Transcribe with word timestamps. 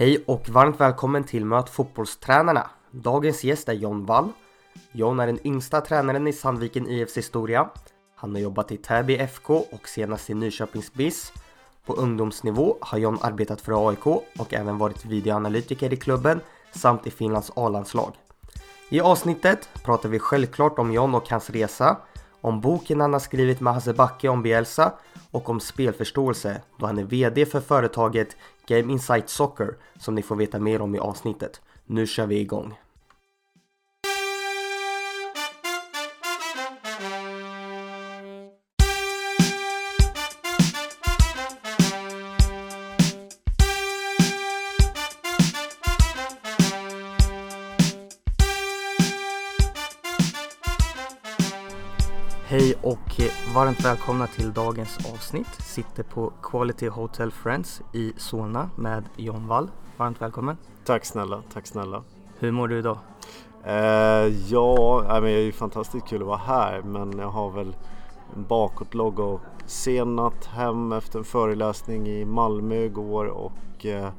Hej 0.00 0.24
och 0.26 0.48
varmt 0.48 0.80
välkommen 0.80 1.24
till 1.24 1.44
Möt 1.44 1.70
fotbollstränarna. 1.70 2.70
Dagens 2.90 3.44
gäst 3.44 3.68
är 3.68 3.72
John 3.72 4.06
Wall. 4.06 4.28
John 4.92 5.20
är 5.20 5.26
den 5.26 5.46
yngsta 5.46 5.80
tränaren 5.80 6.26
i 6.26 6.32
Sandviken 6.32 6.88
IFs 6.88 7.16
historia. 7.16 7.70
Han 8.16 8.34
har 8.34 8.40
jobbat 8.42 8.72
i 8.72 8.76
Täby 8.76 9.16
FK 9.16 9.56
och 9.56 9.88
senast 9.88 10.30
i 10.30 10.34
Nyköpings 10.34 10.92
BIS. 10.92 11.32
På 11.86 11.94
ungdomsnivå 11.94 12.76
har 12.80 12.98
John 12.98 13.18
arbetat 13.22 13.60
för 13.60 13.88
AIK 13.88 14.06
och 14.06 14.54
även 14.54 14.78
varit 14.78 15.04
videoanalytiker 15.04 15.92
i 15.92 15.96
klubben 15.96 16.40
samt 16.72 17.06
i 17.06 17.10
Finlands 17.10 17.52
A-landslag. 17.56 18.12
I 18.88 19.00
avsnittet 19.00 19.68
pratar 19.84 20.08
vi 20.08 20.18
självklart 20.18 20.78
om 20.78 20.92
John 20.92 21.14
och 21.14 21.30
hans 21.30 21.50
resa, 21.50 21.96
om 22.40 22.60
boken 22.60 23.00
han 23.00 23.12
har 23.12 23.20
skrivit 23.20 23.60
med 23.60 23.74
Hasse 23.74 23.92
Backe 23.92 24.28
om 24.28 24.42
Bielsa 24.42 24.92
och 25.30 25.48
om 25.48 25.60
spelförståelse 25.60 26.62
då 26.76 26.86
han 26.86 26.98
är 26.98 27.04
VD 27.04 27.46
för 27.46 27.60
företaget 27.60 28.36
Game 28.68 28.92
Insight 28.92 29.28
Soccer 29.28 29.76
som 29.98 30.14
ni 30.14 30.22
får 30.22 30.36
veta 30.36 30.58
mer 30.58 30.82
om 30.82 30.94
i 30.94 30.98
avsnittet. 30.98 31.60
Nu 31.86 32.06
kör 32.06 32.26
vi 32.26 32.40
igång! 32.40 32.74
Varmt 53.58 53.84
välkomna 53.84 54.26
till 54.26 54.52
dagens 54.52 55.12
avsnitt. 55.12 55.62
Sitter 55.62 56.02
på 56.02 56.32
Quality 56.42 56.88
Hotel 56.88 57.30
Friends 57.30 57.82
i 57.92 58.12
Solna 58.16 58.70
med 58.76 59.04
John 59.16 59.46
Wall. 59.46 59.70
Varmt 59.96 60.22
välkommen. 60.22 60.56
Tack 60.84 61.04
snälla, 61.04 61.42
tack 61.52 61.66
snälla. 61.66 62.02
Hur 62.38 62.52
mår 62.52 62.68
du 62.68 62.78
idag? 62.78 62.98
Eh, 63.64 64.26
ja, 64.48 65.02
men 65.08 65.22
det 65.22 65.30
är 65.30 65.42
ju 65.42 65.52
fantastiskt 65.52 66.08
kul 66.08 66.22
att 66.22 66.28
vara 66.28 66.38
här 66.38 66.82
men 66.82 67.18
jag 67.18 67.30
har 67.30 67.50
väl 67.50 67.76
en 68.36 68.44
bakåtlogg 68.44 69.20
och 69.20 69.40
sen 69.66 70.16
natt 70.16 70.44
hem 70.46 70.92
efter 70.92 71.18
en 71.18 71.24
föreläsning 71.24 72.08
i 72.08 72.24
Malmö 72.24 72.74
igår 72.74 73.26
och 73.26 73.86
eh, 73.86 74.10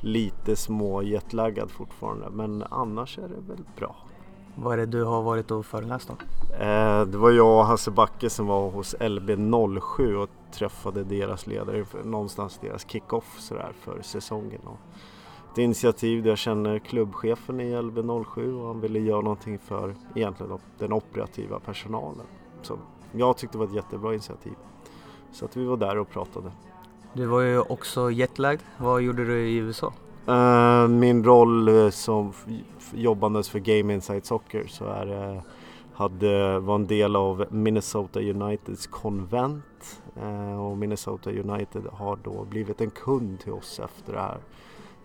lite 0.00 0.56
små 0.56 1.02
jetlaggad 1.02 1.70
fortfarande 1.70 2.30
men 2.30 2.64
annars 2.70 3.18
är 3.18 3.28
det 3.28 3.52
väl 3.52 3.64
bra. 3.76 3.96
Vad 4.58 4.72
är 4.72 4.76
det 4.76 4.86
du 4.86 5.04
har 5.04 5.22
varit 5.22 5.50
och 5.50 5.66
föreläst 5.66 6.10
om? 6.10 6.16
Eh, 6.60 7.06
det 7.06 7.18
var 7.18 7.30
jag 7.30 7.58
och 7.58 7.66
Hasse 7.66 7.90
Backe 7.90 8.30
som 8.30 8.46
var 8.46 8.70
hos 8.70 8.94
LB07 8.94 10.14
och 10.14 10.30
träffade 10.52 11.04
deras 11.04 11.46
ledare, 11.46 11.84
någonstans 12.04 12.58
deras 12.62 12.86
kick-off 12.88 13.36
sådär 13.38 13.72
för 13.80 14.02
säsongen. 14.02 14.60
Ett 15.52 15.58
initiativ 15.58 16.22
där 16.22 16.30
jag 16.30 16.38
känner 16.38 16.78
klubbchefen 16.78 17.60
i 17.60 17.76
LB07 17.76 18.60
och 18.60 18.66
han 18.66 18.80
ville 18.80 18.98
göra 18.98 19.20
någonting 19.20 19.58
för 19.58 19.94
egentligen 20.14 20.58
den 20.78 20.92
operativa 20.92 21.60
personalen. 21.60 22.26
Så 22.62 22.78
jag 23.12 23.36
tyckte 23.36 23.58
det 23.58 23.58
var 23.58 23.66
ett 23.66 23.74
jättebra 23.74 24.12
initiativ. 24.12 24.54
Så 25.32 25.44
att 25.44 25.56
vi 25.56 25.64
var 25.64 25.76
där 25.76 25.98
och 25.98 26.10
pratade. 26.10 26.50
Du 27.12 27.26
var 27.26 27.40
ju 27.40 27.60
också 27.60 28.10
jetlagd. 28.10 28.60
Vad 28.78 29.02
gjorde 29.02 29.24
du 29.24 29.48
i 29.48 29.56
USA? 29.56 29.92
Uh, 30.28 30.88
min 30.88 31.24
roll 31.24 31.68
eh, 31.68 31.90
som 31.90 32.32
jobbandes 32.92 33.48
för 33.48 33.58
Game 33.58 33.94
Insight 33.94 34.26
Soccer 34.26 34.66
så 34.66 34.84
är 34.84 35.34
uh, 35.34 35.40
hade, 35.94 36.58
var 36.58 36.74
en 36.74 36.86
del 36.86 37.16
av 37.16 37.44
Minnesota 37.50 38.20
Uniteds 38.20 38.86
konvent 38.86 40.02
och 40.60 40.78
Minnesota 40.78 41.30
United 41.30 41.86
har 41.92 42.18
då 42.22 42.44
blivit 42.44 42.80
en 42.80 42.90
kund 42.90 43.40
till 43.40 43.52
oss 43.52 43.80
efter 43.80 44.12
det 44.12 44.20
här. 44.20 44.38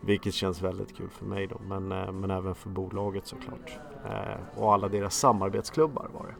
Vilket 0.02 0.34
känns 0.34 0.62
väldigt 0.62 0.98
kul 0.98 1.10
för 1.10 1.26
mig 1.26 1.48
då 1.48 1.58
men, 1.68 1.88
men 2.20 2.32
även 2.32 2.56
för 2.56 2.70
bolaget 2.70 3.28
såklart. 3.28 3.80
och 4.56 4.74
alla 4.74 4.88
deras 4.88 5.16
samarbetsklubbar 5.16 6.08
var 6.14 6.26
det. 6.26 6.36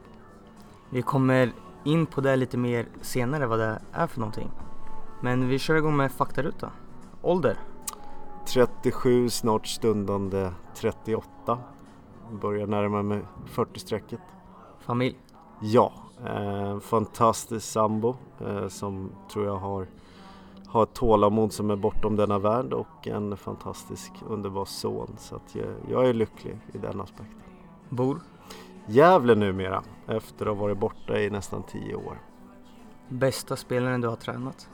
Vi 0.90 1.02
kommer 1.02 1.52
in 1.84 2.06
på 2.06 2.22
det 2.22 2.36
lite 2.36 2.58
mer 2.58 2.86
senare 3.02 3.46
vad 3.46 3.60
det 3.60 3.82
är 3.92 4.08
för 4.08 4.20
någonting. 4.20 4.52
Men 5.22 5.48
vi 5.48 5.60
kör 5.60 5.76
igång 5.76 5.98
med 5.98 6.12
faktaruta. 6.12 6.72
Ålder? 7.22 7.58
37, 8.46 9.30
snart 9.30 9.68
stundande 9.68 10.52
38. 10.76 11.60
Börjar 12.32 12.68
närma 12.68 13.04
mig 13.04 13.22
40-strecket. 13.48 14.20
Familj? 14.80 15.18
Ja, 15.62 15.94
eh, 16.26 16.80
fantastisk 16.80 17.72
sambo 17.72 18.16
eh, 18.40 18.68
som 18.68 19.12
tror 19.34 19.46
jag 19.46 19.58
har, 19.58 19.88
har 20.68 20.84
ett 20.84 20.94
tålamod 20.94 21.54
som 21.54 21.72
är 21.72 21.76
bortom 21.76 22.16
denna 22.16 22.40
värld 22.40 22.74
och 22.74 23.08
en 23.08 23.38
fantastisk 23.38 24.12
underbar 24.28 24.66
son. 24.66 25.16
Så 25.18 25.36
att 25.36 25.56
jag, 25.56 25.68
jag 25.90 26.10
är 26.10 26.14
lycklig 26.14 26.58
i 26.74 26.78
den 26.78 27.02
aspekten. 27.02 27.42
Bor? 27.90 28.20
Gävle 28.86 29.36
numera 29.36 29.84
efter 30.08 30.46
att 30.46 30.58
ha 30.58 30.62
varit 30.62 30.78
borta 30.78 31.20
i 31.20 31.30
nästan 31.30 31.64
10 31.64 31.96
år. 31.96 32.22
Bästa 33.10 33.56
spelaren 33.56 34.02
du 34.02 34.08
har 34.08 34.16
tränat? 34.16 34.70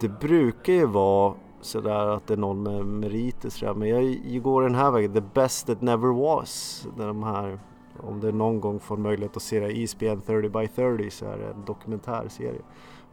Det 0.00 0.08
brukar 0.08 0.72
ju 0.72 0.86
vara 0.86 1.34
sådär 1.64 2.06
att 2.06 2.26
det 2.26 2.34
är 2.34 2.38
någon 2.38 2.62
med 2.62 2.86
meriter 2.86 3.50
sådär. 3.50 3.74
Men 3.74 3.88
jag 3.88 4.42
går 4.42 4.62
den 4.62 4.74
här 4.74 4.90
vägen, 4.90 5.12
the 5.12 5.20
best 5.20 5.66
that 5.66 5.80
never 5.80 6.08
was. 6.08 6.86
Där 6.96 7.06
de 7.06 7.22
här, 7.22 7.58
om 8.00 8.20
det 8.20 8.32
någon 8.32 8.60
gång 8.60 8.80
får 8.80 8.96
möjlighet 8.96 9.36
att 9.36 9.42
se 9.42 9.60
det, 9.60 9.82
ESPN 9.82 10.20
30 10.26 10.48
by 10.48 10.68
30 10.68 11.10
så 11.10 11.24
är 11.24 11.38
det 11.38 11.46
en 11.46 11.64
dokumentärserie. 11.64 12.62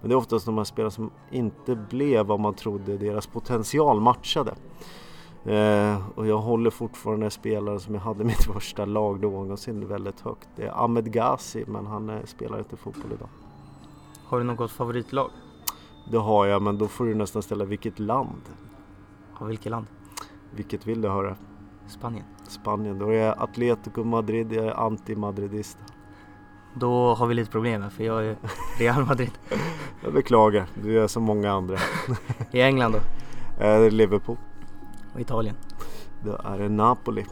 Men 0.02 0.10
det 0.10 0.14
är 0.14 0.18
oftast 0.18 0.46
de 0.46 0.58
här 0.58 0.64
spelarna 0.64 0.92
som 0.92 1.12
inte 1.32 1.76
blev 1.76 2.26
vad 2.26 2.40
man 2.40 2.54
trodde 2.54 2.98
deras 2.98 3.28
potential 3.28 4.00
matchade. 4.00 4.56
Eh, 5.46 6.10
och 6.16 6.28
jag 6.28 6.38
håller 6.38 6.70
fortfarande 6.70 7.30
spelare 7.30 7.80
som 7.80 7.94
jag 7.94 8.02
hade 8.02 8.24
i 8.24 8.26
mitt 8.26 8.44
första 8.54 8.86
lag 8.86 9.22
någonsin 9.22 9.88
väldigt 9.88 10.20
högt. 10.20 10.50
Det 10.56 10.64
är 10.64 10.84
Ahmed 10.84 11.14
Ghazi 11.14 11.64
men 11.68 11.86
han 11.86 12.10
eh, 12.10 12.24
spelar 12.26 12.60
inte 12.60 12.78
fotboll 12.78 13.12
idag. 13.14 13.30
Har 14.26 14.38
du 14.38 14.44
något 14.44 14.72
favoritlag? 14.72 15.30
Det 16.12 16.18
har 16.18 16.46
jag, 16.46 16.62
men 16.62 16.78
då 16.78 16.88
får 16.88 17.06
du 17.06 17.16
nästan 17.16 17.42
ställa 17.42 17.66
vilket 17.66 18.00
land. 18.00 18.42
Ja, 19.40 19.46
vilket 19.46 19.72
land? 19.72 19.88
Vilket 20.52 20.88
vill 20.88 21.02
du 21.02 21.10
höra? 21.10 21.36
Spanien. 21.88 22.26
Spanien, 22.48 23.00
då 23.00 23.10
är 23.10 23.26
jag 23.26 23.36
Atletico 23.40 24.04
Madrid, 24.04 24.54
jag 24.54 24.66
är 24.66 24.74
anti-madridista. 24.74 25.80
Då 26.74 27.14
har 27.14 27.28
vi 27.28 27.34
lite 27.34 27.52
problem 27.52 27.82
här, 27.82 27.90
för 27.90 28.04
jag 28.04 28.26
är 28.26 28.38
Real 28.80 29.06
Madrid. 29.06 29.32
jag 30.04 30.14
beklagar, 30.14 30.68
du 30.84 31.00
är 31.00 31.08
som 31.08 31.24
många 31.24 31.52
andra. 31.52 31.78
I 32.52 32.62
England 32.62 32.92
då? 32.92 33.00
Eh, 33.64 33.92
Liverpool. 33.92 34.38
Och 35.14 35.20
Italien? 35.20 35.56
Då 36.24 36.38
är 36.44 36.60
det 36.60 36.70
Napoli. 36.70 37.26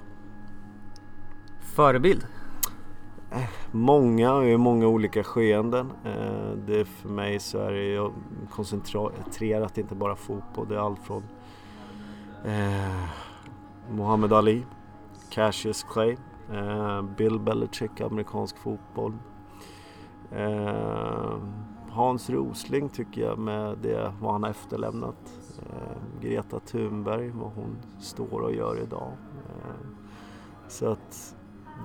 Förebild? 1.59 2.25
Många 3.71 4.33
och 4.33 4.45
i 4.45 4.57
många 4.57 4.88
olika 4.88 5.23
skeenden. 5.23 5.91
Eh, 6.05 6.51
det 6.67 6.85
för 6.85 7.09
mig 7.09 7.39
så 7.39 7.59
är 7.59 7.71
det 7.71 8.11
koncentrerat 8.51 9.77
inte 9.77 9.95
bara 9.95 10.15
fotboll. 10.15 10.67
Det 10.67 10.75
är 10.75 10.79
allt 10.79 10.99
från 10.99 11.23
eh, 12.45 13.03
Muhammad 13.91 14.33
Ali, 14.33 14.65
Cassius 15.29 15.83
Clay, 15.83 16.17
eh, 16.53 17.01
Bill 17.01 17.39
Belichick, 17.39 18.01
amerikansk 18.01 18.57
fotboll. 18.57 19.13
Eh, 20.31 21.38
Hans 21.89 22.29
Rosling 22.29 22.89
tycker 22.89 23.21
jag 23.21 23.38
med 23.39 23.77
det 23.77 24.13
vad 24.21 24.31
han 24.31 24.44
har 24.44 24.49
efterlämnat. 24.49 25.39
Eh, 25.59 26.21
Greta 26.21 26.59
Thunberg, 26.59 27.29
vad 27.29 27.51
hon 27.51 27.77
står 27.99 28.41
och 28.41 28.53
gör 28.53 28.79
idag. 28.83 29.11
Eh, 29.47 29.88
så 30.67 30.88
att 30.88 31.35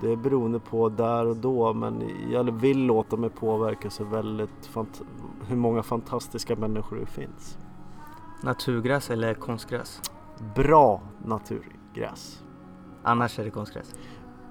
det 0.01 0.11
är 0.11 0.15
beroende 0.15 0.59
på 0.59 0.89
där 0.89 1.25
och 1.25 1.37
då 1.37 1.73
men 1.73 2.03
jag 2.31 2.51
vill 2.51 2.85
låta 2.85 3.17
mig 3.17 3.29
påverkas 3.29 4.01
av 4.01 4.09
väldigt 4.09 4.69
hur 5.47 5.55
många 5.55 5.83
fantastiska 5.83 6.55
människor 6.55 6.97
det 6.97 7.05
finns. 7.05 7.57
Naturgräs 8.43 9.09
eller 9.09 9.33
konstgräs? 9.33 10.01
Bra 10.55 11.01
naturgräs. 11.25 12.43
Annars 13.03 13.39
är 13.39 13.43
det 13.43 13.49
konstgräs? 13.49 13.95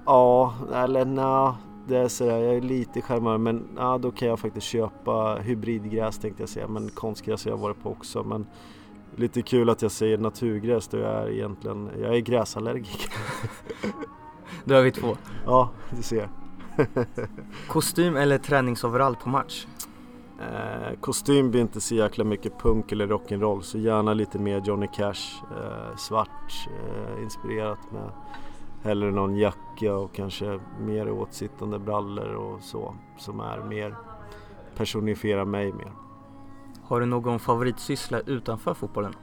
Ja, 0.05 0.53
eller 0.73 1.05
nej. 1.05 1.53
Det 1.87 1.97
är 1.97 2.07
sådär, 2.07 2.37
jag 2.37 2.55
är 2.55 2.61
lite 2.61 3.01
skärmare 3.01 3.37
men 3.37 3.67
ja, 3.77 3.97
då 3.97 4.11
kan 4.11 4.27
jag 4.27 4.39
faktiskt 4.39 4.67
köpa 4.67 5.35
hybridgräs 5.35 6.17
tänkte 6.17 6.41
jag 6.41 6.49
säga. 6.49 6.67
Men 6.67 6.89
konstgräs 6.89 7.45
har 7.45 7.51
jag 7.51 7.57
varit 7.57 7.83
på 7.83 7.89
också. 7.89 8.23
Men 8.23 8.47
lite 9.15 9.41
kul 9.41 9.69
att 9.69 9.81
jag 9.81 9.91
säger 9.91 10.17
naturgräs 10.17 10.87
då 10.87 10.97
jag 10.97 11.11
är 11.11 11.29
egentligen, 11.29 11.89
jag 12.01 12.15
är 12.15 12.19
gräsallergiker. 12.19 13.13
Då 14.65 14.75
är 14.75 14.81
vi 14.81 14.91
två. 14.91 15.17
Ja, 15.45 15.69
du 15.89 16.03
ser. 16.03 16.29
Kostym 17.67 18.15
eller 18.15 18.37
träningsoverall 18.37 19.15
på 19.15 19.29
match? 19.29 19.65
Eh, 20.39 20.99
kostym 20.99 21.51
blir 21.51 21.61
inte 21.61 21.81
så 21.81 21.95
jäkla 21.95 22.23
mycket 22.23 22.59
punk 22.59 22.91
eller 22.91 23.07
rock'n'roll 23.07 23.61
så 23.61 23.77
gärna 23.77 24.13
lite 24.13 24.39
mer 24.39 24.61
Johnny 24.65 24.87
Cash. 24.87 25.43
Eh, 25.57 25.95
svart 25.97 26.67
eh, 26.67 27.23
inspirerat 27.23 27.91
med 27.91 28.09
hellre 28.83 29.11
någon 29.11 29.35
jacka 29.37 29.95
och 29.95 30.13
kanske 30.15 30.59
mer 30.79 31.11
åtsittande 31.11 31.79
brallor 31.79 32.33
och 32.33 32.63
så 32.63 32.95
som 33.17 33.39
är 33.39 33.57
mer 33.57 33.95
personifierar 34.75 35.45
mig 35.45 35.73
mer. 35.73 35.91
Har 36.83 36.99
du 36.99 37.05
någon 37.05 37.39
favoritsyssla 37.39 38.19
utanför 38.19 38.73
fotbollen? 38.73 39.13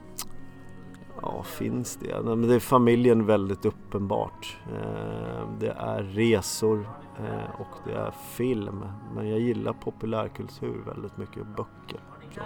Ja, 1.21 1.43
finns 1.43 1.95
det? 1.95 2.21
Men 2.23 2.47
det 2.47 2.55
är 2.55 2.59
familjen 2.59 3.25
väldigt 3.25 3.65
uppenbart. 3.65 4.57
Eh, 4.73 5.47
det 5.59 5.69
är 5.77 6.03
resor 6.03 6.89
eh, 7.19 7.61
och 7.61 7.77
det 7.85 7.93
är 7.93 8.11
film. 8.11 8.85
Men 9.15 9.29
jag 9.29 9.39
gillar 9.39 9.73
populärkultur 9.73 10.81
väldigt 10.85 11.17
mycket, 11.17 11.47
böcker. 11.47 11.99
Så. 12.35 12.41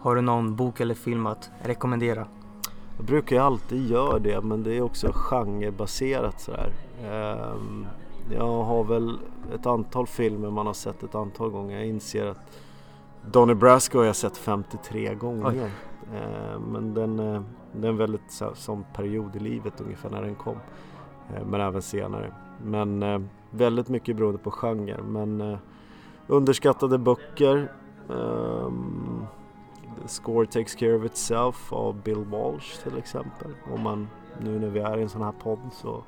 Har 0.00 0.14
du 0.14 0.20
någon 0.20 0.56
bok 0.56 0.80
eller 0.80 0.94
film 0.94 1.26
att 1.26 1.50
rekommendera? 1.62 2.26
Jag 2.96 3.06
brukar 3.06 3.36
ju 3.36 3.42
alltid 3.42 3.90
göra 3.90 4.18
det 4.18 4.40
men 4.40 4.62
det 4.62 4.76
är 4.76 4.82
också 4.82 5.10
genrebaserat 5.14 6.40
sådär. 6.40 6.72
Ehm, 7.04 7.86
jag 8.34 8.62
har 8.62 8.84
väl 8.84 9.18
ett 9.54 9.66
antal 9.66 10.06
filmer 10.06 10.50
man 10.50 10.66
har 10.66 10.74
sett 10.74 11.02
ett 11.02 11.14
antal 11.14 11.50
gånger. 11.50 11.76
Jag 11.76 11.86
inser 11.86 12.26
att 12.26 12.40
Donny 13.26 13.54
Brasco 13.54 13.98
har 13.98 14.04
jag 14.04 14.16
sett 14.16 14.36
53 14.36 15.14
gånger. 15.14 15.70
Ehm, 16.14 16.62
men 16.62 16.94
den, 16.94 17.44
det 17.72 17.86
är 17.86 17.90
en 17.90 17.96
väldigt 17.96 18.30
så, 18.30 18.54
sån 18.54 18.84
period 18.94 19.36
i 19.36 19.38
livet 19.38 19.80
ungefär 19.80 20.10
när 20.10 20.22
den 20.22 20.34
kom. 20.34 20.56
Eh, 21.34 21.44
men 21.46 21.60
även 21.60 21.82
senare. 21.82 22.32
Men 22.64 23.02
eh, 23.02 23.20
väldigt 23.50 23.88
mycket 23.88 24.16
beroende 24.16 24.38
på 24.38 24.50
genre. 24.50 25.02
Men 25.02 25.40
eh, 25.40 25.58
underskattade 26.26 26.98
böcker. 26.98 27.72
The 30.02 30.08
Score 30.08 30.46
Takes 30.46 30.74
Care 30.74 30.94
of 30.94 31.04
Itself 31.04 31.72
av 31.72 32.02
Bill 32.02 32.24
Walsh 32.24 32.82
till 32.82 32.98
exempel. 32.98 33.54
Om 33.74 33.82
man, 33.82 34.08
nu 34.40 34.58
när 34.58 34.68
vi 34.68 34.80
är 34.80 34.98
i 34.98 35.02
en 35.02 35.08
sån 35.08 35.22
här 35.22 35.32
podd 35.32 35.58
så 35.72 36.02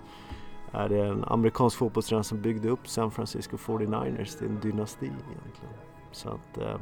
är 0.73 0.89
det 0.89 1.06
en 1.06 1.25
amerikansk 1.25 1.77
fotbollstränare 1.77 2.25
som 2.25 2.41
byggde 2.41 2.69
upp 2.69 2.89
San 2.89 3.11
Francisco 3.11 3.56
49ers 3.56 4.37
Det 4.39 4.45
är 4.45 4.49
en 4.49 4.61
dynasti 4.61 5.06
egentligen. 5.06 5.75
Så 6.13 6.29
att, 6.29 6.59
eh, 6.59 6.81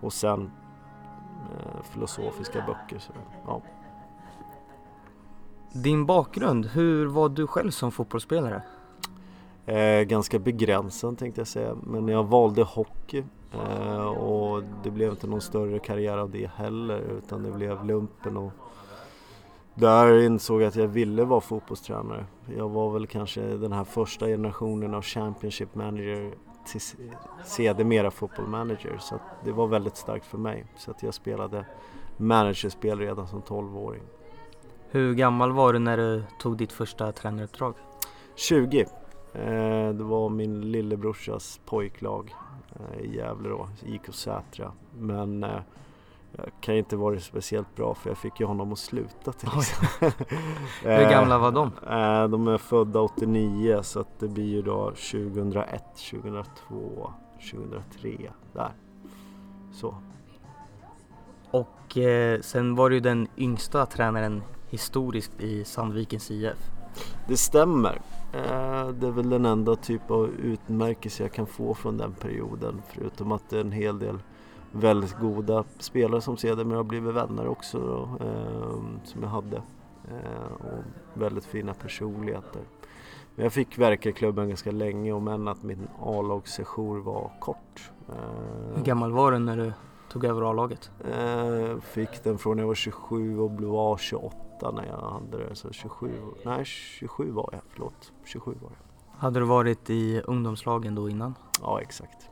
och 0.00 0.12
sen 0.12 0.50
eh, 1.52 1.82
filosofiska 1.82 2.64
böcker. 2.66 2.98
Så, 2.98 3.12
ja. 3.46 3.62
Din 5.82 6.06
bakgrund, 6.06 6.66
hur 6.66 7.06
var 7.06 7.28
du 7.28 7.46
själv 7.46 7.70
som 7.70 7.92
fotbollsspelare? 7.92 8.62
Eh, 9.66 10.02
ganska 10.02 10.38
begränsad 10.38 11.18
tänkte 11.18 11.40
jag 11.40 11.48
säga, 11.48 11.76
men 11.82 12.08
jag 12.08 12.24
valde 12.24 12.62
hockey 12.62 13.24
eh, 13.52 14.06
och 14.06 14.62
det 14.82 14.90
blev 14.90 15.10
inte 15.10 15.26
någon 15.26 15.40
större 15.40 15.78
karriär 15.78 16.18
av 16.18 16.30
det 16.30 16.50
heller 16.50 16.98
utan 16.98 17.42
det 17.42 17.50
blev 17.50 17.84
lumpen 17.84 18.36
och 18.36 18.52
där 19.74 20.22
insåg 20.22 20.62
jag 20.62 20.68
att 20.68 20.76
jag 20.76 20.88
ville 20.88 21.24
vara 21.24 21.40
fotbollstränare. 21.40 22.26
Jag 22.56 22.68
var 22.68 22.90
väl 22.90 23.06
kanske 23.06 23.40
den 23.40 23.72
här 23.72 23.84
första 23.84 24.26
generationen 24.26 24.94
av 24.94 25.02
Championship 25.02 25.74
manager 25.74 26.34
till 26.66 26.80
sedermera 27.44 28.10
football 28.10 28.46
manager 28.46 28.98
så 29.00 29.20
det 29.44 29.52
var 29.52 29.66
väldigt 29.66 29.96
starkt 29.96 30.26
för 30.26 30.38
mig. 30.38 30.64
Så 30.76 30.90
att 30.90 31.02
jag 31.02 31.14
spelade 31.14 31.66
managerspel 32.16 32.98
redan 32.98 33.26
som 33.26 33.42
12-åring. 33.42 34.02
Hur 34.90 35.14
gammal 35.14 35.52
var 35.52 35.72
du 35.72 35.78
när 35.78 35.96
du 35.96 36.22
tog 36.38 36.56
ditt 36.56 36.72
första 36.72 37.12
tränaruppdrag? 37.12 37.74
20. 38.34 38.80
Eh, 39.32 39.88
det 39.88 40.04
var 40.04 40.28
min 40.28 40.60
lillebrorsas 40.60 41.60
pojklag 41.64 42.34
eh, 42.74 43.00
i 43.00 43.16
Gävle 43.16 43.48
då, 43.48 43.68
IK 43.86 44.02
Sätra. 44.10 44.72
Men 44.98 45.44
eh, 45.44 45.60
jag 46.36 46.46
kan 46.60 46.74
inte 46.74 46.96
vara 46.96 47.20
speciellt 47.20 47.76
bra 47.76 47.94
för 47.94 48.10
jag 48.10 48.18
fick 48.18 48.40
ju 48.40 48.46
honom 48.46 48.72
att 48.72 48.78
sluta 48.78 49.32
till 49.32 49.48
Hur 50.82 51.10
gamla 51.10 51.38
var 51.38 51.52
de? 51.52 51.70
De 52.30 52.48
är 52.48 52.58
födda 52.58 53.00
89 53.00 53.82
så 53.82 54.00
att 54.00 54.18
det 54.18 54.28
blir 54.28 54.48
ju 54.48 54.62
då 54.62 54.90
2001, 54.90 55.84
2002, 56.10 57.12
2003 57.50 58.30
där. 58.52 58.72
Så. 59.72 59.94
Och 61.50 61.98
eh, 61.98 62.40
sen 62.40 62.74
var 62.74 62.90
du 62.90 63.00
den 63.00 63.28
yngsta 63.36 63.86
tränaren 63.86 64.42
historiskt 64.70 65.40
i 65.40 65.64
Sandvikens 65.64 66.30
IF. 66.30 66.70
Det 67.28 67.36
stämmer. 67.36 68.00
Eh, 68.32 68.88
det 68.88 69.06
är 69.06 69.10
väl 69.10 69.30
den 69.30 69.46
enda 69.46 69.76
typ 69.76 70.10
av 70.10 70.28
utmärkelse 70.28 71.22
jag 71.22 71.32
kan 71.32 71.46
få 71.46 71.74
från 71.74 71.96
den 71.96 72.12
perioden 72.12 72.82
förutom 72.88 73.32
att 73.32 73.50
det 73.50 73.56
är 73.56 73.60
en 73.60 73.72
hel 73.72 73.98
del 73.98 74.18
väldigt 74.72 75.18
goda 75.18 75.64
spelare 75.78 76.20
som 76.20 76.36
sedermera 76.36 76.78
har 76.78 76.84
blivit 76.84 77.14
vänner 77.14 77.46
också 77.46 77.78
då, 77.78 78.24
eh, 78.26 79.04
som 79.04 79.22
jag 79.22 79.28
hade. 79.28 79.56
Eh, 80.08 80.52
och 80.52 80.82
väldigt 81.14 81.44
fina 81.44 81.74
personligheter. 81.74 82.62
Men 83.34 83.42
jag 83.42 83.52
fick 83.52 83.78
verka 83.78 84.08
i 84.08 84.12
klubben 84.12 84.48
ganska 84.48 84.70
länge 84.70 85.12
om 85.12 85.28
än 85.28 85.48
att 85.48 85.62
min 85.62 85.88
A-lagssession 86.02 87.02
var 87.02 87.30
kort. 87.40 87.90
Hur 88.74 88.84
gammal 88.84 89.12
var 89.12 89.32
du 89.32 89.38
när 89.38 89.56
du 89.56 89.72
tog 90.12 90.24
över 90.24 90.50
A-laget? 90.50 90.90
Fick 91.82 92.24
den 92.24 92.38
från 92.38 92.58
jag 92.58 92.66
var 92.66 92.74
27 92.74 93.38
och 93.38 93.50
blev 93.50 93.74
A28 94.60 94.74
när 94.74 94.86
jag 94.86 95.10
hade 95.10 95.48
det. 95.48 95.54
Så 95.54 95.72
27, 95.72 96.12
nej 96.44 96.64
27 96.64 97.30
var 97.30 97.48
jag, 97.52 97.60
förlåt. 97.68 98.12
27 98.24 98.54
var 98.62 98.70
jag. 98.70 99.20
Hade 99.20 99.40
du 99.40 99.46
varit 99.46 99.90
i 99.90 100.20
ungdomslagen 100.24 100.94
då 100.94 101.10
innan? 101.10 101.34
Ja, 101.62 101.80
exakt. 101.80 102.28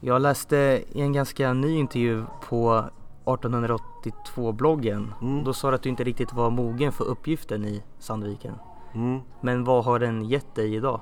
Jag 0.00 0.22
läste 0.22 0.84
i 0.92 1.00
en 1.00 1.12
ganska 1.12 1.52
ny 1.52 1.78
intervju 1.78 2.24
på 2.48 2.84
1882-bloggen. 3.24 5.14
Mm. 5.22 5.44
Då 5.44 5.52
sa 5.52 5.70
du 5.70 5.74
att 5.74 5.82
du 5.82 5.88
inte 5.88 6.04
riktigt 6.04 6.32
var 6.32 6.50
mogen 6.50 6.92
för 6.92 7.04
uppgiften 7.04 7.64
i 7.64 7.82
Sandviken. 7.98 8.54
Mm. 8.94 9.20
Men 9.40 9.64
vad 9.64 9.84
har 9.84 9.98
den 9.98 10.24
gett 10.24 10.54
dig 10.54 10.74
idag? 10.74 11.00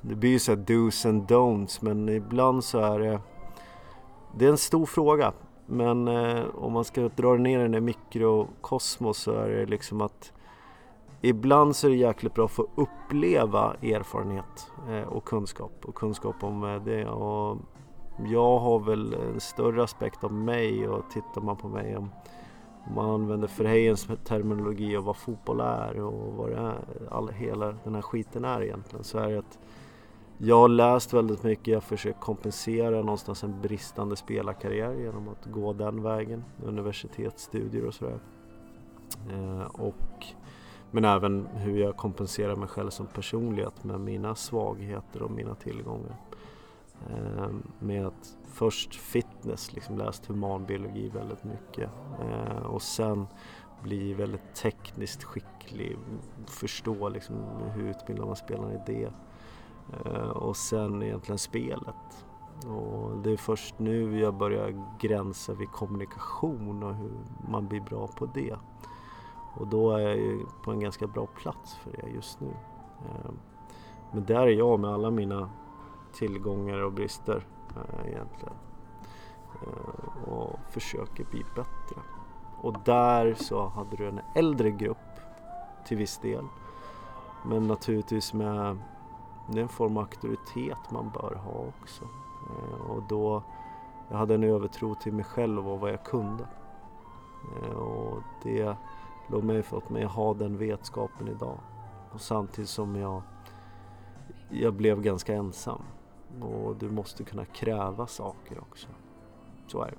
Det 0.00 0.14
blir 0.14 0.30
ju 0.30 0.38
så 0.38 0.52
här 0.52 0.58
do's 0.58 1.08
and 1.08 1.22
don'ts 1.30 1.78
men 1.80 2.08
ibland 2.08 2.64
så 2.64 2.78
är 2.78 2.98
det 2.98 3.20
Det 4.38 4.44
är 4.44 4.50
en 4.50 4.58
stor 4.58 4.86
fråga 4.86 5.32
men 5.68 6.08
eh, 6.08 6.44
om 6.54 6.72
man 6.72 6.84
ska 6.84 7.08
dra 7.08 7.34
ner 7.34 7.58
den 7.58 7.74
i 7.74 7.80
mikrokosmos 7.80 9.18
så 9.18 9.32
är 9.32 9.48
det 9.48 9.66
liksom 9.66 10.00
att 10.00 10.32
Ibland 11.20 11.76
så 11.76 11.86
är 11.86 11.90
det 11.90 11.96
jäkligt 11.96 12.34
bra 12.34 12.44
att 12.44 12.50
få 12.50 12.66
uppleva 12.74 13.76
erfarenhet 13.82 14.70
eh, 14.90 15.08
och 15.08 15.24
kunskap 15.24 15.72
och 15.84 15.94
kunskap 15.94 16.44
om 16.44 16.64
eh, 16.64 16.82
det. 16.84 17.06
Och 17.06 17.58
jag 18.26 18.58
har 18.58 18.78
väl 18.78 19.14
en 19.14 19.40
större 19.40 19.82
aspekt 19.82 20.24
av 20.24 20.32
mig 20.32 20.88
och 20.88 21.10
tittar 21.10 21.40
man 21.40 21.56
på 21.56 21.68
mig 21.68 21.96
om, 21.96 22.10
om 22.86 22.94
man 22.94 23.10
använder 23.10 23.50
Verheyens 23.58 24.08
terminologi 24.24 24.96
och 24.96 25.04
vad 25.04 25.16
fotboll 25.16 25.60
är 25.60 26.00
och 26.00 26.34
vad 26.36 26.50
det 26.50 26.56
är, 26.56 26.78
all, 27.10 27.28
hela 27.28 27.74
den 27.84 27.94
här 27.94 28.02
skiten 28.02 28.44
är 28.44 28.62
egentligen 28.62 29.04
så 29.04 29.18
är 29.18 29.28
det 29.28 29.38
att 29.38 29.58
jag 30.38 30.56
har 30.56 30.68
läst 30.68 31.12
väldigt 31.12 31.42
mycket, 31.42 31.66
jag 31.66 31.82
försöker 31.82 32.20
kompensera 32.20 32.90
någonstans 32.90 33.44
en 33.44 33.60
bristande 33.60 34.16
spelarkarriär 34.16 34.94
genom 34.94 35.28
att 35.28 35.46
gå 35.46 35.72
den 35.72 36.02
vägen, 36.02 36.44
universitetsstudier 36.64 37.84
och 37.84 37.94
sådär. 37.94 38.18
Eh, 39.30 39.62
och, 39.62 40.26
men 40.90 41.04
även 41.04 41.46
hur 41.46 41.78
jag 41.78 41.96
kompenserar 41.96 42.56
mig 42.56 42.68
själv 42.68 42.90
som 42.90 43.06
personlighet 43.06 43.84
med 43.84 44.00
mina 44.00 44.34
svagheter 44.34 45.22
och 45.22 45.30
mina 45.30 45.54
tillgångar. 45.54 46.16
Eh, 47.10 47.48
med 47.78 48.06
att 48.06 48.38
först 48.44 48.94
fitness, 48.94 49.72
liksom 49.72 49.98
läst 49.98 50.26
humanbiologi 50.26 51.08
väldigt 51.08 51.44
mycket 51.44 51.90
eh, 52.20 52.66
och 52.66 52.82
sen 52.82 53.26
bli 53.82 54.14
väldigt 54.14 54.54
tekniskt 54.54 55.24
skicklig, 55.24 55.96
förstå 56.46 57.08
liksom 57.08 57.36
hur 57.74 57.90
utbildar 57.90 58.26
man 58.26 58.36
spelarna 58.36 58.74
i 58.74 58.80
det 58.86 59.12
Eh, 59.92 60.28
och 60.28 60.56
sen 60.56 61.02
egentligen 61.02 61.38
spelet. 61.38 62.26
Och 62.66 63.16
det 63.18 63.32
är 63.32 63.36
först 63.36 63.78
nu 63.78 64.20
jag 64.20 64.34
börjar 64.34 64.84
gränsa 64.98 65.54
vid 65.54 65.70
kommunikation 65.70 66.82
och 66.82 66.94
hur 66.94 67.12
man 67.48 67.68
blir 67.68 67.80
bra 67.80 68.06
på 68.06 68.26
det. 68.26 68.56
Och 69.54 69.66
då 69.66 69.90
är 69.90 70.00
jag 70.00 70.40
på 70.64 70.70
en 70.70 70.80
ganska 70.80 71.06
bra 71.06 71.26
plats 71.26 71.74
för 71.76 71.90
det 71.90 72.08
just 72.14 72.40
nu. 72.40 72.54
Eh, 73.04 73.30
men 74.12 74.24
där 74.24 74.46
är 74.46 74.50
jag 74.50 74.80
med 74.80 74.90
alla 74.90 75.10
mina 75.10 75.50
tillgångar 76.12 76.78
och 76.78 76.92
brister 76.92 77.46
eh, 77.76 78.08
egentligen. 78.08 78.54
Och 80.26 80.58
försöker 80.70 81.24
bli 81.24 81.44
bättre. 81.54 82.02
Och 82.60 82.74
där 82.84 83.34
så 83.34 83.66
hade 83.66 83.96
du 83.96 84.08
en 84.08 84.20
äldre 84.34 84.70
grupp 84.70 84.96
till 85.86 85.96
viss 85.96 86.18
del. 86.18 86.44
Men 87.46 87.66
naturligtvis 87.66 88.34
med 88.34 88.78
det 89.48 89.58
är 89.58 89.62
en 89.62 89.68
form 89.68 89.96
av 89.96 90.02
auktoritet 90.02 90.90
man 90.90 91.10
bör 91.10 91.34
ha 91.34 91.64
också. 91.80 92.04
Eh, 92.50 92.90
och 92.90 93.02
då, 93.08 93.42
jag 94.08 94.16
hade 94.16 94.34
en 94.34 94.44
övertro 94.44 94.94
till 94.94 95.12
mig 95.12 95.24
själv 95.24 95.68
och 95.68 95.80
vad 95.80 95.92
jag 95.92 96.04
kunde. 96.04 96.46
Eh, 97.62 97.76
och 97.76 98.22
det 98.42 98.76
låg 99.28 99.44
mig 99.44 99.62
fått 99.62 99.90
mig 99.90 100.04
att 100.04 100.12
ha 100.12 100.34
den 100.34 100.58
vetskapen 100.58 101.28
idag. 101.28 101.58
Och 102.12 102.20
samtidigt 102.20 102.70
som 102.70 102.96
jag, 102.96 103.22
jag 104.50 104.74
blev 104.74 105.02
ganska 105.02 105.34
ensam. 105.34 105.82
Och 106.40 106.76
du 106.76 106.90
måste 106.90 107.24
kunna 107.24 107.44
kräva 107.44 108.06
saker 108.06 108.60
också. 108.60 108.88
Så 109.66 109.82
är 109.82 109.90
det. 109.90 109.98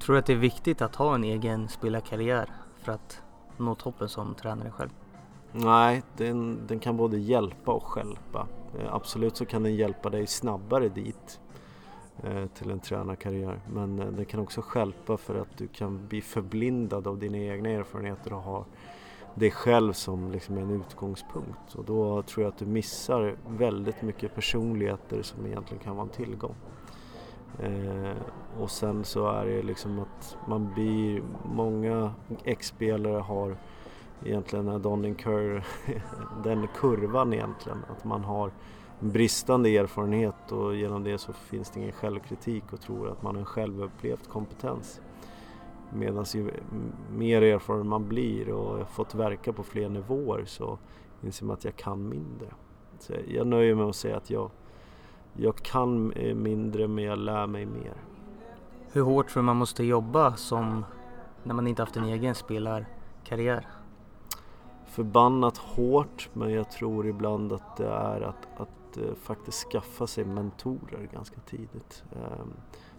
Tror 0.00 0.14
du 0.14 0.18
att 0.18 0.26
det 0.26 0.32
är 0.32 0.36
viktigt 0.36 0.82
att 0.82 0.96
ha 0.96 1.14
en 1.14 1.24
egen 1.24 1.68
spelarkarriär 1.68 2.52
för 2.76 2.92
att 2.92 3.22
nå 3.56 3.74
toppen 3.74 4.08
som 4.08 4.34
tränare 4.34 4.70
själv? 4.70 4.90
Nej, 5.52 6.02
den, 6.16 6.66
den 6.66 6.78
kan 6.78 6.96
både 6.96 7.18
hjälpa 7.18 7.72
och 7.72 7.86
skälpa. 7.86 8.46
Eh, 8.78 8.94
absolut 8.94 9.36
så 9.36 9.46
kan 9.46 9.62
den 9.62 9.74
hjälpa 9.74 10.10
dig 10.10 10.26
snabbare 10.26 10.88
dit. 10.88 11.40
Eh, 12.22 12.46
till 12.46 12.70
en 12.70 12.80
tränarkarriär. 12.80 13.60
Men 13.72 13.98
eh, 13.98 14.06
den 14.06 14.24
kan 14.24 14.40
också 14.40 14.60
skälpa 14.62 15.16
för 15.16 15.34
att 15.34 15.58
du 15.58 15.68
kan 15.68 16.06
bli 16.08 16.22
förblindad 16.22 17.06
av 17.06 17.18
dina 17.18 17.38
egna 17.38 17.68
erfarenheter 17.68 18.32
och 18.32 18.42
ha 18.42 18.64
dig 19.34 19.50
själv 19.50 19.92
som 19.92 20.32
liksom 20.32 20.58
en 20.58 20.70
utgångspunkt. 20.70 21.74
Och 21.74 21.84
då 21.84 22.22
tror 22.22 22.44
jag 22.44 22.52
att 22.52 22.58
du 22.58 22.66
missar 22.66 23.36
väldigt 23.48 24.02
mycket 24.02 24.34
personligheter 24.34 25.22
som 25.22 25.46
egentligen 25.46 25.84
kan 25.84 25.96
vara 25.96 26.06
en 26.06 26.12
tillgång. 26.12 26.54
Och 28.60 28.70
sen 28.70 29.04
så 29.04 29.28
är 29.28 29.46
det 29.46 29.62
liksom 29.62 29.98
att 29.98 30.36
man 30.48 30.72
blir, 30.74 31.22
många 31.44 32.14
ex-spelare 32.44 33.18
har 33.18 33.56
egentligen 34.24 34.68
är 34.68 34.78
Donning 34.78 35.16
Kerr, 35.16 35.66
den 36.44 36.68
kurvan 36.76 37.32
egentligen, 37.32 37.78
att 37.90 38.04
man 38.04 38.24
har 38.24 38.50
bristande 39.00 39.76
erfarenhet 39.76 40.52
och 40.52 40.76
genom 40.76 41.04
det 41.04 41.18
så 41.18 41.32
finns 41.32 41.70
det 41.70 41.80
ingen 41.80 41.92
självkritik 41.92 42.72
och 42.72 42.80
tror 42.80 43.10
att 43.10 43.22
man 43.22 43.34
har 43.34 43.40
en 43.40 43.46
kompetens. 44.28 45.00
Medan 45.92 46.24
ju 46.34 46.50
mer 47.10 47.42
erfaren 47.42 47.88
man 47.88 48.08
blir 48.08 48.50
och 48.50 48.78
har 48.78 48.84
fått 48.84 49.14
verka 49.14 49.52
på 49.52 49.62
fler 49.62 49.88
nivåer 49.88 50.44
så 50.46 50.78
inser 51.22 51.46
man 51.46 51.54
att 51.54 51.64
jag 51.64 51.76
kan 51.76 52.08
mindre. 52.08 52.48
Så 52.98 53.12
jag 53.28 53.46
nöjer 53.46 53.74
mig 53.74 53.84
med 53.84 53.90
att 53.90 53.96
säga 53.96 54.16
att 54.16 54.30
jag, 54.30 54.50
jag 55.32 55.56
kan 55.56 56.12
eh, 56.12 56.34
mindre 56.34 56.88
men 56.88 57.04
jag 57.04 57.18
lär 57.18 57.46
mig 57.46 57.66
mer. 57.66 57.94
Hur 58.92 59.02
hårt 59.02 59.28
tror 59.30 59.42
du 59.42 59.46
man 59.46 59.56
måste 59.56 59.84
jobba 59.84 60.36
som 60.36 60.84
när 61.42 61.54
man 61.54 61.66
inte 61.66 61.82
haft 61.82 61.96
en 61.96 62.04
egen 62.04 62.34
spelarkarriär? 62.34 63.79
Förbannat 64.90 65.56
hårt 65.56 66.28
men 66.32 66.52
jag 66.52 66.70
tror 66.70 67.06
ibland 67.06 67.52
att 67.52 67.76
det 67.76 67.88
är 67.88 68.20
att, 68.20 68.60
att 68.60 68.98
uh, 68.98 69.14
faktiskt 69.14 69.70
skaffa 69.70 70.06
sig 70.06 70.24
mentorer 70.24 71.08
ganska 71.12 71.40
tidigt. 71.40 72.04
Um, 72.12 72.52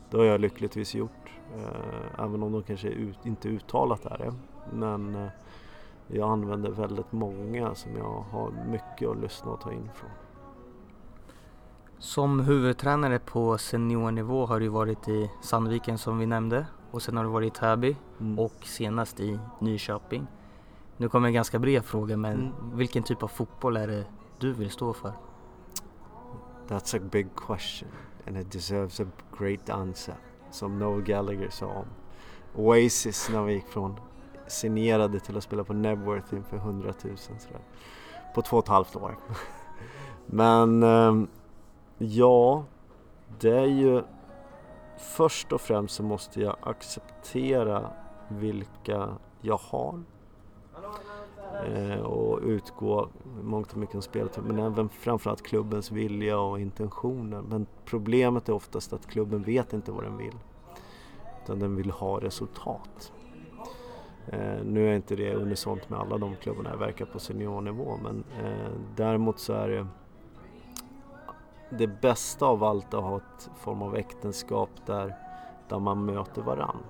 det 0.09 0.17
har 0.17 0.23
jag 0.23 0.41
lyckligtvis 0.41 0.95
gjort. 0.95 1.31
Uh, 1.57 2.25
även 2.25 2.43
om 2.43 2.51
de 2.51 2.63
kanske 2.63 2.87
ut, 2.87 3.25
inte 3.25 3.47
uttalat 3.49 4.05
är 4.05 4.17
det. 4.17 4.33
Men 4.73 5.15
uh, 5.15 5.29
jag 6.07 6.29
använder 6.29 6.71
väldigt 6.71 7.11
många 7.11 7.75
som 7.75 7.97
jag 7.97 8.23
har 8.31 8.51
mycket 8.71 9.09
att 9.09 9.21
lyssna 9.21 9.51
och 9.51 9.61
ta 9.61 9.71
in 9.71 9.89
från. 9.93 10.09
Som 11.99 12.39
huvudtränare 12.39 13.19
på 13.19 13.57
seniornivå 13.57 14.45
har 14.45 14.59
du 14.59 14.67
varit 14.67 15.07
i 15.07 15.31
Sandviken 15.41 15.97
som 15.97 16.19
vi 16.19 16.25
nämnde 16.25 16.65
och 16.91 17.01
sen 17.01 17.17
har 17.17 17.23
du 17.23 17.29
varit 17.29 17.53
i 17.53 17.59
Täby 17.59 17.95
mm. 18.19 18.39
och 18.39 18.55
senast 18.63 19.19
i 19.19 19.39
Nyköping. 19.59 20.27
Nu 21.01 21.09
kommer 21.09 21.27
en 21.27 21.33
ganska 21.33 21.59
bred 21.59 21.85
fråga 21.85 22.17
men 22.17 22.33
mm. 22.33 22.77
vilken 22.77 23.03
typ 23.03 23.23
av 23.23 23.27
fotboll 23.27 23.77
är 23.77 23.87
det 23.87 24.05
du 24.39 24.53
vill 24.53 24.69
stå 24.69 24.93
för? 24.93 25.13
That's 26.67 26.97
a 26.97 26.99
big 27.11 27.27
question 27.35 27.89
and 28.27 28.37
it 28.37 28.51
deserves 28.51 28.99
a 28.99 29.05
great 29.39 29.69
answer. 29.69 30.15
Som 30.51 30.79
Noel 30.79 31.01
Gallagher 31.01 31.49
sa 31.49 31.65
om 31.65 31.85
Oasis 32.55 33.29
när 33.29 33.43
vi 33.43 33.53
gick 33.53 33.67
från 33.67 33.99
signerade 34.47 35.19
till 35.19 35.37
att 35.37 35.43
spela 35.43 35.63
på 35.63 35.73
Nebworth 35.73 36.33
inför 36.33 36.57
100 36.57 36.93
000 37.03 37.17
sådär. 37.17 37.61
På 38.35 38.41
två 38.41 38.57
och 38.57 38.63
ett 38.63 38.69
halvt 38.69 38.95
år. 38.95 39.17
men 40.25 40.83
um, 40.83 41.27
Ja, 41.97 42.63
det 43.39 43.57
är 43.57 43.65
ju 43.65 44.03
först 44.97 45.51
och 45.51 45.61
främst 45.61 45.95
så 45.95 46.03
måste 46.03 46.41
jag 46.41 46.55
acceptera 46.61 47.89
vilka 48.27 49.17
jag 49.41 49.57
har 49.57 50.03
eh, 51.65 51.99
och 51.99 52.39
utgå 52.43 53.09
mångt 53.43 53.71
och 53.71 53.77
mycket 53.77 53.91
från 53.91 54.01
spelet 54.01 54.39
men 54.43 54.59
även 54.59 54.89
framförallt 54.89 55.41
klubbens 55.41 55.91
vilja 55.91 56.39
och 56.39 56.59
intentioner. 56.59 57.41
Men 57.41 57.65
problemet 57.85 58.49
är 58.49 58.53
oftast 58.53 58.93
att 58.93 59.07
klubben 59.07 59.43
vet 59.43 59.73
inte 59.73 59.91
vad 59.91 60.03
den 60.03 60.17
vill 60.17 60.35
utan 61.43 61.59
den 61.59 61.75
vill 61.75 61.91
ha 61.91 62.19
resultat. 62.21 63.13
Eh, 64.27 64.63
nu 64.63 64.89
är 64.89 64.95
inte 64.95 65.15
det 65.15 65.33
unisont 65.33 65.89
med 65.89 65.99
alla 65.99 66.17
de 66.17 66.35
klubbarna 66.35 66.69
jag 66.69 66.77
verkar 66.77 67.05
på 67.05 67.19
seniornivå 67.19 67.97
men 68.03 68.23
eh, 68.43 68.71
däremot 68.95 69.39
så 69.39 69.53
är 69.53 69.67
det 69.69 69.87
det 71.69 71.87
bästa 71.87 72.45
av 72.45 72.63
allt 72.63 72.93
att 72.93 73.03
ha 73.03 73.17
ett 73.17 73.49
form 73.55 73.81
av 73.81 73.95
äktenskap 73.95 74.69
där, 74.85 75.15
där 75.69 75.79
man 75.79 76.05
möter 76.05 76.41
varann. 76.41 76.83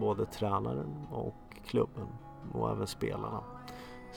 Både 0.00 0.26
tränaren 0.26 1.06
och 1.12 1.34
klubben 1.64 2.06
och 2.52 2.70
även 2.70 2.86
spelarna. 2.86 3.40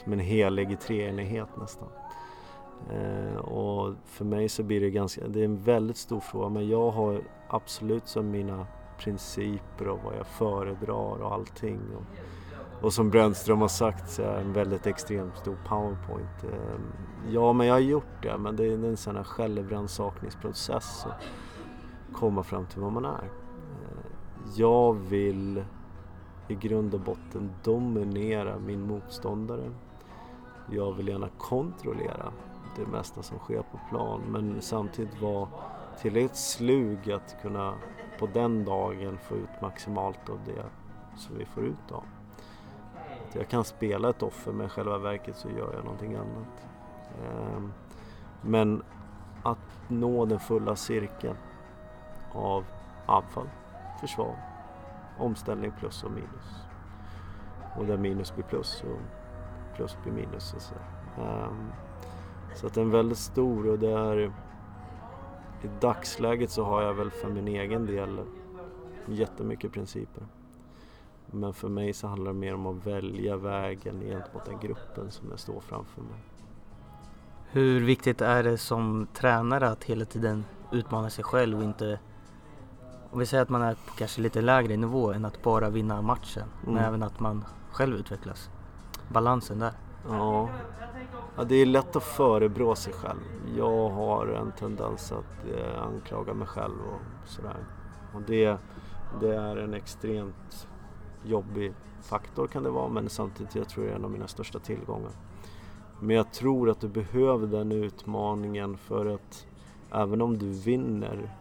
Som 0.03 0.13
en 0.13 0.19
helig 0.19 0.79
treenighet 0.79 1.49
nästan. 1.57 1.87
Eh, 2.89 3.37
och 3.37 3.95
för 4.05 4.25
mig 4.25 4.49
så 4.49 4.63
blir 4.63 4.81
det 4.81 4.89
ganska, 4.89 5.27
det 5.27 5.39
är 5.39 5.45
en 5.45 5.57
väldigt 5.57 5.97
stor 5.97 6.19
fråga 6.19 6.49
men 6.49 6.69
jag 6.69 6.91
har 6.91 7.21
absolut 7.47 8.07
som 8.07 8.31
mina 8.31 8.67
principer 8.97 9.87
och 9.87 9.99
vad 10.03 10.15
jag 10.17 10.27
föredrar 10.27 11.23
och 11.23 11.33
allting. 11.33 11.79
Och, 11.95 12.85
och 12.85 12.93
som 12.93 13.09
Brännström 13.09 13.61
har 13.61 13.67
sagt 13.67 14.09
så 14.09 14.21
är 14.21 14.41
en 14.41 14.53
väldigt 14.53 14.87
extremt 14.87 15.37
stor 15.37 15.57
powerpoint. 15.67 16.43
Eh, 16.43 16.79
ja, 17.29 17.53
men 17.53 17.67
jag 17.67 17.73
har 17.73 17.79
gjort 17.79 18.23
det, 18.23 18.37
men 18.37 18.55
det 18.55 18.65
är 18.65 18.73
en 18.73 18.97
sån 18.97 19.15
här 19.15 19.23
självrannsakningsprocess 19.23 21.05
att 21.05 21.23
komma 22.13 22.43
fram 22.43 22.65
till 22.65 22.81
vad 22.81 22.91
man 22.91 23.05
är. 23.05 23.23
Eh, 23.23 24.09
jag 24.55 24.93
vill 24.93 25.63
i 26.49 26.55
grund 26.55 26.93
och 26.93 26.99
botten 26.99 27.51
dominera 27.63 28.59
min 28.59 28.81
motståndare. 28.81 29.71
Jag 30.71 30.91
vill 30.91 31.07
gärna 31.07 31.29
kontrollera 31.37 32.33
det 32.75 32.85
mesta 32.85 33.23
som 33.23 33.39
sker 33.39 33.61
på 33.61 33.79
plan 33.89 34.21
men 34.27 34.61
samtidigt 34.61 35.21
vara 35.21 35.47
tillräckligt 36.01 36.35
slug 36.35 37.11
att 37.11 37.41
kunna 37.41 37.73
på 38.19 38.27
den 38.27 38.65
dagen 38.65 39.17
få 39.17 39.35
ut 39.35 39.61
maximalt 39.61 40.29
av 40.29 40.39
det 40.45 40.65
som 41.17 41.37
vi 41.37 41.45
får 41.45 41.63
ut 41.63 41.91
av 41.91 42.03
jag 43.33 43.47
kan 43.47 43.63
spela 43.63 44.09
ett 44.09 44.23
offer 44.23 44.51
men 44.51 44.65
i 44.65 44.69
själva 44.69 44.97
verket 44.97 45.37
så 45.37 45.49
gör 45.49 45.73
jag 45.73 45.83
någonting 45.83 46.15
annat. 46.15 46.67
Ehm, 47.25 47.73
men 48.41 48.83
att 49.43 49.57
nå 49.87 50.25
den 50.25 50.39
fulla 50.39 50.75
cirkeln 50.75 51.37
av 52.33 52.65
anfall, 53.05 53.49
försvar, 54.01 54.35
omställning 55.19 55.71
plus 55.79 56.03
och 56.03 56.11
minus. 56.11 56.63
Och 57.77 57.85
där 57.85 57.97
minus 57.97 58.35
blir 58.35 58.45
plus 58.45 58.83
och 58.83 58.99
plus 59.75 59.97
blir 60.03 60.13
minus. 60.13 60.53
Och 60.53 60.61
så. 60.61 60.75
Um, 61.21 61.71
så 62.55 62.67
att 62.67 62.77
ehm, 62.77 62.83
den 62.83 62.93
är 62.93 62.97
väldigt 62.97 63.17
stor 63.17 63.67
och 63.67 63.79
det 63.79 63.91
är 63.91 64.19
i 65.61 65.69
dagsläget 65.79 66.51
så 66.51 66.63
har 66.63 66.81
jag 66.81 66.93
väl 66.93 67.11
för 67.11 67.29
min 67.29 67.47
egen 67.47 67.85
del 67.85 68.19
jättemycket 69.05 69.71
principer. 69.71 70.23
Men 71.25 71.53
för 71.53 71.69
mig 71.69 71.93
så 71.93 72.07
handlar 72.07 72.33
det 72.33 72.39
mer 72.39 72.53
om 72.53 72.65
att 72.65 72.87
välja 72.87 73.37
vägen 73.37 73.99
gentemot 73.99 74.45
den 74.45 74.59
gruppen 74.59 75.11
som 75.11 75.29
jag 75.29 75.39
står 75.39 75.59
framför 75.59 76.01
mig. 76.01 76.19
Hur 77.51 77.79
viktigt 77.79 78.21
är 78.21 78.43
det 78.43 78.57
som 78.57 79.07
tränare 79.13 79.69
att 79.69 79.83
hela 79.83 80.05
tiden 80.05 80.45
utmana 80.71 81.09
sig 81.09 81.23
själv 81.23 81.57
och 81.57 81.63
inte 81.63 81.99
om 83.11 83.19
vi 83.19 83.25
säger 83.25 83.43
att 83.43 83.49
man 83.49 83.61
är 83.61 83.73
på 83.73 83.93
kanske 83.97 84.21
lite 84.21 84.41
lägre 84.41 84.77
nivå 84.77 85.11
än 85.11 85.25
att 85.25 85.43
bara 85.43 85.69
vinna 85.69 86.01
matchen 86.01 86.43
mm. 86.63 86.75
men 86.75 86.83
även 86.83 87.03
att 87.03 87.19
man 87.19 87.45
själv 87.71 87.95
utvecklas. 87.95 88.49
Balansen 89.13 89.59
där. 89.59 89.73
Ja. 90.07 90.49
ja, 91.37 91.43
det 91.43 91.55
är 91.55 91.65
lätt 91.65 91.95
att 91.95 92.03
förebrå 92.03 92.75
sig 92.75 92.93
själv. 92.93 93.19
Jag 93.57 93.89
har 93.89 94.27
en 94.27 94.51
tendens 94.51 95.11
att 95.11 95.47
eh, 95.57 95.83
anklaga 95.83 96.33
mig 96.33 96.47
själv 96.47 96.75
och 96.93 97.29
sådär. 97.29 97.57
Och 98.13 98.21
det, 98.21 98.57
det 99.19 99.35
är 99.35 99.55
en 99.55 99.73
extremt 99.73 100.67
jobbig 101.23 101.73
faktor 102.01 102.47
kan 102.47 102.63
det 102.63 102.69
vara 102.69 102.89
men 102.89 103.09
samtidigt 103.09 103.55
jag 103.55 103.69
tror 103.69 103.83
det 103.83 103.91
är 103.91 103.95
en 103.95 104.05
av 104.05 104.11
mina 104.11 104.27
största 104.27 104.59
tillgångar. 104.59 105.11
Men 105.99 106.15
jag 106.15 106.31
tror 106.31 106.69
att 106.69 106.81
du 106.81 106.87
behöver 106.87 107.47
den 107.47 107.71
utmaningen 107.71 108.77
för 108.77 109.05
att 109.05 109.45
även 109.91 110.21
om 110.21 110.37
du 110.37 110.49
vinner 110.49 111.35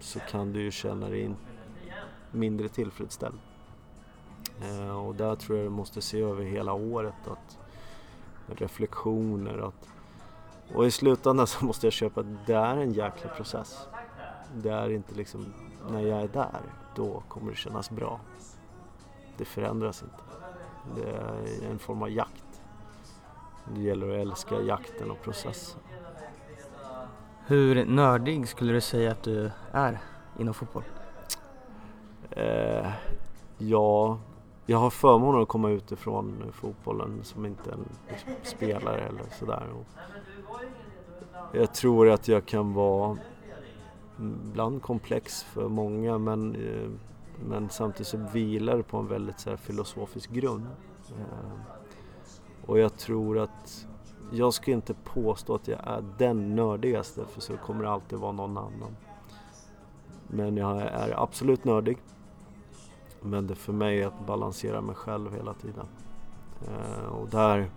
så 0.00 0.20
kan 0.20 0.52
du 0.52 0.62
ju 0.62 0.70
känna 0.70 1.08
dig 1.08 1.34
mindre 2.30 2.68
tillfredsställd. 2.68 3.38
Eh, 4.62 5.06
och 5.06 5.14
där 5.14 5.34
tror 5.36 5.58
jag 5.58 5.66
du 5.66 5.70
måste 5.70 6.00
se 6.00 6.20
över 6.20 6.44
hela 6.44 6.72
året 6.72 7.28
att 7.28 7.58
reflektioner 8.46 9.58
att 9.58 9.88
och 10.74 10.86
i 10.86 10.90
slutändan 10.90 11.46
så 11.46 11.64
måste 11.64 11.86
jag 11.86 11.92
köpa 11.92 12.20
att 12.20 12.46
det 12.46 12.54
är 12.54 12.76
en 12.76 12.92
jäkla 12.92 13.30
process. 13.30 13.88
Det 14.54 14.70
är 14.70 14.90
inte 14.90 15.14
liksom 15.14 15.54
när 15.90 16.00
jag 16.00 16.22
är 16.22 16.28
där, 16.28 16.60
då 16.94 17.22
kommer 17.28 17.50
det 17.50 17.56
kännas 17.56 17.90
bra 17.90 18.20
det 19.38 19.44
förändras 19.44 20.02
inte. 20.02 20.22
Det 20.96 21.10
är 21.10 21.70
en 21.70 21.78
form 21.78 22.02
av 22.02 22.10
jakt. 22.10 22.62
Det 23.74 23.80
gäller 23.80 24.08
att 24.08 24.20
älska 24.20 24.60
jakten 24.60 25.10
och 25.10 25.22
processen. 25.22 25.80
Hur 27.48 27.86
nördig 27.86 28.48
skulle 28.48 28.72
du 28.72 28.80
säga 28.80 29.10
att 29.10 29.22
du 29.22 29.50
är 29.72 29.98
inom 30.38 30.54
fotboll? 30.54 30.82
Eh, 32.30 32.90
ja, 33.58 34.18
jag 34.66 34.78
har 34.78 34.90
förmånen 34.90 35.42
att 35.42 35.48
komma 35.48 35.70
utifrån 35.70 36.44
fotbollen 36.52 37.20
som 37.22 37.46
inte 37.46 37.70
en 37.72 37.88
spelare 38.42 39.00
eller 39.00 39.22
sådär. 39.38 39.66
jag 41.52 41.74
tror 41.74 42.10
att 42.10 42.28
jag 42.28 42.46
kan 42.46 42.74
vara 42.74 43.18
ibland 44.18 44.82
komplex 44.82 45.42
för 45.42 45.68
många 45.68 46.18
men, 46.18 46.54
eh, 46.54 46.90
men 47.48 47.68
samtidigt 47.70 48.08
så 48.08 48.16
vilar 48.32 48.76
det 48.76 48.82
på 48.82 48.96
en 48.96 49.08
väldigt 49.08 49.40
så 49.40 49.50
här, 49.50 49.56
filosofisk 49.56 50.30
grund. 50.30 50.66
Eh, 51.10 51.60
och 52.66 52.78
jag 52.78 52.96
tror 52.96 53.38
att 53.38 53.87
jag 54.30 54.54
ska 54.54 54.70
inte 54.70 54.94
påstå 54.94 55.54
att 55.54 55.68
jag 55.68 55.80
är 55.86 56.04
den 56.18 56.56
nördigaste 56.56 57.26
för 57.26 57.40
så 57.40 57.56
kommer 57.56 57.84
det 57.84 57.90
alltid 57.90 58.18
vara 58.18 58.32
någon 58.32 58.58
annan. 58.58 58.96
Men 60.26 60.56
jag 60.56 60.80
är 60.82 61.22
absolut 61.22 61.64
nördig. 61.64 61.98
Men 63.20 63.46
det 63.46 63.54
för 63.54 63.72
mig 63.72 64.02
är 64.02 64.06
att 64.06 64.26
balansera 64.26 64.80
mig 64.80 64.94
själv 64.94 65.34
hela 65.34 65.54
tiden. 65.54 65.86
Eh, 66.68 67.06
och 67.06 67.28
där, 67.28 67.70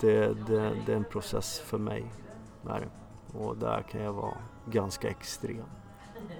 det, 0.00 0.46
det, 0.46 0.72
det 0.86 0.92
är 0.92 0.96
en 0.96 1.04
process 1.04 1.60
för 1.60 1.78
mig. 1.78 2.12
Där. 2.62 2.88
Och 3.34 3.56
där 3.56 3.82
kan 3.82 4.02
jag 4.02 4.12
vara 4.12 4.34
ganska 4.66 5.08
extrem. 5.08 5.64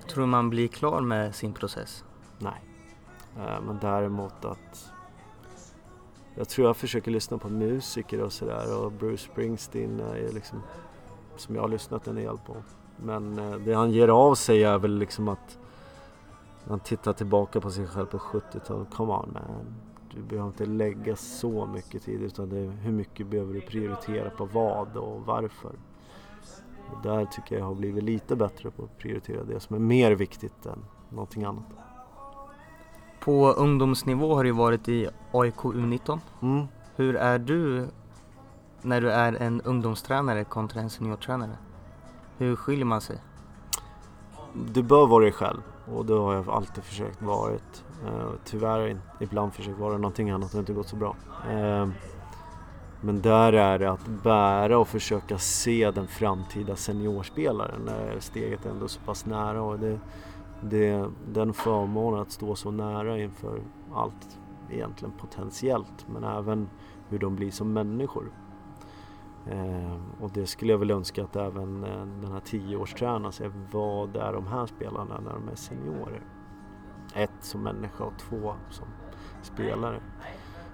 Tror 0.08 0.20
du 0.20 0.26
man 0.26 0.50
blir 0.50 0.68
klar 0.68 1.00
med 1.00 1.34
sin 1.34 1.52
process? 1.52 2.04
Nej. 2.38 2.64
Eh, 3.36 3.60
men 3.66 3.78
däremot 3.80 4.44
att 4.44 4.92
jag 6.38 6.48
tror 6.48 6.66
jag 6.66 6.76
försöker 6.76 7.10
lyssna 7.10 7.38
på 7.38 7.48
musiker 7.48 8.22
och 8.22 8.32
sådär 8.32 8.84
och 8.84 8.92
Bruce 8.92 9.24
Springsteen 9.32 10.00
är 10.00 10.32
liksom 10.32 10.62
som 11.36 11.54
jag 11.54 11.62
har 11.62 11.68
lyssnat 11.68 12.06
en 12.06 12.14
del 12.14 12.38
på. 12.46 12.56
Men 12.96 13.38
eh, 13.38 13.58
det 13.58 13.72
han 13.72 13.90
ger 13.90 14.08
av 14.08 14.34
sig 14.34 14.64
är 14.64 14.78
väl 14.78 14.98
liksom 14.98 15.28
att 15.28 15.58
han 16.68 16.80
tittar 16.80 17.12
tillbaka 17.12 17.60
på 17.60 17.70
sig 17.70 17.86
själv 17.86 18.06
på 18.06 18.18
70-talet. 18.18 18.90
Come 18.90 19.12
on 19.12 19.30
man. 19.32 19.64
Du 20.14 20.22
behöver 20.22 20.48
inte 20.48 20.66
lägga 20.66 21.16
så 21.16 21.66
mycket 21.66 22.02
tid 22.02 22.22
utan 22.22 22.48
det 22.48 22.58
är 22.58 22.70
hur 22.70 22.92
mycket 22.92 23.26
behöver 23.26 23.54
du 23.54 23.60
prioritera 23.60 24.30
på 24.30 24.44
vad 24.44 24.96
och 24.96 25.26
varför. 25.26 25.72
Och 26.92 27.02
där 27.02 27.24
tycker 27.24 27.54
jag 27.54 27.62
jag 27.62 27.66
har 27.66 27.74
blivit 27.74 28.04
lite 28.04 28.36
bättre 28.36 28.70
på 28.70 28.84
att 28.84 28.98
prioritera 28.98 29.44
det 29.44 29.60
som 29.60 29.76
är 29.76 29.80
mer 29.80 30.12
viktigt 30.12 30.66
än 30.66 30.84
någonting 31.10 31.44
annat. 31.44 31.87
På 33.28 33.50
ungdomsnivå 33.50 34.34
har 34.34 34.44
du 34.44 34.50
varit 34.50 34.88
i 34.88 35.08
AIK 35.32 35.56
U19. 35.56 36.20
Mm. 36.42 36.66
Hur 36.96 37.16
är 37.16 37.38
du 37.38 37.88
när 38.82 39.00
du 39.00 39.10
är 39.10 39.32
en 39.32 39.60
ungdomstränare 39.60 40.44
kontra 40.44 40.80
en 40.80 40.90
seniortränare? 40.90 41.56
Hur 42.38 42.56
skiljer 42.56 42.84
man 42.84 43.00
sig? 43.00 43.16
Du 44.54 44.82
bör 44.82 45.06
vara 45.06 45.22
dig 45.22 45.32
själv 45.32 45.62
och 45.94 46.06
det 46.06 46.14
har 46.14 46.34
jag 46.34 46.48
alltid 46.48 46.84
försökt 46.84 47.22
varit. 47.22 47.84
Uh, 48.04 48.30
tyvärr 48.44 49.00
ibland 49.20 49.54
försökt 49.54 49.78
vara 49.78 49.98
någonting 49.98 50.30
annat 50.30 50.44
och 50.44 50.50
det 50.50 50.56
har 50.56 50.62
inte 50.62 50.72
gått 50.72 50.88
så 50.88 50.96
bra. 50.96 51.16
Uh, 51.50 51.88
men 53.00 53.22
där 53.22 53.52
är 53.52 53.78
det 53.78 53.90
att 53.90 54.06
bära 54.06 54.78
och 54.78 54.88
försöka 54.88 55.38
se 55.38 55.90
den 55.90 56.06
framtida 56.06 56.76
seniorspelaren 56.76 57.80
när 57.84 58.20
steget 58.20 58.66
ändå 58.66 58.84
är 58.84 58.88
så 58.88 59.00
pass 59.00 59.26
nära. 59.26 59.62
Och 59.62 59.78
det, 59.78 59.98
det, 60.62 61.10
den 61.28 61.52
förmånen 61.52 62.20
att 62.20 62.30
stå 62.30 62.54
så 62.54 62.70
nära 62.70 63.18
inför 63.18 63.62
allt 63.92 64.38
egentligen 64.70 65.12
potentiellt 65.12 66.06
men 66.08 66.24
även 66.24 66.68
hur 67.08 67.18
de 67.18 67.36
blir 67.36 67.50
som 67.50 67.72
människor. 67.72 68.32
Eh, 69.46 70.00
och 70.20 70.30
det 70.30 70.46
skulle 70.46 70.72
jag 70.72 70.78
väl 70.78 70.90
önska 70.90 71.24
att 71.24 71.36
även 71.36 71.84
eh, 71.84 72.06
den 72.06 72.32
här 72.32 72.40
tioårstränaren 72.40 73.32
ser 73.32 73.52
vad 73.72 74.16
är 74.16 74.32
de 74.32 74.46
här 74.46 74.66
spelarna 74.66 75.20
när 75.20 75.32
de 75.32 75.48
är 75.48 75.54
seniorer. 75.54 76.22
Ett 77.14 77.30
som 77.40 77.62
människa 77.62 78.04
och 78.04 78.18
två 78.18 78.54
som 78.70 78.88
spelare. 79.42 80.00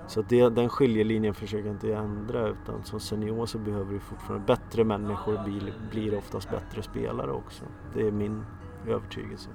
Så 0.07 0.23
det, 0.23 0.49
den 0.49 0.69
skiljelinjen 0.69 1.35
försöker 1.35 1.67
jag 1.67 1.75
inte 1.75 1.95
ändra 1.95 2.49
utan 2.49 2.85
som 2.85 3.01
senior 3.01 3.47
så 3.47 3.59
behöver 3.59 3.93
du 3.93 4.01
fortfarande 4.01 4.47
bättre 4.47 4.85
människor 4.85 5.45
blir, 5.45 5.75
blir 5.91 6.19
oftast 6.19 6.51
bättre 6.51 6.83
spelare 6.83 7.33
också. 7.33 7.65
Det 7.95 8.07
är 8.07 8.13
min 8.13 8.45
övertygelse. 8.87 9.51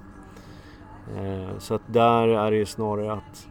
Eh, 1.16 1.58
så 1.58 1.74
att 1.74 1.82
där 1.86 2.28
är 2.28 2.50
det 2.50 2.56
ju 2.56 2.66
snarare 2.66 3.12
att 3.12 3.48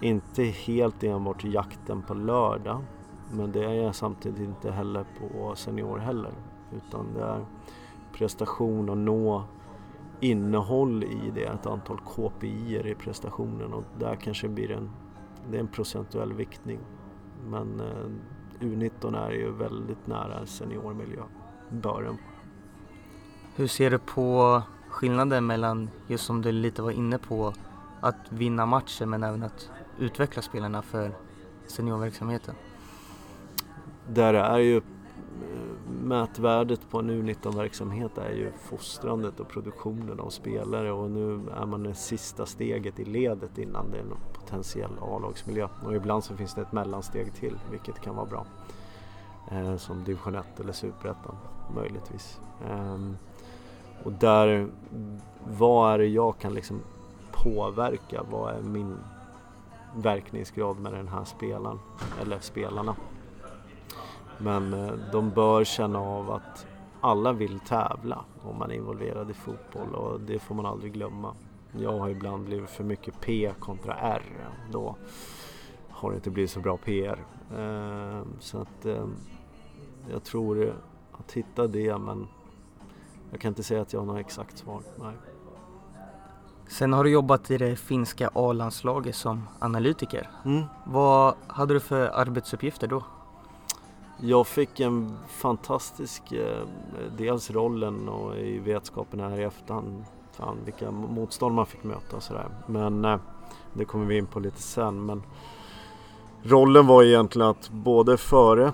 inte 0.00 0.42
helt 0.42 1.04
enbart 1.04 1.44
jakten 1.44 2.02
på 2.02 2.14
lördag 2.14 2.84
men 3.32 3.52
det 3.52 3.64
är 3.64 3.72
jag 3.72 3.94
samtidigt 3.94 4.40
inte 4.40 4.70
heller 4.70 5.04
på 5.18 5.54
senior 5.54 5.98
heller 5.98 6.32
utan 6.76 7.14
det 7.14 7.22
är 7.22 7.44
prestation 8.12 8.88
och 8.88 8.98
nå 8.98 9.44
innehåll 10.20 11.04
i 11.04 11.30
det, 11.34 11.44
ett 11.44 11.66
antal 11.66 11.98
KPI 11.98 12.90
i 12.90 12.94
prestationen 12.94 13.72
och 13.72 13.84
där 13.98 14.16
kanske 14.16 14.48
blir 14.48 14.70
en, 14.70 14.90
det 15.50 15.56
är 15.56 15.60
en 15.60 15.68
procentuell 15.68 16.32
viktning. 16.32 16.78
Men 17.46 17.80
eh, 17.80 18.64
U19 18.66 19.26
är 19.26 19.30
ju 19.30 19.50
väldigt 19.50 20.06
nära 20.06 20.46
seniormiljö, 20.46 21.22
bör 21.68 22.02
den 22.02 22.18
Hur 23.56 23.66
ser 23.66 23.90
du 23.90 23.98
på 23.98 24.62
skillnaden 24.92 25.46
mellan, 25.46 25.90
just 26.06 26.24
som 26.24 26.42
du 26.42 26.52
lite 26.52 26.82
var 26.82 26.90
inne 26.90 27.18
på, 27.18 27.52
att 28.00 28.16
vinna 28.28 28.66
matcher 28.66 29.06
men 29.06 29.22
även 29.22 29.42
att 29.42 29.70
utveckla 29.98 30.42
spelarna 30.42 30.82
för 30.82 31.12
seniorverksamheten? 31.66 32.54
Där 34.08 34.34
är 34.34 34.58
ju 34.58 34.76
eh, 34.76 34.82
mätvärdet 36.02 36.90
på 36.90 36.98
en 36.98 37.10
U19-verksamhet 37.10 38.18
är 38.18 38.30
ju 38.30 38.52
fostrandet 38.62 39.40
och 39.40 39.48
produktionen 39.48 40.20
av 40.20 40.30
spelare 40.30 40.92
och 40.92 41.10
nu 41.10 41.40
är 41.56 41.66
man 41.66 41.82
det 41.82 41.94
sista 41.94 42.46
steget 42.46 43.00
i 43.00 43.04
ledet 43.04 43.58
innan 43.58 43.90
det 43.90 43.96
är 43.96 44.02
en 44.02 44.14
potentiell 44.32 44.98
A-lagsmiljö. 45.00 45.68
Och 45.84 45.94
ibland 45.94 46.24
så 46.24 46.36
finns 46.36 46.54
det 46.54 46.62
ett 46.62 46.72
mellansteg 46.72 47.34
till 47.34 47.58
vilket 47.70 48.00
kan 48.00 48.16
vara 48.16 48.26
bra. 48.26 48.46
Eh, 49.50 49.76
som 49.76 50.04
division 50.04 50.34
1 50.34 50.60
eller 50.60 50.72
superettan 50.72 51.36
möjligtvis. 51.74 52.40
Eh, 52.68 52.98
och 54.04 54.12
där, 54.12 54.66
vad 55.44 55.94
är 55.94 55.98
det 55.98 56.06
jag 56.06 56.38
kan 56.38 56.54
liksom 56.54 56.80
påverka? 57.32 58.22
Vad 58.30 58.54
är 58.54 58.62
min 58.62 58.96
verkningsgrad 59.96 60.80
med 60.80 60.92
den 60.92 61.08
här 61.08 61.24
spelaren 61.24 61.78
eller 62.20 62.38
spelarna? 62.38 62.96
Men 64.38 64.74
eh, 64.74 64.92
de 65.12 65.30
bör 65.30 65.64
känna 65.64 65.98
av 65.98 66.30
att 66.30 66.66
alla 67.00 67.32
vill 67.32 67.60
tävla 67.60 68.24
om 68.42 68.58
man 68.58 68.70
är 68.70 68.74
involverad 68.74 69.30
i 69.30 69.34
fotboll 69.34 69.94
och 69.94 70.20
det 70.20 70.38
får 70.38 70.54
man 70.54 70.66
aldrig 70.66 70.92
glömma. 70.92 71.34
Jag 71.80 71.98
har 71.98 72.08
ibland 72.08 72.44
blivit 72.44 72.70
för 72.70 72.84
mycket 72.84 73.20
P 73.20 73.52
kontra 73.58 73.94
R. 73.94 74.22
Då 74.70 74.96
har 75.90 76.10
det 76.10 76.16
inte 76.16 76.30
blivit 76.30 76.50
så 76.50 76.60
bra 76.60 76.76
PR. 76.76 77.18
Eh, 77.56 78.22
så 78.40 78.58
att 78.58 78.86
eh, 78.86 79.06
jag 80.10 80.24
tror 80.24 80.74
att 81.12 81.32
hitta 81.32 81.66
det 81.66 81.98
men 81.98 82.28
jag 83.32 83.40
kan 83.40 83.48
inte 83.48 83.62
säga 83.62 83.82
att 83.82 83.92
jag 83.92 84.00
har 84.00 84.06
något 84.06 84.20
exakt 84.20 84.58
svar. 84.58 84.82
Nej. 84.96 85.14
Sen 86.68 86.92
har 86.92 87.04
du 87.04 87.10
jobbat 87.10 87.50
i 87.50 87.58
det 87.58 87.76
finska 87.76 88.30
A-landslaget 88.34 89.16
som 89.16 89.48
analytiker. 89.58 90.30
Mm. 90.44 90.64
Vad 90.84 91.34
hade 91.46 91.74
du 91.74 91.80
för 91.80 92.06
arbetsuppgifter 92.06 92.86
då? 92.86 93.02
Jag 94.20 94.46
fick 94.46 94.80
en 94.80 95.16
fantastisk, 95.28 96.32
eh, 96.32 96.66
dels 97.18 97.50
rollen 97.50 98.08
och 98.08 98.36
i 98.36 98.58
vetskapen 98.58 99.20
här 99.20 99.40
i 99.40 99.42
efterhand, 99.42 100.04
fan 100.32 100.58
vilka 100.64 100.90
motstånd 100.90 101.54
man 101.54 101.66
fick 101.66 101.84
möta 101.84 102.16
och 102.16 102.22
sådär. 102.22 102.48
Men 102.66 103.04
eh, 103.04 103.18
det 103.72 103.84
kommer 103.84 104.06
vi 104.06 104.18
in 104.18 104.26
på 104.26 104.40
lite 104.40 104.62
sen. 104.62 105.06
Men 105.06 105.22
rollen 106.42 106.86
var 106.86 107.02
egentligen 107.02 107.48
att 107.48 107.70
både 107.70 108.16
före, 108.16 108.72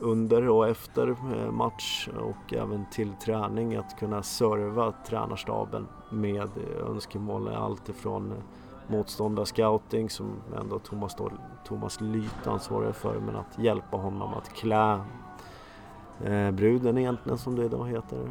under 0.00 0.48
och 0.48 0.68
efter 0.68 1.08
eh, 1.08 1.50
match 1.50 2.08
och 2.20 2.54
även 2.54 2.86
till 2.90 3.12
träning 3.24 3.76
att 3.76 3.98
kunna 3.98 4.22
serva 4.22 4.92
tränarstaben 5.06 5.86
med 6.10 6.50
önskemål. 6.88 7.48
Allt 7.48 7.88
ifrån 7.88 8.32
eh, 8.32 8.38
motståndarscouting 8.88 10.10
som 10.10 10.30
ändå 10.60 10.78
Thomas, 10.78 11.16
Thomas 11.66 12.00
Lyth 12.00 12.48
ansvarar 12.48 12.92
för 12.92 13.20
men 13.20 13.36
att 13.36 13.58
hjälpa 13.58 13.96
honom 13.96 14.34
att 14.34 14.52
klä 14.52 15.00
eh, 16.24 16.50
bruden 16.50 16.98
egentligen 16.98 17.38
som 17.38 17.56
det 17.56 17.64
idag 17.64 17.88
heter 17.88 18.28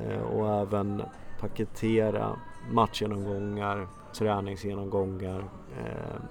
eh, 0.00 0.22
och 0.22 0.48
även 0.48 1.02
paketera 1.40 2.36
matchgenomgångar, 2.70 3.86
träningsgenomgångar 4.12 5.44
eh, 5.78 6.22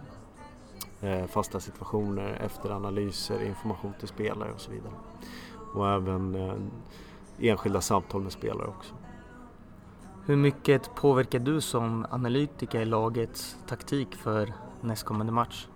fasta 1.27 1.59
situationer, 1.59 2.33
efteranalyser, 2.33 3.43
information 3.43 3.93
till 3.99 4.07
spelare 4.07 4.51
och 4.51 4.61
så 4.61 4.71
vidare. 4.71 4.93
Och 5.73 5.89
även 5.89 6.35
eh, 6.35 6.55
enskilda 7.39 7.81
samtal 7.81 8.21
med 8.21 8.31
spelare 8.31 8.67
också. 8.67 8.93
Hur 10.25 10.35
mycket 10.35 10.95
påverkar 10.95 11.39
du 11.39 11.61
som 11.61 12.05
analytiker 12.09 12.85
lagets 12.85 13.57
taktik 13.67 14.15
för 14.15 14.53
nästkommande 14.81 15.31
match? 15.31 15.67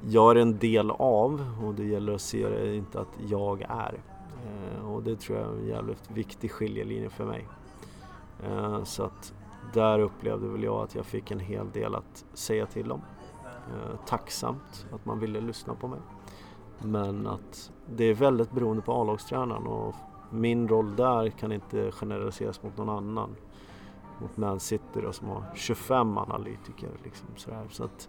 Jag 0.00 0.30
är 0.30 0.40
en 0.40 0.58
del 0.58 0.90
av 0.90 1.56
och 1.64 1.74
det 1.74 1.84
gäller 1.84 2.14
att 2.14 2.20
se 2.20 2.48
det 2.48 2.76
inte 2.76 3.00
att 3.00 3.18
jag 3.28 3.62
är. 3.62 4.00
Eh, 4.46 4.92
och 4.92 5.02
det 5.02 5.16
tror 5.16 5.38
jag 5.38 5.48
är 5.48 5.52
en 5.52 5.66
jävligt 5.66 6.10
viktig 6.10 6.50
skiljelinje 6.50 7.10
för 7.10 7.24
mig. 7.24 7.48
Eh, 8.44 8.84
så 8.84 9.02
att 9.02 9.34
där 9.72 9.98
upplevde 9.98 10.48
väl 10.48 10.62
jag 10.62 10.82
att 10.82 10.94
jag 10.94 11.06
fick 11.06 11.30
en 11.30 11.40
hel 11.40 11.70
del 11.70 11.94
att 11.94 12.24
säga 12.34 12.66
till 12.66 12.92
om. 12.92 13.00
Eh, 13.68 13.96
tacksamt 14.06 14.86
att 14.92 15.04
man 15.04 15.18
ville 15.18 15.40
lyssna 15.40 15.74
på 15.74 15.88
mig. 15.88 16.00
Men 16.78 17.26
att 17.26 17.72
det 17.86 18.04
är 18.04 18.14
väldigt 18.14 18.52
beroende 18.52 18.82
på 18.82 18.92
A-lagstränaren 18.92 19.66
och 19.66 19.94
min 20.30 20.68
roll 20.68 20.96
där 20.96 21.28
kan 21.28 21.52
inte 21.52 21.92
generaliseras 21.92 22.62
mot 22.62 22.76
någon 22.76 22.88
annan. 22.88 23.36
Mot 24.20 24.36
Man 24.36 24.60
City 24.60 25.00
då, 25.02 25.12
som 25.12 25.28
har 25.28 25.44
25 25.54 26.18
analytiker. 26.18 26.90
Liksom, 27.04 27.28
sådär. 27.36 27.66
Så 27.70 27.84
att 27.84 28.08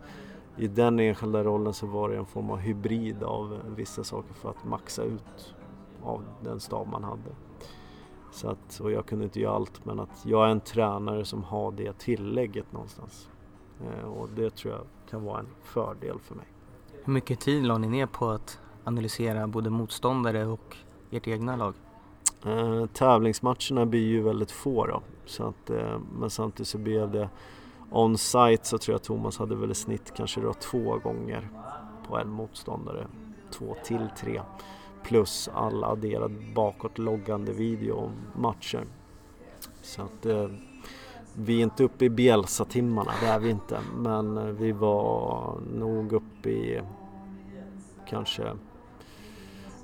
i 0.57 0.67
den 0.67 0.99
enskilda 0.99 1.43
rollen 1.43 1.73
så 1.73 1.87
var 1.87 2.09
det 2.09 2.17
en 2.17 2.25
form 2.25 2.49
av 2.49 2.57
hybrid 2.57 3.23
av 3.23 3.59
vissa 3.75 4.03
saker 4.03 4.33
för 4.33 4.49
att 4.49 4.65
maxa 4.65 5.03
ut 5.03 5.55
av 6.03 6.23
den 6.41 6.59
stab 6.59 6.87
man 6.87 7.03
hade. 7.03 7.35
Så 8.31 8.49
att, 8.49 8.79
och 8.79 8.91
jag 8.91 9.05
kunde 9.05 9.25
inte 9.25 9.39
göra 9.39 9.55
allt 9.55 9.85
men 9.85 9.99
att 9.99 10.25
jag 10.25 10.45
är 10.45 10.49
en 10.49 10.61
tränare 10.61 11.25
som 11.25 11.43
har 11.43 11.71
det 11.71 11.99
tillägget 11.99 12.71
någonstans. 12.71 13.29
Eh, 13.81 14.05
och 14.05 14.29
det 14.35 14.55
tror 14.55 14.73
jag 14.73 14.83
kan 15.09 15.23
vara 15.23 15.39
en 15.39 15.47
fördel 15.63 16.19
för 16.19 16.35
mig. 16.35 16.45
Hur 17.03 17.13
mycket 17.13 17.39
tid 17.39 17.63
la 17.63 17.77
ni 17.77 17.89
ner 17.89 18.05
på 18.05 18.29
att 18.29 18.59
analysera 18.83 19.47
både 19.47 19.69
motståndare 19.69 20.45
och 20.45 20.77
ert 21.11 21.27
egna 21.27 21.55
lag? 21.55 21.73
Eh, 22.45 22.85
tävlingsmatcherna 22.85 23.85
blir 23.85 24.07
ju 24.07 24.21
väldigt 24.21 24.51
få 24.51 24.87
då. 24.87 25.01
Så 25.25 25.43
att, 25.43 25.69
eh, 25.69 25.99
men 26.19 26.29
samtidigt 26.29 26.67
så 26.67 26.77
blev 26.77 27.11
det 27.11 27.29
on-site 27.91 28.65
så 28.65 28.77
tror 28.77 28.93
jag 28.93 29.03
Thomas 29.03 29.37
hade 29.37 29.55
väl 29.55 29.71
i 29.71 29.75
snitt 29.75 30.13
kanske 30.15 30.41
då 30.41 30.53
två 30.53 30.97
gånger 30.97 31.49
på 32.07 32.17
en 32.17 32.29
motståndare. 32.29 33.07
Två 33.51 33.75
till 33.83 34.07
tre. 34.17 34.41
Plus 35.03 35.49
alla 35.53 35.87
adderade 35.87 36.35
bakåtloggande 36.55 37.53
videomatcher. 37.53 38.85
Så 39.81 40.01
att 40.01 40.25
eh, 40.25 40.47
vi 41.35 41.59
är 41.59 41.63
inte 41.63 41.83
uppe 41.83 42.05
i 42.05 42.09
Bielsa-timmarna, 42.09 43.11
det 43.21 43.27
är 43.27 43.39
vi 43.39 43.49
inte. 43.49 43.79
Men 43.95 44.37
eh, 44.37 44.43
vi 44.43 44.71
var 44.71 45.53
nog 45.73 46.13
uppe 46.13 46.49
i 46.49 46.81
kanske 48.09 48.51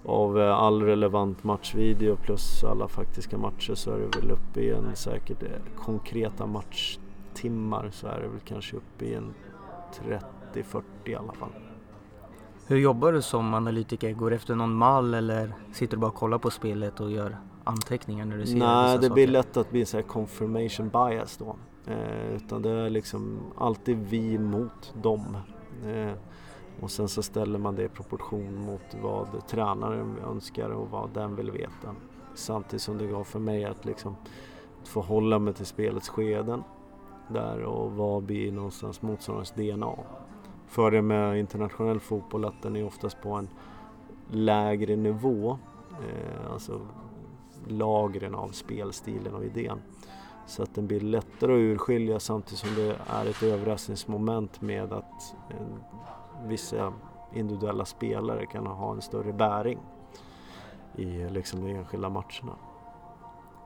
av 0.06 0.40
eh, 0.40 0.58
all 0.58 0.84
relevant 0.84 1.44
matchvideo 1.44 2.16
plus 2.16 2.64
alla 2.64 2.88
faktiska 2.88 3.38
matcher 3.38 3.76
så 3.76 3.92
är 3.92 3.98
det 3.98 4.20
väl 4.20 4.32
uppe 4.32 4.62
i 4.62 4.70
en 4.70 4.96
säkert 4.96 5.44
eh, 5.44 5.50
konkreta 5.84 6.46
matchtimmar 6.46 7.90
så 7.92 8.08
är 8.08 8.22
det 8.22 8.28
väl 8.28 8.40
kanske 8.46 8.78
uppe 8.78 9.06
i 9.06 9.14
en 9.14 9.34
30-40 10.54 10.84
i 11.06 11.16
alla 11.16 11.34
fall. 11.34 11.50
Hur 12.68 12.78
jobbar 12.78 13.12
du 13.12 13.22
som 13.22 13.54
analytiker? 13.54 14.14
Går 14.14 14.30
du 14.30 14.36
efter 14.36 14.56
någon 14.56 14.74
mall 14.74 15.14
eller 15.14 15.54
sitter 15.74 15.98
du 15.98 16.02
bara 16.02 16.08
och 16.08 16.16
kollar 16.16 16.38
på 16.38 16.50
spelet 16.50 17.00
och 17.00 17.12
gör 17.12 17.38
anteckningar 17.70 18.26
när 18.26 18.38
du 18.38 18.46
ser 18.46 18.58
Nej, 18.58 18.98
det 18.98 19.04
saker? 19.04 19.14
blir 19.14 19.28
lätt 19.28 19.58
att 19.58 19.72
bli 19.72 19.86
så 19.86 20.04
confirmation 20.04 20.90
bias 20.90 21.38
då. 21.38 21.56
Eh, 21.88 22.36
utan 22.36 22.62
det 22.62 22.70
är 22.70 22.90
liksom 22.90 23.40
alltid 23.58 23.98
vi 23.98 24.38
mot 24.38 24.94
dem. 25.02 25.38
Eh, 25.86 26.14
och 26.82 26.92
sen 26.92 27.10
så 27.10 27.24
ställer 27.24 27.60
man 27.60 27.76
det 27.76 27.84
i 27.84 27.90
proportion 27.90 28.56
mot 28.56 28.96
vad 29.02 29.48
tränaren 29.48 30.16
önskar 30.28 30.70
och 30.70 30.90
vad 30.90 31.10
den 31.14 31.36
vill 31.36 31.52
veta. 31.52 31.96
Samtidigt 32.36 32.82
som 32.82 32.98
det 32.98 33.08
går 33.08 33.24
för 33.24 33.40
mig 33.40 33.66
att 33.66 33.86
liksom 33.86 34.16
förhålla 34.84 35.40
mig 35.40 35.54
till 35.54 35.66
spelets 35.66 36.10
skeden 36.10 36.64
där 37.28 37.64
och 37.64 37.92
vad 37.92 38.24
blir 38.24 38.52
någonstans 38.52 39.02
motståndarens 39.02 39.52
DNA. 39.52 39.96
Fördelen 40.68 41.08
med 41.08 41.40
internationell 41.40 42.00
fotboll 42.00 42.46
att 42.46 42.62
den 42.62 42.76
är 42.76 42.86
oftast 42.86 43.22
på 43.22 43.34
en 43.34 43.50
lägre 44.32 44.96
nivå. 44.96 45.58
Eh, 45.92 46.52
alltså 46.54 46.82
lagren 47.68 48.36
av 48.36 48.50
spelstilen 48.50 49.34
och 49.34 49.46
idén. 49.46 49.82
Så 50.46 50.64
att 50.64 50.76
den 50.76 50.88
blir 50.88 51.00
lättare 51.00 51.54
att 51.54 51.60
urskilja 51.60 52.20
samtidigt 52.20 52.60
som 52.60 52.76
det 52.76 52.96
är 53.08 53.26
ett 53.26 53.44
överraskningsmoment 53.44 54.62
med 54.62 54.94
att 54.94 55.36
vissa 56.46 56.94
individuella 57.34 57.86
spelare 57.86 58.46
kan 58.46 58.66
ha 58.66 58.94
en 58.94 59.02
större 59.02 59.34
bäring 59.34 59.80
i 60.96 61.30
liksom 61.30 61.66
de 61.66 61.72
enskilda 61.72 62.10
matcherna. 62.10 62.56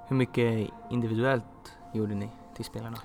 Hur 0.07 0.15
mycket 0.15 0.69
individuellt 0.89 1.77
gjorde 1.93 2.15
ni 2.15 2.29
till 2.55 2.65
spelarna? 2.65 2.97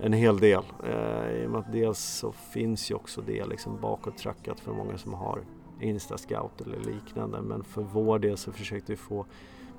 En 0.00 0.12
hel 0.12 0.38
del. 0.38 0.64
Eh, 0.84 1.30
I 1.30 1.46
och 1.46 1.50
med 1.50 1.60
att 1.60 1.72
dels 1.72 1.98
så 1.98 2.32
finns 2.32 2.90
ju 2.90 2.94
också 2.94 3.20
det 3.20 3.44
liksom 3.44 3.80
bakåttrackat 3.80 4.60
för 4.60 4.72
många 4.72 4.98
som 4.98 5.14
har 5.14 5.40
Instascout 5.80 6.60
eller 6.60 6.78
liknande. 6.78 7.42
Men 7.42 7.64
för 7.64 7.82
vår 7.82 8.18
del 8.18 8.36
så 8.36 8.52
försökte 8.52 8.92
vi 8.92 8.96
få 8.96 9.26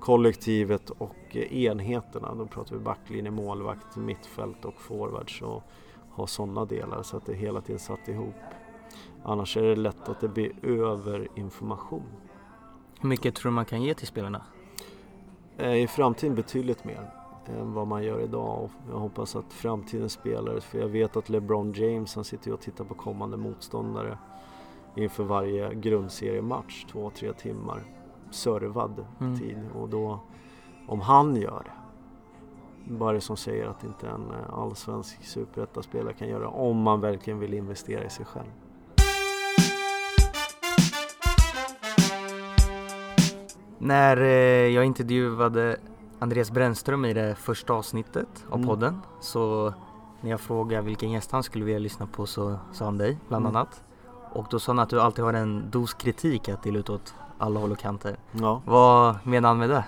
kollektivet 0.03 0.89
och 0.89 1.35
enheterna, 1.35 2.35
då 2.35 2.45
pratar 2.45 2.75
vi 2.75 2.81
backlinje, 2.81 3.31
målvakt, 3.31 3.97
mittfält 3.97 4.65
och 4.65 4.81
forwards 4.81 5.41
och 5.41 5.63
ha 6.09 6.27
sådana 6.27 6.65
delar 6.65 7.03
så 7.03 7.17
att 7.17 7.25
det 7.25 7.33
hela 7.33 7.61
tiden 7.61 7.79
satt 7.79 8.07
ihop. 8.07 8.35
Annars 9.23 9.57
är 9.57 9.61
det 9.61 9.75
lätt 9.75 10.09
att 10.09 10.19
det 10.19 10.27
blir 10.27 10.51
överinformation. 10.65 12.03
Hur 12.99 13.09
mycket 13.09 13.35
tror 13.35 13.51
du 13.51 13.55
man 13.55 13.65
kan 13.65 13.81
ge 13.81 13.93
till 13.93 14.07
spelarna? 14.07 14.41
Eh, 15.57 15.75
I 15.75 15.87
framtiden 15.87 16.35
betydligt 16.35 16.83
mer 16.83 17.09
än 17.45 17.73
vad 17.73 17.87
man 17.87 18.03
gör 18.03 18.19
idag 18.19 18.63
och 18.63 18.71
jag 18.89 18.99
hoppas 18.99 19.35
att 19.35 19.53
framtidens 19.53 20.13
spelare, 20.13 20.61
för 20.61 20.79
jag 20.79 20.87
vet 20.87 21.17
att 21.17 21.29
LeBron 21.29 21.73
James 21.73 22.15
han 22.15 22.23
sitter 22.23 22.53
och 22.53 22.61
tittar 22.61 22.85
på 22.85 22.93
kommande 22.93 23.37
motståndare 23.37 24.17
inför 24.95 25.23
varje 25.23 25.73
grundseriematch, 25.73 26.85
två, 26.85 27.09
tre 27.09 27.33
timmar 27.33 27.83
servad 28.33 29.05
mm. 29.19 29.37
tid 29.37 29.57
och 29.75 29.89
då 29.89 30.19
om 30.87 31.01
han 31.01 31.35
gör 31.35 31.61
det 31.65 31.83
vad 32.85 33.09
är 33.09 33.13
det 33.13 33.21
som 33.21 33.37
säger 33.37 33.67
att 33.67 33.83
inte 33.83 34.07
en 34.07 34.31
eh, 34.31 34.59
allsvensk 34.59 35.23
superettaspelare 35.25 36.13
kan 36.13 36.27
göra 36.27 36.47
om 36.47 36.77
man 36.77 37.01
verkligen 37.01 37.39
vill 37.39 37.53
investera 37.53 38.03
i 38.03 38.09
sig 38.09 38.25
själv. 38.25 38.49
När 43.77 44.17
eh, 44.21 44.67
jag 44.67 44.85
intervjuade 44.85 45.77
Andreas 46.19 46.51
Brännström 46.51 47.05
i 47.05 47.13
det 47.13 47.35
första 47.35 47.73
avsnittet 47.73 48.45
av 48.49 48.55
mm. 48.57 48.67
podden 48.67 49.01
så 49.19 49.73
när 50.21 50.31
jag 50.31 50.41
frågade 50.41 50.85
vilken 50.85 51.11
gäst 51.11 51.31
han 51.31 51.43
skulle 51.43 51.65
vilja 51.65 51.79
lyssna 51.79 52.07
på 52.07 52.25
så 52.25 52.59
sa 52.71 52.85
han 52.85 52.97
dig 52.97 53.17
bland 53.27 53.45
mm. 53.45 53.55
annat. 53.55 53.83
Och 54.31 54.47
då 54.49 54.59
sa 54.59 54.71
han 54.71 54.79
att 54.79 54.89
du 54.89 55.01
alltid 55.01 55.25
har 55.25 55.33
en 55.33 55.69
dos 55.71 55.93
kritik 55.93 56.49
att 56.49 56.63
dela 56.63 56.79
ut 56.79 56.89
åt 56.89 57.15
alla 57.43 57.59
håll 57.59 57.71
och 57.71 57.79
kanter. 57.79 58.17
Ja. 58.31 58.61
Vad 58.65 59.15
menar 59.23 59.49
han 59.49 59.57
med 59.57 59.69
det? 59.69 59.85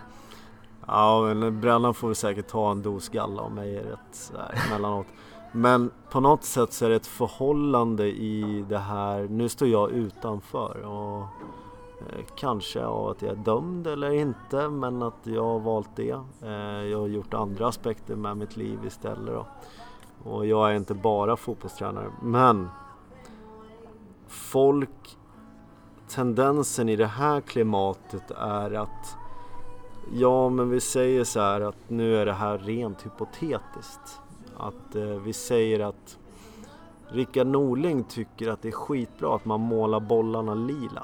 Ja, 0.88 1.34
men 1.34 1.94
får 1.94 2.08
väl 2.08 2.16
säkert 2.16 2.48
ta 2.48 2.72
en 2.72 2.82
dos 2.82 3.10
galla 3.10 3.42
av 3.42 3.52
mig 3.52 3.78
rätt 3.78 4.34
emellanåt. 4.68 5.08
Men 5.52 5.92
på 6.12 6.20
något 6.20 6.44
sätt 6.44 6.74
så 6.74 6.86
är 6.86 6.90
det 6.90 6.96
ett 6.96 7.08
förhållande 7.08 8.06
i 8.08 8.66
det 8.70 8.78
här, 8.78 9.28
nu 9.30 9.50
står 9.50 9.68
jag 9.68 9.92
utanför 9.92 10.82
och 10.82 11.22
eh, 12.00 12.26
kanske 12.36 12.86
av 12.86 13.10
att 13.10 13.22
jag 13.22 13.32
är 13.32 13.36
dömd 13.36 13.88
eller 13.88 14.12
inte 14.12 14.70
men 14.70 15.04
att 15.04 15.20
jag 15.24 15.44
har 15.44 15.60
valt 15.60 15.96
det. 15.96 16.20
Eh, 16.42 16.84
jag 16.92 17.00
har 17.00 17.08
gjort 17.08 17.34
andra 17.34 17.68
aspekter 17.68 18.16
med 18.16 18.38
mitt 18.38 18.58
liv 18.58 18.80
istället 18.86 19.34
då. 19.34 19.46
Och 20.30 20.46
jag 20.46 20.72
är 20.72 20.76
inte 20.76 20.94
bara 20.94 21.38
fotbollstränare 21.38 22.12
men 22.22 22.70
folk 24.28 25.18
tendensen 26.08 26.90
i 26.90 26.96
det 26.96 27.08
här 27.08 27.42
klimatet 27.42 28.32
är 28.32 28.72
att 28.74 29.18
ja, 30.14 30.50
men 30.50 30.70
vi 30.70 30.82
säger 30.82 31.24
så 31.24 31.40
här 31.40 31.62
att 31.62 31.90
nu 31.90 32.18
är 32.18 32.26
det 32.26 32.34
här 32.34 32.58
rent 32.58 33.06
hypotetiskt. 33.06 34.22
Att 34.58 34.96
eh, 34.96 35.04
vi 35.04 35.34
säger 35.34 35.80
att 35.80 36.18
Rickard 37.08 37.48
Norling 37.48 38.04
tycker 38.04 38.50
att 38.50 38.62
det 38.62 38.68
är 38.68 38.72
skitbra 38.72 39.36
att 39.36 39.46
man 39.46 39.62
målar 39.62 40.00
bollarna 40.00 40.54
lila. 40.54 41.04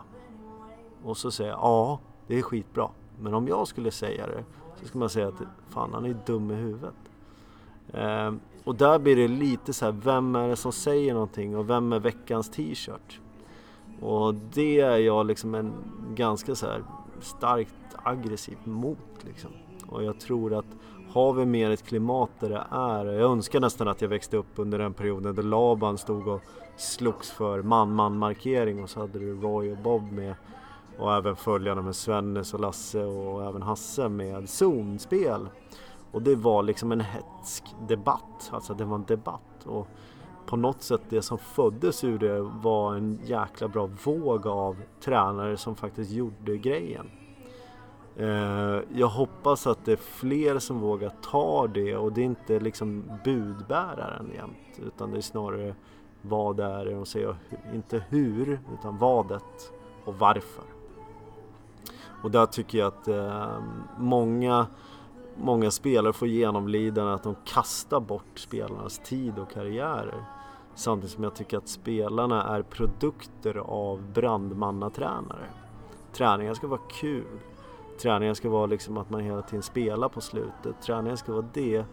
Och 1.04 1.18
så 1.18 1.32
säger 1.32 1.52
jag 1.52 1.60
ja, 1.60 2.00
det 2.28 2.38
är 2.38 2.42
skitbra. 2.42 2.90
Men 3.20 3.34
om 3.34 3.48
jag 3.48 3.68
skulle 3.68 3.92
säga 3.92 4.28
det 4.28 4.44
så 4.80 4.88
skulle 4.88 5.00
man 5.00 5.10
säga 5.10 5.28
att 5.28 5.42
fan 5.70 5.94
han 5.94 6.06
är 6.06 6.18
dum 6.26 6.52
i 6.52 6.56
huvudet. 6.56 6.94
Eh, 7.94 8.34
och 8.64 8.76
där 8.76 9.00
blir 9.00 9.16
det 9.16 9.28
lite 9.28 9.74
så 9.74 9.86
här, 9.86 9.92
vem 9.92 10.36
är 10.36 10.48
det 10.48 10.56
som 10.56 10.72
säger 10.72 11.14
någonting 11.14 11.58
och 11.58 11.70
vem 11.70 11.94
är 11.94 12.00
veckans 12.00 12.50
t-shirt? 12.50 13.20
Och 14.02 14.36
det 14.54 14.80
är 14.80 14.98
jag 14.98 15.26
liksom 15.26 15.56
en 15.56 15.74
ganska 16.16 16.56
så 16.56 16.66
här 16.66 16.84
starkt 17.20 17.76
aggressiv 18.04 18.58
mot 18.64 18.98
liksom. 19.22 19.52
Och 19.88 20.04
jag 20.04 20.20
tror 20.20 20.54
att 20.54 20.66
har 21.14 21.34
vi 21.34 21.46
mer 21.46 21.72
ett 21.72 21.86
klimat 21.86 22.30
där 22.40 22.50
det 22.50 22.66
är, 22.72 23.06
jag 23.06 23.32
önskar 23.32 23.60
nästan 23.60 23.88
att 23.88 24.02
jag 24.02 24.10
växte 24.10 24.38
upp 24.38 24.48
under 24.56 24.80
den 24.80 24.94
perioden 24.94 25.36
där 25.36 25.44
Laban 25.44 25.98
stod 25.98 26.28
och 26.28 26.42
slogs 26.78 27.32
för 27.32 27.62
man-man 27.62 28.18
markering 28.18 28.84
och 28.84 28.90
så 28.90 29.00
hade 29.00 29.20
du 29.20 29.42
Roy 29.42 29.72
och 29.72 29.78
Bob 29.78 30.12
med 30.12 30.36
och 30.98 31.14
även 31.14 31.36
följarna 31.36 31.82
med 31.82 31.96
Svennes 31.96 32.54
och 32.54 32.60
Lasse 32.60 33.04
och 33.04 33.46
även 33.46 33.62
Hasse 33.62 34.10
med 34.10 34.50
zonspel. 34.50 35.50
Och 36.12 36.22
det 36.22 36.36
var 36.36 36.64
liksom 36.64 36.92
en 36.92 37.02
hetsk 37.02 37.64
debatt, 37.88 38.50
alltså 38.52 38.74
det 38.74 38.86
var 38.86 38.96
en 38.96 39.06
debatt. 39.06 39.66
Och 39.66 39.88
på 40.46 40.56
något 40.56 40.82
sätt 40.82 41.02
det 41.10 41.22
som 41.22 41.38
föddes 41.38 42.04
ur 42.04 42.20
det 42.20 42.42
var 42.42 42.96
en 42.96 43.20
jäkla 43.24 43.68
bra 43.68 43.90
våg 44.04 44.48
av 44.48 44.76
tränare 45.00 45.58
som 45.58 45.76
faktiskt 45.76 46.12
gjorde 46.12 46.58
grejen. 46.58 47.12
Eh, 48.16 48.80
jag 48.94 49.08
hoppas 49.08 49.68
att 49.68 49.86
det 49.86 49.92
är 49.92 49.98
fler 49.98 50.60
som 50.60 50.80
vågar 50.80 51.12
ta 51.32 51.68
det 51.68 51.98
och 51.98 52.14
det 52.14 52.22
är 52.22 52.26
inte 52.26 52.60
liksom 52.60 53.04
budbäraren 53.24 54.32
jämt 54.36 54.88
utan 54.88 55.12
det 55.12 55.18
är 55.18 55.22
snarare 55.22 55.76
vad 56.22 56.58
det 56.58 56.64
är 56.64 56.86
de 56.86 57.06
säger, 57.06 57.36
inte 57.74 58.04
hur 58.10 58.60
utan 58.80 58.98
vadet 58.98 59.72
och 60.06 60.16
varför. 60.16 60.64
Och 62.24 62.32
där 62.32 62.46
tycker 62.46 62.78
jag 62.78 62.88
att 62.88 63.08
eh, 63.08 63.60
många, 63.98 64.68
många 65.38 65.72
spelare 65.72 66.14
får 66.14 66.28
genomlida 66.28 67.14
att 67.14 67.24
de 67.24 67.36
kastar 67.46 68.00
bort 68.00 68.40
spelarnas 68.40 69.00
tid 69.00 69.40
och 69.40 69.52
karriärer. 69.52 70.26
Samtidigt 70.76 71.16
som 71.16 71.24
jag 71.24 71.36
tycker 71.36 71.58
att 71.58 71.68
spelarna 71.68 72.44
är 72.44 72.62
produkter 72.62 73.58
av 73.58 74.12
brandmannatränare. 74.14 75.46
Träningen 76.14 76.56
ska 76.56 76.68
vara 76.68 76.82
kul. 76.90 77.40
Träningen 78.02 78.36
ska 78.36 78.50
vara 78.50 78.66
liksom 78.66 78.98
att 78.98 79.10
man 79.10 79.22
hela 79.22 79.42
tiden 79.42 79.64
spelar 79.64 80.10
på 80.10 80.22
slutet. 80.22 80.82
Träningen 80.82 81.18
ska 81.18 81.32
vara 81.32 81.46
det. 81.54 81.86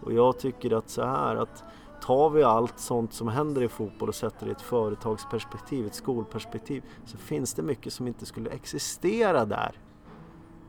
Och 0.00 0.12
jag 0.12 0.38
tycker 0.38 0.76
att 0.76 0.90
så 0.90 1.02
här 1.02 1.36
att 1.36 1.64
tar 2.02 2.30
vi 2.30 2.42
allt 2.42 2.78
sånt 2.78 3.12
som 3.12 3.28
händer 3.28 3.62
i 3.62 3.68
fotboll 3.68 4.08
och 4.08 4.14
sätter 4.14 4.46
det 4.46 4.50
i 4.50 4.52
ett 4.52 4.62
företagsperspektiv, 4.62 5.86
ett 5.86 5.94
skolperspektiv, 5.94 6.84
så 7.04 7.16
finns 7.16 7.54
det 7.54 7.62
mycket 7.62 7.92
som 7.92 8.06
inte 8.06 8.26
skulle 8.26 8.50
existera 8.50 9.44
där. 9.44 9.72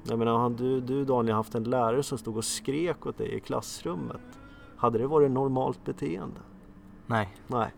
Jag 0.03 0.19
menar, 0.19 0.49
du, 0.49 0.81
du 0.81 1.05
Daniel 1.05 1.35
haft 1.35 1.55
en 1.55 1.63
lärare 1.63 2.03
som 2.03 2.17
stod 2.17 2.37
och 2.37 2.45
skrek 2.45 3.05
åt 3.05 3.17
dig 3.17 3.35
i 3.35 3.39
klassrummet. 3.39 4.39
Hade 4.77 4.97
det 4.97 5.07
varit 5.07 5.31
normalt 5.31 5.85
beteende? 5.85 6.39
Nej. 7.05 7.35
Nej. 7.47 7.73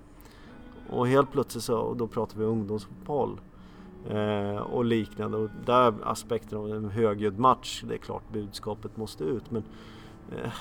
Och 0.89 1.07
helt 1.07 1.31
plötsligt 1.31 1.63
så, 1.63 1.77
och 1.77 1.97
då 1.97 2.07
pratar 2.07 2.37
vi 2.37 2.45
ungdomsfotboll 2.45 3.41
eh, 4.09 4.55
och 4.55 4.85
liknande. 4.85 5.37
Och 5.37 5.49
där 5.65 5.93
aspekten 6.03 6.57
av 6.57 6.71
en 6.71 6.89
högljudd 6.89 7.39
match, 7.39 7.83
det 7.87 7.93
är 7.93 7.97
klart 7.97 8.23
budskapet 8.33 8.97
måste 8.97 9.23
ut. 9.23 9.51
Men 9.51 9.63
eh, 10.31 10.51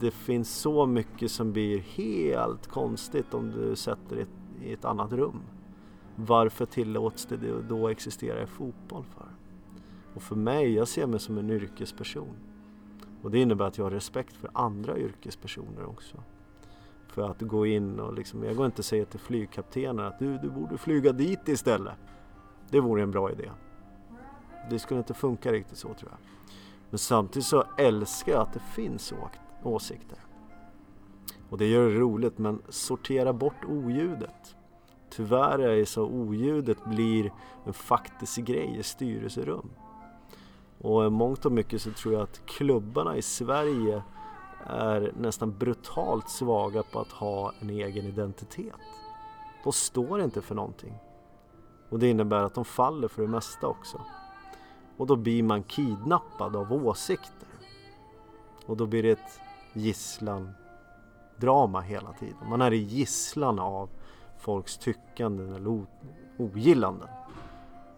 det 0.00 0.10
finns 0.10 0.56
så 0.56 0.86
mycket 0.86 1.30
som 1.30 1.52
blir 1.52 1.78
helt 1.78 2.66
konstigt 2.66 3.34
om 3.34 3.50
du 3.50 3.76
sätter 3.76 4.16
det 4.16 4.26
i 4.66 4.72
ett 4.72 4.84
annat 4.84 5.12
rum. 5.12 5.40
Varför 6.16 6.66
tillåts 6.66 7.26
det 7.26 7.62
då 7.68 7.88
existera 7.88 8.42
i 8.42 8.46
fotboll 8.46 9.04
för? 9.04 9.35
Och 10.16 10.22
för 10.22 10.36
mig, 10.36 10.74
jag 10.74 10.88
ser 10.88 11.06
mig 11.06 11.20
som 11.20 11.38
en 11.38 11.50
yrkesperson. 11.50 12.36
Och 13.22 13.30
det 13.30 13.38
innebär 13.38 13.64
att 13.64 13.78
jag 13.78 13.84
har 13.84 13.90
respekt 13.90 14.36
för 14.36 14.50
andra 14.54 14.98
yrkespersoner 14.98 15.84
också. 15.86 16.16
För 17.08 17.30
att 17.30 17.40
gå 17.40 17.66
in 17.66 18.00
och 18.00 18.14
liksom, 18.14 18.44
jag 18.44 18.56
går 18.56 18.66
inte 18.66 18.78
och 18.78 18.84
säger 18.84 19.04
till 19.04 19.20
flygkaptenen 19.20 20.06
att 20.06 20.18
du, 20.18 20.38
du 20.38 20.50
borde 20.50 20.78
flyga 20.78 21.12
dit 21.12 21.48
istället. 21.48 21.94
Det 22.70 22.80
vore 22.80 23.02
en 23.02 23.10
bra 23.10 23.32
idé. 23.32 23.50
Det 24.70 24.78
skulle 24.78 24.98
inte 24.98 25.14
funka 25.14 25.52
riktigt 25.52 25.78
så 25.78 25.88
tror 25.88 26.10
jag. 26.10 26.18
Men 26.90 26.98
samtidigt 26.98 27.46
så 27.46 27.64
älskar 27.78 28.32
jag 28.32 28.42
att 28.42 28.52
det 28.52 28.62
finns 28.74 29.14
åsikter. 29.62 30.18
Och 31.50 31.58
det 31.58 31.66
gör 31.66 31.90
det 31.90 31.98
roligt 31.98 32.38
men 32.38 32.62
sortera 32.68 33.32
bort 33.32 33.64
oljudet. 33.68 34.56
Tyvärr 35.10 35.58
är 35.58 35.76
det 35.76 35.86
så 35.86 36.04
oljudet 36.04 36.84
blir 36.84 37.32
en 37.64 37.72
faktisk 37.72 38.38
grej 38.38 38.76
i 38.78 38.82
styrelserum. 38.82 39.70
Och 40.86 41.12
mångt 41.12 41.46
och 41.46 41.52
mycket 41.52 41.82
så 41.82 41.92
tror 41.92 42.14
jag 42.14 42.22
att 42.22 42.46
klubbarna 42.46 43.16
i 43.16 43.22
Sverige 43.22 44.02
är 44.66 45.12
nästan 45.16 45.58
brutalt 45.58 46.28
svaga 46.28 46.82
på 46.82 47.00
att 47.00 47.12
ha 47.12 47.52
en 47.60 47.70
egen 47.70 48.06
identitet. 48.06 48.74
De 49.64 49.72
står 49.72 50.22
inte 50.22 50.42
för 50.42 50.54
någonting. 50.54 50.94
Och 51.88 51.98
det 51.98 52.10
innebär 52.10 52.42
att 52.42 52.54
de 52.54 52.64
faller 52.64 53.08
för 53.08 53.22
det 53.22 53.28
mesta 53.28 53.66
också. 53.66 54.00
Och 54.96 55.06
då 55.06 55.16
blir 55.16 55.42
man 55.42 55.62
kidnappad 55.62 56.56
av 56.56 56.72
åsikter. 56.72 57.48
Och 58.66 58.76
då 58.76 58.86
blir 58.86 59.02
det 59.02 59.10
ett 59.10 59.40
gisslan-drama 59.72 61.80
hela 61.80 62.12
tiden. 62.12 62.48
Man 62.48 62.62
är 62.62 62.72
i 62.72 62.82
gisslan 62.82 63.58
av 63.58 63.88
folks 64.38 64.78
tyckanden 64.78 65.54
eller 65.54 65.86
ogillanden. 66.38 67.08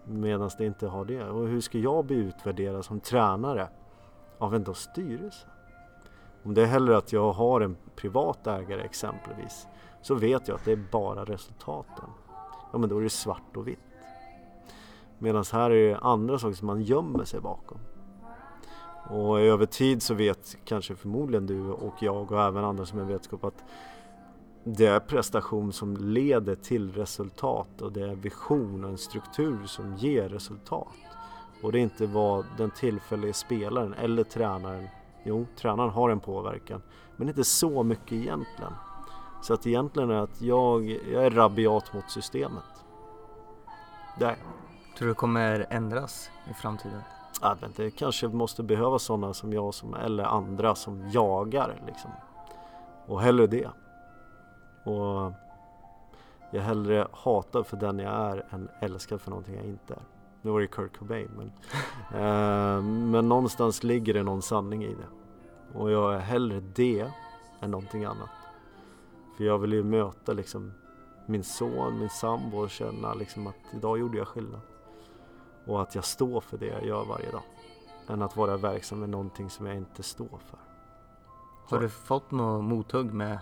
Medan 0.09 0.51
det 0.59 0.66
inte 0.66 0.87
har 0.87 1.05
det. 1.05 1.25
Och 1.25 1.49
hur 1.49 1.61
ska 1.61 1.79
jag 1.79 2.05
bli 2.05 2.16
utvärderad 2.16 2.85
som 2.85 3.01
tränare 3.01 3.68
av 4.38 4.55
en 4.55 4.75
styrelse? 4.75 5.47
Om 6.42 6.55
det 6.55 6.62
är 6.62 6.66
hellre 6.66 6.97
att 6.97 7.12
jag 7.12 7.33
har 7.33 7.61
en 7.61 7.77
privat 7.97 8.47
ägare 8.47 8.83
exempelvis 8.83 9.66
så 10.03 10.14
vet 10.14 10.49
jag 10.49 10.55
att 10.55 10.64
det 10.64 10.73
är 10.73 10.85
bara 10.92 11.25
resultaten. 11.25 12.05
Ja 12.73 12.79
men 12.79 12.88
då 12.88 12.99
är 12.99 13.03
det 13.03 13.11
svart 13.11 13.57
och 13.57 13.68
vitt. 13.68 13.79
Medan 15.18 15.44
här 15.53 15.71
är 15.71 15.88
det 15.88 15.99
andra 15.99 16.38
saker 16.38 16.55
som 16.55 16.66
man 16.66 16.83
gömmer 16.83 17.25
sig 17.25 17.40
bakom. 17.40 17.79
Och 19.11 19.40
över 19.40 19.66
tid 19.66 20.03
så 20.03 20.14
vet 20.14 20.57
kanske 20.64 20.97
förmodligen 20.97 21.47
du 21.47 21.71
och 21.71 21.94
jag 22.01 22.33
och 22.33 22.42
även 22.42 22.64
andra 22.64 22.87
som 22.87 22.99
är 22.99 23.05
vetskap 23.05 23.44
att 23.44 23.64
det 24.76 24.87
är 24.87 25.00
prestation 25.00 25.72
som 25.72 25.96
leder 25.96 26.54
till 26.54 26.92
resultat 26.92 27.83
och 27.83 27.92
det 27.92 28.02
är 28.02 28.14
vision 28.14 28.85
och 28.85 28.90
en 28.90 28.98
struktur 28.98 29.66
som 29.66 29.96
ger 29.96 30.28
resultat. 30.28 30.94
Och 31.62 31.72
det 31.72 31.78
är 31.78 31.83
inte 31.83 32.07
vad 32.07 32.44
den 32.57 32.70
tillfälliga 32.70 33.33
spelaren 33.33 33.94
eller 33.94 34.24
tränaren, 34.24 34.88
jo 35.24 35.46
tränaren 35.57 35.90
har 35.90 36.11
en 36.11 36.20
påverkan, 36.20 36.83
men 37.16 37.28
inte 37.28 37.44
så 37.44 37.83
mycket 37.83 38.12
egentligen. 38.12 38.72
Så 39.42 39.54
att 39.54 39.66
egentligen 39.66 40.11
är 40.11 40.22
att 40.22 40.42
jag, 40.42 40.90
jag 41.12 41.26
är 41.26 41.31
rabiat 41.31 41.92
mot 41.92 42.11
systemet. 42.11 42.85
Där. 44.18 44.37
Tror 44.98 45.09
du 45.09 45.14
det 45.14 45.18
kommer 45.18 45.66
ändras 45.70 46.31
i 46.50 46.54
framtiden? 46.54 47.00
Ja, 47.42 47.57
det 47.76 47.90
kanske 47.90 48.28
måste 48.28 48.62
behövas 48.62 49.02
sådana 49.02 49.35
som 49.35 49.52
jag 49.52 49.74
som, 49.74 49.94
eller 49.94 50.24
andra 50.24 50.74
som 50.74 51.11
jagar 51.11 51.83
liksom. 51.87 52.11
Och 53.07 53.20
hellre 53.20 53.46
det. 53.46 53.70
Och 54.84 55.32
jag 56.50 56.62
hellre 56.62 57.06
hatar 57.12 57.62
för 57.62 57.76
den 57.76 57.98
jag 57.98 58.12
är 58.12 58.46
än 58.50 58.68
älskar 58.80 59.18
för 59.18 59.30
någonting 59.30 59.56
jag 59.56 59.64
inte 59.64 59.94
är. 59.94 60.02
Nu 60.42 60.50
var 60.50 60.60
det 60.60 60.66
Kurt 60.66 60.98
Cobain 60.98 61.30
men, 61.36 61.52
eh, 62.22 62.82
men 62.82 63.28
någonstans 63.28 63.84
ligger 63.84 64.14
det 64.14 64.22
någon 64.22 64.42
sanning 64.42 64.84
i 64.84 64.94
det. 64.94 65.08
Och 65.78 65.90
jag 65.90 66.14
är 66.14 66.18
hellre 66.18 66.60
det 66.60 67.10
än 67.60 67.70
någonting 67.70 68.04
annat. 68.04 68.30
För 69.36 69.44
jag 69.44 69.58
vill 69.58 69.72
ju 69.72 69.82
möta 69.82 70.32
liksom 70.32 70.72
min 71.26 71.44
son, 71.44 71.98
min 71.98 72.10
sambo 72.10 72.58
och 72.58 72.70
känna 72.70 73.14
liksom 73.14 73.46
att 73.46 73.56
idag 73.72 73.98
gjorde 73.98 74.18
jag 74.18 74.28
skillnad. 74.28 74.60
Och 75.66 75.82
att 75.82 75.94
jag 75.94 76.04
står 76.04 76.40
för 76.40 76.58
det 76.58 76.66
jag 76.66 76.86
gör 76.86 77.04
varje 77.04 77.30
dag. 77.30 77.42
Än 78.08 78.22
att 78.22 78.36
vara 78.36 78.56
verksam 78.56 79.00
med 79.00 79.08
någonting 79.08 79.50
som 79.50 79.66
jag 79.66 79.76
inte 79.76 80.02
står 80.02 80.38
för. 80.50 80.58
Har 81.68 81.80
du 81.80 81.88
fått 81.88 82.30
något 82.30 82.64
mothugg 82.64 83.12
med 83.12 83.38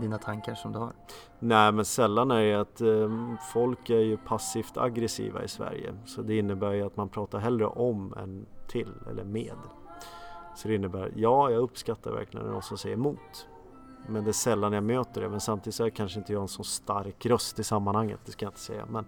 dina 0.00 0.18
tankar 0.18 0.54
som 0.54 0.72
du 0.72 0.78
har? 0.78 0.92
Nej 1.38 1.72
men 1.72 1.84
sällan 1.84 2.30
är 2.30 2.42
det 2.42 2.60
att 2.60 2.80
eh, 2.80 3.36
folk 3.52 3.90
är 3.90 4.00
ju 4.00 4.16
passivt 4.16 4.76
aggressiva 4.76 5.44
i 5.44 5.48
Sverige. 5.48 5.94
Så 6.06 6.22
det 6.22 6.38
innebär 6.38 6.72
ju 6.72 6.86
att 6.86 6.96
man 6.96 7.08
pratar 7.08 7.38
hellre 7.38 7.66
om 7.66 8.14
än 8.14 8.46
till 8.68 8.92
eller 9.10 9.24
med. 9.24 9.56
Så 10.56 10.68
det 10.68 10.74
innebär, 10.74 11.12
ja 11.16 11.50
jag 11.50 11.62
uppskattar 11.62 12.10
verkligen 12.10 12.46
när 12.46 12.52
någon 12.52 12.62
som 12.62 12.78
säger 12.78 12.96
emot. 12.96 13.46
Men 14.08 14.24
det 14.24 14.30
är 14.30 14.32
sällan 14.32 14.72
jag 14.72 14.84
möter 14.84 15.20
det. 15.20 15.28
Men 15.28 15.40
samtidigt 15.40 15.74
så 15.74 15.84
är 15.84 15.90
kanske 15.90 16.18
inte 16.18 16.32
jag 16.32 16.42
en 16.42 16.48
så 16.48 16.64
stark 16.64 17.26
röst 17.26 17.58
i 17.58 17.64
sammanhanget, 17.64 18.20
det 18.24 18.32
ska 18.32 18.44
jag 18.44 18.50
inte 18.50 18.60
säga. 18.60 18.86
Men 18.90 19.04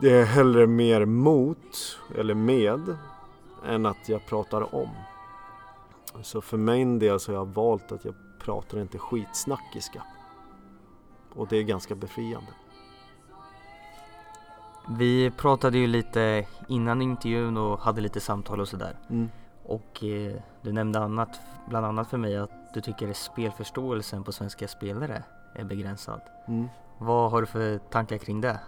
det 0.00 0.10
är 0.10 0.24
hellre 0.24 0.66
mer 0.66 1.04
mot 1.04 1.98
eller 2.16 2.34
med 2.34 2.96
än 3.66 3.86
att 3.86 4.08
jag 4.08 4.26
pratar 4.26 4.74
om. 4.74 4.88
Så 6.22 6.40
för 6.40 6.56
min 6.56 6.98
del 6.98 7.20
så 7.20 7.32
har 7.32 7.36
jag 7.36 7.54
valt 7.54 7.92
att 7.92 8.04
jag 8.04 8.14
pratar 8.44 8.78
inte 8.78 8.98
skitsnackiska. 8.98 10.02
Och 11.34 11.48
det 11.48 11.56
är 11.56 11.62
ganska 11.62 11.94
befriande. 11.94 12.52
Vi 14.88 15.30
pratade 15.30 15.78
ju 15.78 15.86
lite 15.86 16.46
innan 16.68 17.02
intervjun 17.02 17.56
och 17.56 17.78
hade 17.78 18.00
lite 18.00 18.20
samtal 18.20 18.60
och 18.60 18.68
sådär. 18.68 18.96
Mm. 19.10 19.30
Och 19.64 20.04
eh, 20.04 20.36
du 20.62 20.72
nämnde 20.72 20.98
annat, 20.98 21.40
bland 21.68 21.86
annat 21.86 22.10
för 22.10 22.18
mig 22.18 22.36
att 22.36 22.74
du 22.74 22.80
tycker 22.80 23.10
att 23.10 23.16
spelförståelsen 23.16 24.24
på 24.24 24.32
svenska 24.32 24.68
spelare 24.68 25.22
är 25.54 25.64
begränsad. 25.64 26.20
Mm. 26.48 26.68
Vad 26.98 27.30
har 27.30 27.40
du 27.40 27.46
för 27.46 27.78
tankar 27.78 28.18
kring 28.18 28.40
det? 28.40 28.60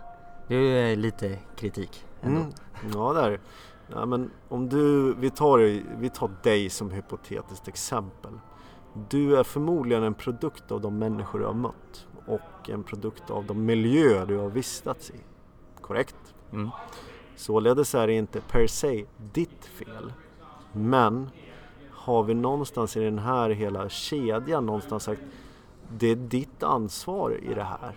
Det 0.48 0.54
är 0.54 0.88
ju 0.88 0.96
lite 0.96 1.38
kritik 1.56 2.04
ändå. 2.22 2.40
Mm. 2.40 2.52
Ja, 2.94 3.12
det 3.12 3.20
är 3.20 3.40
ja, 3.86 4.06
men 4.06 4.30
om 4.48 4.68
du, 4.68 5.14
vi 5.14 5.30
tar, 5.30 5.58
vi 5.98 6.10
tar 6.10 6.30
dig 6.42 6.70
som 6.70 6.90
hypotetiskt 6.90 7.68
exempel. 7.68 8.32
Du 9.10 9.36
är 9.36 9.42
förmodligen 9.42 10.02
en 10.02 10.14
produkt 10.14 10.72
av 10.72 10.80
de 10.80 10.98
människor 10.98 11.38
du 11.38 11.44
har 11.44 11.54
mött 11.54 12.06
och 12.26 12.70
en 12.70 12.82
produkt 12.82 13.30
av 13.30 13.44
de 13.46 13.64
miljöer 13.64 14.26
du 14.26 14.38
har 14.38 14.48
vistats 14.48 15.10
i. 15.10 15.20
Korrekt? 15.80 16.34
Mm. 16.52 16.70
Således 17.36 17.94
är 17.94 18.06
det 18.06 18.12
inte 18.12 18.40
per 18.40 18.66
se 18.66 19.04
ditt 19.32 19.64
fel. 19.64 20.12
Men 20.72 21.30
har 21.90 22.22
vi 22.22 22.34
någonstans 22.34 22.96
i 22.96 23.00
den 23.00 23.18
här 23.18 23.50
hela 23.50 23.88
kedjan 23.88 24.66
någonstans 24.66 25.02
sagt 25.02 25.22
det 25.88 26.10
är 26.10 26.16
ditt 26.16 26.62
ansvar 26.62 27.38
i 27.42 27.54
det 27.54 27.64
här. 27.64 27.94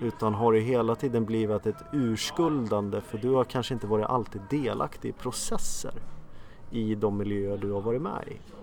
Utan 0.00 0.34
har 0.34 0.52
det 0.52 0.60
hela 0.60 0.94
tiden 0.94 1.24
blivit 1.24 1.66
ett 1.66 1.82
urskuldande 1.92 3.00
för 3.00 3.18
du 3.18 3.30
har 3.30 3.44
kanske 3.44 3.74
inte 3.74 3.86
varit 3.86 4.06
alltid 4.06 4.40
delaktig 4.50 5.08
i 5.08 5.12
processer 5.12 5.94
i 6.70 6.94
de 6.94 7.16
miljöer 7.16 7.58
du 7.58 7.72
har 7.72 7.80
varit 7.80 8.02
med 8.02 8.24
i. 8.28 8.57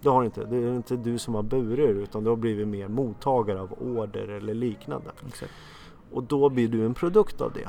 Det 0.00 0.08
har 0.08 0.24
inte. 0.24 0.44
Det 0.44 0.56
är 0.56 0.76
inte 0.76 0.96
du 0.96 1.18
som 1.18 1.34
har 1.34 1.42
burit 1.42 1.96
utan 1.96 2.24
du 2.24 2.30
har 2.30 2.36
blivit 2.36 2.68
mer 2.68 2.88
mottagare 2.88 3.60
av 3.60 3.72
order 3.72 4.28
eller 4.28 4.54
liknande. 4.54 5.10
Exakt. 5.28 5.52
Och 6.12 6.22
då 6.22 6.48
blir 6.48 6.68
du 6.68 6.86
en 6.86 6.94
produkt 6.94 7.40
av 7.40 7.52
det. 7.52 7.68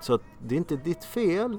Så 0.00 0.14
att 0.14 0.22
det 0.42 0.54
är 0.54 0.56
inte 0.56 0.76
ditt 0.76 1.04
fel 1.04 1.58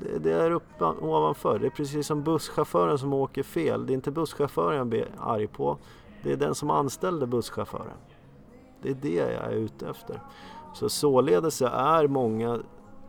Det, 0.00 0.18
det 0.18 0.32
är 0.32 0.50
uppe 0.50 0.84
ovanför. 0.84 1.58
Det 1.58 1.66
är 1.66 1.70
precis 1.70 2.06
som 2.06 2.22
busschauffören 2.22 2.98
som 2.98 3.12
åker 3.12 3.42
fel. 3.42 3.86
Det 3.86 3.92
är 3.92 3.94
inte 3.94 4.10
busschauffören 4.10 4.76
jag 4.76 4.86
blir 4.86 5.08
arg 5.18 5.46
på. 5.46 5.78
Det 6.22 6.32
är 6.32 6.36
den 6.36 6.54
som 6.54 6.70
anställde 6.70 7.26
busschauffören. 7.26 7.98
Det 8.82 8.90
är 8.90 8.94
det 8.94 9.14
jag 9.14 9.52
är 9.52 9.56
ute 9.56 9.88
efter. 9.88 10.20
Så 10.74 10.88
således 10.88 11.62
är 11.62 12.08
många 12.08 12.58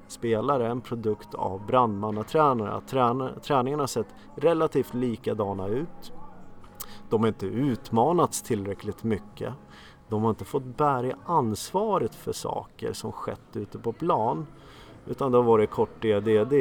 spelare 0.07 0.67
en 0.67 0.81
produkt 0.81 1.35
av 1.35 1.65
brandmannatränare. 1.65 2.81
Tränar, 2.81 3.39
träningarna 3.41 3.83
har 3.83 3.87
sett 3.87 4.07
relativt 4.35 4.93
likadana 4.93 5.67
ut. 5.67 6.13
De 7.09 7.21
har 7.21 7.27
inte 7.27 7.45
utmanats 7.45 8.41
tillräckligt 8.41 9.03
mycket. 9.03 9.53
De 10.09 10.23
har 10.23 10.29
inte 10.29 10.45
fått 10.45 10.63
bära 10.63 11.15
ansvaret 11.25 12.15
för 12.15 12.33
saker 12.33 12.93
som 12.93 13.11
skett 13.11 13.55
ute 13.55 13.79
på 13.79 13.93
plan. 13.93 14.47
Utan 15.05 15.31
det 15.31 15.37
har 15.37 15.43
varit 15.43 15.69
kort 15.69 16.01
DDD 16.01 16.53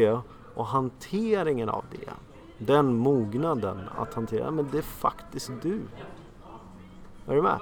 och 0.54 0.66
hanteringen 0.66 1.68
av 1.68 1.85
det. 1.90 2.11
Den 2.59 2.94
mognaden 2.96 3.80
att 3.98 4.14
hantera, 4.14 4.50
men 4.50 4.68
det 4.72 4.78
är 4.78 4.83
faktiskt 4.83 5.50
du. 5.62 5.80
Är 7.26 7.35
du 7.35 7.42
med? 7.42 7.59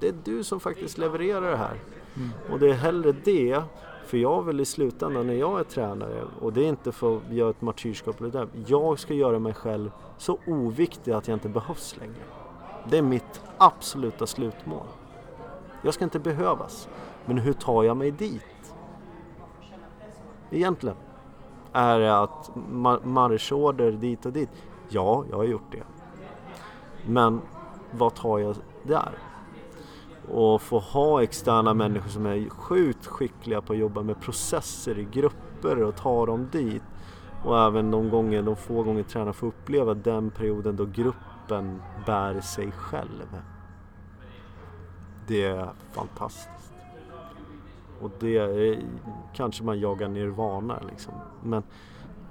Det 0.00 0.08
är 0.08 0.14
du 0.24 0.44
som 0.44 0.60
faktiskt 0.60 0.98
levererar 0.98 1.50
det 1.50 1.56
här. 1.56 1.80
Mm. 2.16 2.30
Och 2.52 2.58
det 2.58 2.70
är 2.70 2.74
hellre 2.74 3.12
det, 3.12 3.62
för 4.10 4.18
jag 4.18 4.42
vill 4.42 4.60
i 4.60 4.64
slutändan 4.64 5.26
när 5.26 5.34
jag 5.34 5.60
är 5.60 5.64
tränare, 5.64 6.24
och 6.40 6.52
det 6.52 6.64
är 6.64 6.68
inte 6.68 6.92
för 6.92 7.16
att 7.16 7.32
göra 7.32 7.50
ett 7.50 7.62
martyrskap 7.62 8.20
eller 8.20 8.30
det 8.30 8.38
där, 8.38 8.48
jag 8.66 8.98
ska 8.98 9.14
göra 9.14 9.38
mig 9.38 9.54
själv 9.54 9.90
så 10.18 10.38
oviktig 10.46 11.12
att 11.12 11.28
jag 11.28 11.36
inte 11.36 11.48
behövs 11.48 11.96
längre. 11.96 12.22
Det 12.88 12.98
är 12.98 13.02
mitt 13.02 13.42
absoluta 13.58 14.26
slutmål. 14.26 14.86
Jag 15.82 15.94
ska 15.94 16.04
inte 16.04 16.18
behövas. 16.18 16.88
Men 17.26 17.38
hur 17.38 17.52
tar 17.52 17.82
jag 17.82 17.96
mig 17.96 18.10
dit? 18.10 18.74
Egentligen. 20.50 20.96
Är 21.72 21.98
det 21.98 22.18
att 22.18 22.50
marschorder 23.04 23.92
dit 23.92 24.26
och 24.26 24.32
dit? 24.32 24.50
Ja, 24.88 25.24
jag 25.30 25.36
har 25.36 25.44
gjort 25.44 25.72
det. 25.72 25.84
Men 27.06 27.40
vad 27.90 28.14
tar 28.14 28.38
jag 28.38 28.56
där? 28.82 29.29
Och 30.32 30.62
få 30.62 30.78
ha 30.78 31.22
externa 31.22 31.74
människor 31.74 32.08
som 32.08 32.26
är 32.26 32.48
sjukt 32.48 33.06
skickliga 33.06 33.60
på 33.60 33.72
att 33.72 33.78
jobba 33.78 34.02
med 34.02 34.20
processer 34.20 34.98
i 34.98 35.04
grupper 35.04 35.82
och 35.82 35.96
ta 35.96 36.26
dem 36.26 36.48
dit. 36.52 36.82
Och 37.44 37.58
även 37.58 37.90
de 37.90 38.10
gånger, 38.10 38.42
de 38.42 38.56
få 38.56 38.82
gånger 38.82 39.02
tränarna 39.02 39.32
får 39.32 39.46
uppleva 39.46 39.94
den 39.94 40.30
perioden 40.30 40.76
då 40.76 40.84
gruppen 40.84 41.82
bär 42.06 42.40
sig 42.40 42.72
själv. 42.72 43.36
Det 45.26 45.44
är 45.44 45.68
fantastiskt. 45.92 46.72
Och 48.00 48.10
det 48.18 48.38
är, 48.38 48.78
kanske 49.34 49.64
man 49.64 49.80
jagar 49.80 50.08
nirvana 50.08 50.82
liksom. 50.90 51.14
Men 51.42 51.62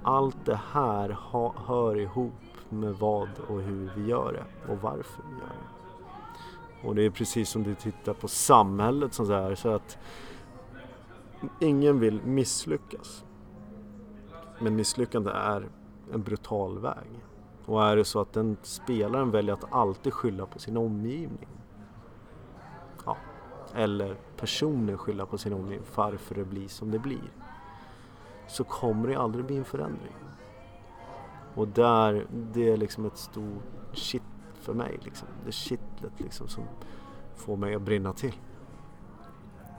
allt 0.02 0.36
det 0.44 0.60
här 0.72 1.10
ha, 1.10 1.54
hör 1.66 1.98
ihop 1.98 2.32
med 2.68 2.94
vad 2.94 3.28
och 3.48 3.60
hur 3.60 3.90
vi 3.96 4.06
gör 4.06 4.32
det 4.32 4.72
och 4.72 4.78
varför 4.82 5.22
vi 5.28 5.34
gör 5.40 5.48
det. 5.48 5.49
Och 6.84 6.94
det 6.94 7.02
är 7.02 7.10
precis 7.10 7.48
som 7.48 7.62
du 7.62 7.74
tittar 7.74 8.14
på 8.14 8.28
samhället 8.28 9.14
som 9.14 9.26
så 9.26 9.32
här 9.32 9.54
så 9.54 9.68
att 9.68 9.98
ingen 11.60 12.00
vill 12.00 12.22
misslyckas. 12.22 13.24
Men 14.60 14.76
misslyckande 14.76 15.30
är 15.30 15.68
en 16.12 16.22
brutal 16.22 16.78
väg. 16.78 17.08
Och 17.66 17.84
är 17.84 17.96
det 17.96 18.04
så 18.04 18.20
att 18.20 18.32
den 18.32 18.56
spelaren 18.62 19.30
väljer 19.30 19.54
att 19.54 19.72
alltid 19.72 20.12
skylla 20.12 20.46
på 20.46 20.58
sin 20.58 20.76
omgivning 20.76 21.48
eller 23.74 24.16
personen 24.36 24.98
skylla 24.98 25.26
på 25.26 25.38
sin 25.38 25.52
omgivning 25.52 25.80
varför 25.94 26.34
det 26.34 26.44
blir 26.44 26.68
som 26.68 26.90
det 26.90 26.98
blir 26.98 27.32
så 28.48 28.64
kommer 28.64 29.08
det 29.08 29.14
aldrig 29.14 29.44
bli 29.44 29.56
en 29.56 29.64
förändring. 29.64 30.14
Och 31.54 31.68
där, 31.68 32.26
det 32.52 32.68
är 32.68 32.76
liksom 32.76 33.04
ett 33.04 33.16
stort 33.16 33.62
shit 33.92 34.22
för 34.60 34.74
mig 34.74 34.98
liksom. 35.02 35.28
Det 35.46 35.52
kittlet 35.52 36.12
liksom 36.16 36.48
som 36.48 36.64
får 37.36 37.56
mig 37.56 37.74
att 37.74 37.82
brinna 37.82 38.12
till. 38.12 38.34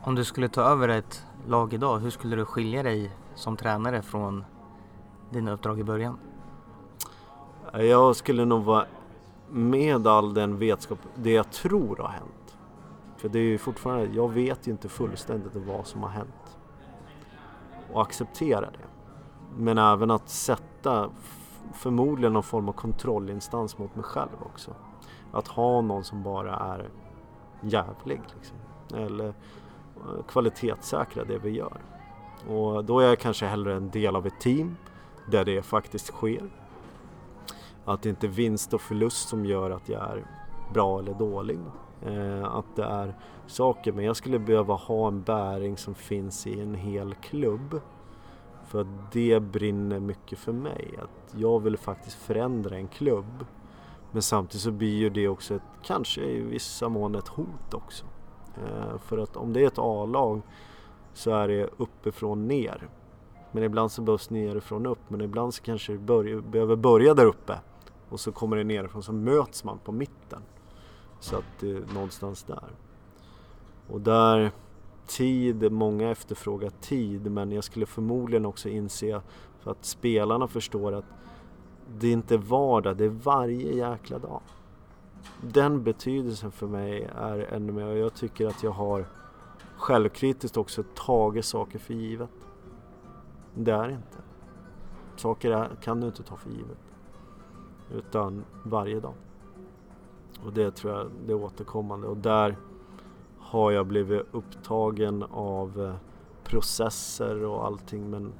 Om 0.03 0.15
du 0.15 0.23
skulle 0.23 0.47
ta 0.47 0.61
över 0.61 0.89
ett 0.89 1.25
lag 1.47 1.73
idag, 1.73 1.99
hur 1.99 2.09
skulle 2.09 2.35
du 2.35 2.45
skilja 2.45 2.83
dig 2.83 3.11
som 3.35 3.57
tränare 3.57 4.01
från 4.01 4.43
dina 5.29 5.51
uppdrag 5.51 5.79
i 5.79 5.83
början? 5.83 6.19
Jag 7.73 8.15
skulle 8.15 8.45
nog 8.45 8.63
vara 8.63 8.85
med 9.49 10.07
all 10.07 10.33
den 10.33 10.57
vetskap, 10.57 10.99
det 11.15 11.31
jag 11.31 11.51
tror 11.51 11.97
har 11.97 12.09
hänt 12.09 12.41
för 13.21 13.29
det 13.29 13.39
är 13.39 13.43
ju 13.43 13.57
fortfarande, 13.57 14.15
jag 14.15 14.33
vet 14.33 14.67
ju 14.67 14.71
inte 14.71 14.89
fullständigt 14.89 15.55
vad 15.55 15.87
som 15.87 16.03
har 16.03 16.09
hänt. 16.09 16.57
Och 17.93 18.01
acceptera 18.01 18.61
det. 18.61 18.87
Men 19.57 19.77
även 19.77 20.11
att 20.11 20.29
sätta 20.29 21.09
förmodligen 21.73 22.33
någon 22.33 22.43
form 22.43 22.69
av 22.69 22.73
kontrollinstans 22.73 23.77
mot 23.77 23.95
mig 23.95 24.03
själv 24.03 24.37
också. 24.41 24.71
Att 25.31 25.47
ha 25.47 25.81
någon 25.81 26.03
som 26.03 26.23
bara 26.23 26.55
är 26.55 26.89
jävlig 27.61 28.21
liksom. 28.35 28.57
Eller 28.93 29.27
eh, 29.27 30.23
kvalitetssäkra 30.27 31.23
det 31.23 31.37
vi 31.37 31.49
gör. 31.49 31.81
Och 32.47 32.85
då 32.85 32.99
är 32.99 33.07
jag 33.07 33.19
kanske 33.19 33.45
hellre 33.45 33.75
en 33.75 33.89
del 33.89 34.15
av 34.15 34.27
ett 34.27 34.39
team 34.39 34.75
där 35.31 35.45
det 35.45 35.61
faktiskt 35.61 36.07
sker. 36.07 36.49
Att 37.85 38.01
det 38.01 38.09
inte 38.09 38.27
är 38.27 38.31
vinst 38.31 38.73
och 38.73 38.81
förlust 38.81 39.29
som 39.29 39.45
gör 39.45 39.71
att 39.71 39.89
jag 39.89 40.01
är 40.01 40.25
bra 40.73 40.99
eller 40.99 41.13
dålig. 41.13 41.59
Eh, 42.01 42.55
att 42.55 42.75
det 42.75 42.83
är 42.83 43.15
saker, 43.47 43.91
men 43.91 44.05
jag 44.05 44.15
skulle 44.15 44.39
behöva 44.39 44.73
ha 44.73 45.07
en 45.07 45.21
bäring 45.21 45.77
som 45.77 45.95
finns 45.95 46.47
i 46.47 46.61
en 46.61 46.75
hel 46.75 47.13
klubb. 47.13 47.81
För 48.71 48.81
att 48.81 49.11
det 49.11 49.39
brinner 49.39 49.99
mycket 49.99 50.39
för 50.39 50.51
mig. 50.53 50.99
Att 51.01 51.35
jag 51.35 51.59
vill 51.59 51.77
faktiskt 51.77 52.17
förändra 52.17 52.75
en 52.77 52.87
klubb. 52.87 53.45
Men 54.11 54.21
samtidigt 54.21 54.61
så 54.61 54.71
blir 54.71 54.97
ju 54.97 55.09
det 55.09 55.27
också 55.27 55.55
ett, 55.55 55.61
kanske 55.83 56.21
i 56.21 56.41
vissa 56.41 56.89
mån 56.89 57.15
ett 57.15 57.27
hot 57.27 57.73
också. 57.73 58.05
Eh, 58.57 58.97
för 58.97 59.17
att 59.17 59.37
om 59.37 59.53
det 59.53 59.61
är 59.61 59.67
ett 59.67 59.79
A-lag 59.79 60.41
så 61.13 61.31
är 61.31 61.47
det 61.47 61.69
uppifrån 61.77 62.47
ner. 62.47 62.89
Men 63.51 63.63
ibland 63.63 63.91
så 63.91 64.01
behövs 64.01 64.29
nerifrån 64.29 64.85
upp. 64.85 65.09
Men 65.09 65.21
ibland 65.21 65.53
så 65.53 65.63
kanske 65.63 65.91
det 65.91 65.99
börja, 65.99 66.41
behöver 66.41 66.75
börja 66.75 67.13
där 67.13 67.25
uppe. 67.25 67.59
Och 68.09 68.19
så 68.19 68.31
kommer 68.31 68.57
det 68.57 68.63
nerifrån 68.63 69.03
så 69.03 69.13
möts 69.13 69.63
man 69.63 69.79
på 69.79 69.91
mitten. 69.91 70.41
Så 71.19 71.35
att 71.35 71.59
det 71.59 71.71
är 71.71 71.93
någonstans 71.93 72.43
där. 72.43 72.69
Och 73.89 74.01
där, 74.01 74.51
tid, 75.07 75.71
många 75.71 76.11
efterfrågar 76.11 76.69
tid 76.69 77.31
men 77.31 77.51
jag 77.51 77.63
skulle 77.63 77.85
förmodligen 77.85 78.45
också 78.45 78.69
inse 78.69 79.21
för 79.59 79.71
att 79.71 79.85
spelarna 79.85 80.47
förstår 80.47 80.91
att 80.91 81.05
det 81.99 82.07
är 82.07 82.13
inte 82.13 82.37
vardag, 82.37 82.97
det 82.97 83.05
är 83.05 83.09
varje 83.09 83.75
jäkla 83.75 84.19
dag. 84.19 84.41
Den 85.41 85.83
betydelsen 85.83 86.51
för 86.51 86.67
mig 86.67 87.09
är 87.15 87.39
ännu 87.53 87.71
mer 87.71 87.87
och 87.87 87.97
jag 87.97 88.13
tycker 88.13 88.47
att 88.47 88.63
jag 88.63 88.71
har 88.71 89.05
självkritiskt 89.77 90.57
också 90.57 90.83
tagit 90.95 91.45
saker 91.45 91.79
för 91.79 91.93
givet. 91.93 92.47
Det 93.55 93.71
är 93.71 93.89
inte. 93.89 94.17
Saker 95.15 95.51
är, 95.51 95.69
kan 95.81 96.01
du 96.01 96.07
inte 96.07 96.23
ta 96.23 96.35
för 96.35 96.49
givet. 96.49 96.77
Utan 97.93 98.43
varje 98.63 98.99
dag. 98.99 99.13
Och 100.45 100.53
det 100.53 100.71
tror 100.71 100.93
jag 100.93 101.11
det 101.25 101.31
är 101.31 101.43
återkommande 101.43 102.07
och 102.07 102.17
där 102.17 102.57
har 103.51 103.71
jag 103.71 103.87
blivit 103.87 104.21
upptagen 104.31 105.23
av 105.31 105.81
eh, 105.81 105.95
processer 106.43 107.43
och 107.43 107.65
allting 107.65 108.09
men 108.09 108.33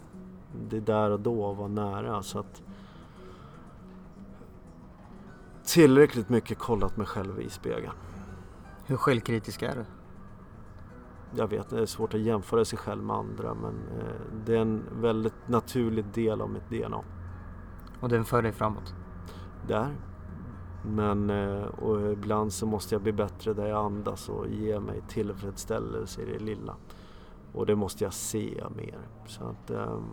det 0.69 0.77
är 0.77 0.81
där 0.81 1.09
och 1.09 1.19
då 1.19 1.53
vara 1.53 1.67
nära 1.67 2.23
så 2.23 2.39
att 2.39 2.61
tillräckligt 5.63 6.29
mycket 6.29 6.57
kollat 6.57 6.97
mig 6.97 7.07
själv 7.07 7.41
i 7.41 7.49
spegeln. 7.49 7.93
Hur 8.85 8.97
självkritisk 8.97 9.61
är 9.61 9.75
du? 9.75 9.85
Jag 11.35 11.47
vet, 11.47 11.69
det 11.69 11.81
är 11.81 11.85
svårt 11.85 12.13
att 12.13 12.19
jämföra 12.19 12.65
sig 12.65 12.79
själv 12.79 13.03
med 13.03 13.15
andra 13.15 13.53
men 13.53 13.73
eh, 13.99 14.43
det 14.45 14.55
är 14.55 14.61
en 14.61 14.83
väldigt 15.01 15.47
naturlig 15.47 16.05
del 16.05 16.41
av 16.41 16.49
mitt 16.49 16.69
DNA. 16.69 17.03
Och 17.99 18.09
den 18.09 18.25
för 18.25 18.41
dig 18.41 18.51
framåt? 18.51 18.93
Där, 19.67 19.95
men 20.81 21.29
eh, 21.29 21.63
och 21.63 22.11
ibland 22.11 22.53
så 22.53 22.65
måste 22.65 22.95
jag 22.95 23.01
bli 23.01 23.11
bättre 23.11 23.53
där 23.53 23.67
jag 23.67 23.85
andas 23.85 24.29
och 24.29 24.49
ge 24.49 24.79
mig 24.79 25.01
tillfredsställelse 25.07 26.21
i 26.21 26.25
det 26.25 26.39
lilla. 26.39 26.75
Och 27.53 27.65
det 27.65 27.75
måste 27.75 28.03
jag 28.03 28.13
se 28.13 28.63
mer. 28.75 28.99
Så 29.27 29.43
att, 29.43 29.69
ehm, 29.69 30.03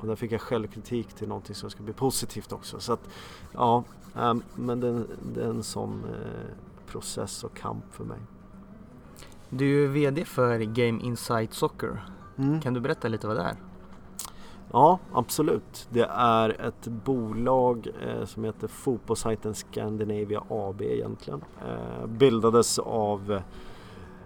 och 0.00 0.06
där 0.06 0.16
fick 0.16 0.32
jag 0.32 0.40
självkritik 0.40 1.12
till 1.12 1.28
någonting 1.28 1.54
som 1.54 1.70
ska 1.70 1.82
bli 1.82 1.92
positivt 1.92 2.52
också. 2.52 2.80
Så 2.80 2.92
att, 2.92 3.08
ja, 3.52 3.84
ehm, 4.16 4.42
men 4.54 4.80
det, 4.80 5.04
det 5.34 5.42
är 5.42 5.48
en 5.48 5.62
sån 5.62 6.04
eh, 6.04 6.86
process 6.86 7.44
och 7.44 7.56
kamp 7.56 7.84
för 7.90 8.04
mig. 8.04 8.18
Du 9.50 9.84
är 9.84 9.88
VD 9.88 10.24
för 10.24 10.58
Game 10.58 11.02
Insight 11.02 11.54
Soccer. 11.54 12.04
Mm. 12.38 12.60
Kan 12.60 12.74
du 12.74 12.80
berätta 12.80 13.08
lite 13.08 13.26
vad 13.26 13.36
det 13.36 13.42
är? 13.42 13.56
Ja, 14.72 14.98
absolut. 15.12 15.88
Det 15.90 16.08
är 16.12 16.66
ett 16.66 16.86
bolag 16.86 17.88
eh, 18.06 18.24
som 18.24 18.44
heter 18.44 18.68
Fotbollssajten 18.68 19.54
Scandinavia 19.54 20.42
AB 20.48 20.82
egentligen. 20.82 21.44
Eh, 21.68 22.06
bildades 22.06 22.78
av 22.78 23.42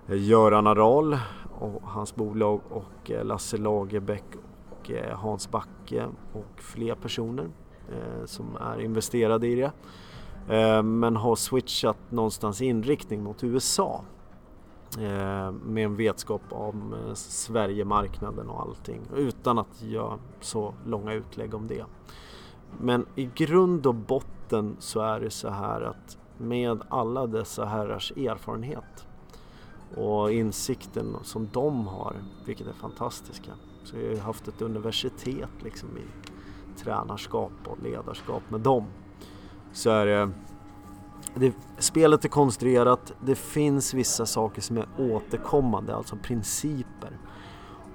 eh, 0.07 0.17
Göran 0.17 0.67
Aral 0.67 1.19
och 1.59 1.83
hans 1.83 2.15
bolag 2.15 2.61
och 2.71 3.11
eh, 3.11 3.25
Lasse 3.25 3.57
Lagerbäck 3.57 4.25
och 4.71 4.91
eh, 4.91 5.19
Hans 5.19 5.51
Backe 5.51 6.07
och 6.33 6.63
fler 6.63 6.95
personer 6.95 7.49
eh, 7.89 8.25
som 8.25 8.57
är 8.57 8.81
investerade 8.81 9.47
i 9.47 9.55
det. 9.55 9.73
Eh, 10.57 10.83
men 10.83 11.17
har 11.17 11.37
switchat 11.37 11.99
någonstans 12.11 12.63
inriktning 12.63 13.23
mot 13.23 13.45
USA 13.45 14.05
Eh, 14.99 15.53
med 15.53 15.85
en 15.85 15.97
vetskap 15.97 16.43
om 16.49 16.95
eh, 16.95 17.15
Sverigemarknaden 17.15 18.49
och 18.49 18.61
allting 18.61 19.01
utan 19.17 19.59
att 19.59 19.83
göra 19.83 20.19
så 20.41 20.75
långa 20.87 21.13
utlägg 21.13 21.55
om 21.55 21.67
det. 21.67 21.85
Men 22.81 23.07
i 23.15 23.31
grund 23.35 23.87
och 23.87 23.95
botten 23.95 24.77
så 24.79 25.01
är 25.01 25.21
det 25.21 25.31
så 25.31 25.49
här 25.49 25.81
att 25.81 26.19
med 26.39 26.83
alla 26.89 27.27
dessa 27.27 27.65
herrars 27.65 28.13
erfarenhet 28.13 29.07
och 29.97 30.33
insikten 30.33 31.17
som 31.23 31.49
de 31.53 31.87
har, 31.87 32.17
vilket 32.47 32.67
är 32.67 32.73
fantastiska. 32.73 33.53
Så 33.85 33.97
jag 33.97 34.17
har 34.17 34.19
haft 34.19 34.49
ett 34.49 34.63
universitet 34.63 35.51
liksom 35.63 35.89
i 35.99 36.05
tränarskap 36.79 37.53
och 37.65 37.83
ledarskap 37.83 38.43
med 38.49 38.61
dem. 38.61 38.85
Så 39.73 39.91
är 39.91 40.07
det, 40.07 40.31
det, 41.35 41.55
spelet 41.79 42.25
är 42.25 42.29
konstruerat, 42.29 43.13
det 43.21 43.35
finns 43.35 43.95
vissa 43.95 44.27
saker 44.27 44.63
som 44.63 44.77
är 44.77 44.87
återkommande, 44.99 45.95
alltså 45.95 46.17
principer. 46.17 47.19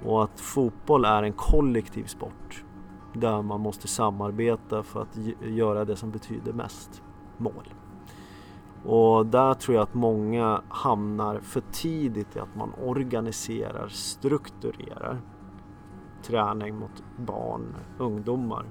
Och 0.04 0.24
att 0.24 0.40
fotboll 0.40 1.04
är 1.04 1.22
en 1.22 1.32
kollektiv 1.32 2.04
sport 2.04 2.64
där 3.12 3.42
man 3.42 3.60
måste 3.60 3.88
samarbeta 3.88 4.82
för 4.82 5.02
att 5.02 5.16
göra 5.42 5.84
det 5.84 5.96
som 5.96 6.10
betyder 6.10 6.52
mest, 6.52 7.02
mål. 7.36 7.74
Och 8.84 9.26
där 9.26 9.54
tror 9.54 9.74
jag 9.74 9.82
att 9.82 9.94
många 9.94 10.62
hamnar 10.68 11.40
för 11.40 11.62
tidigt 11.72 12.36
i 12.36 12.38
att 12.38 12.56
man 12.56 12.72
organiserar, 12.84 13.88
strukturerar 13.88 15.20
träning 16.22 16.76
mot 16.76 17.02
barn, 17.16 17.76
ungdomar. 17.98 18.66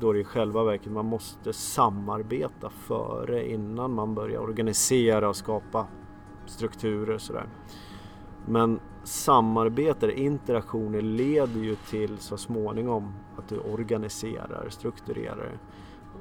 Då 0.00 0.12
det 0.12 0.18
i 0.18 0.24
själva 0.24 0.64
verket 0.64 0.92
man 0.92 1.06
måste 1.06 1.52
samarbeta 1.52 2.70
före 2.70 3.50
innan 3.50 3.92
man 3.92 4.14
börjar 4.14 4.40
organisera 4.40 5.28
och 5.28 5.36
skapa 5.36 5.86
strukturer 6.46 7.14
och 7.14 7.20
sådär. 7.20 7.48
Men 8.46 8.80
samarbete, 9.04 10.12
interaktioner 10.12 11.00
leder 11.00 11.60
ju 11.60 11.76
till 11.76 12.18
så 12.18 12.36
småningom 12.36 13.12
att 13.38 13.48
du 13.48 13.58
organiserar, 13.58 14.68
strukturerar 14.68 15.58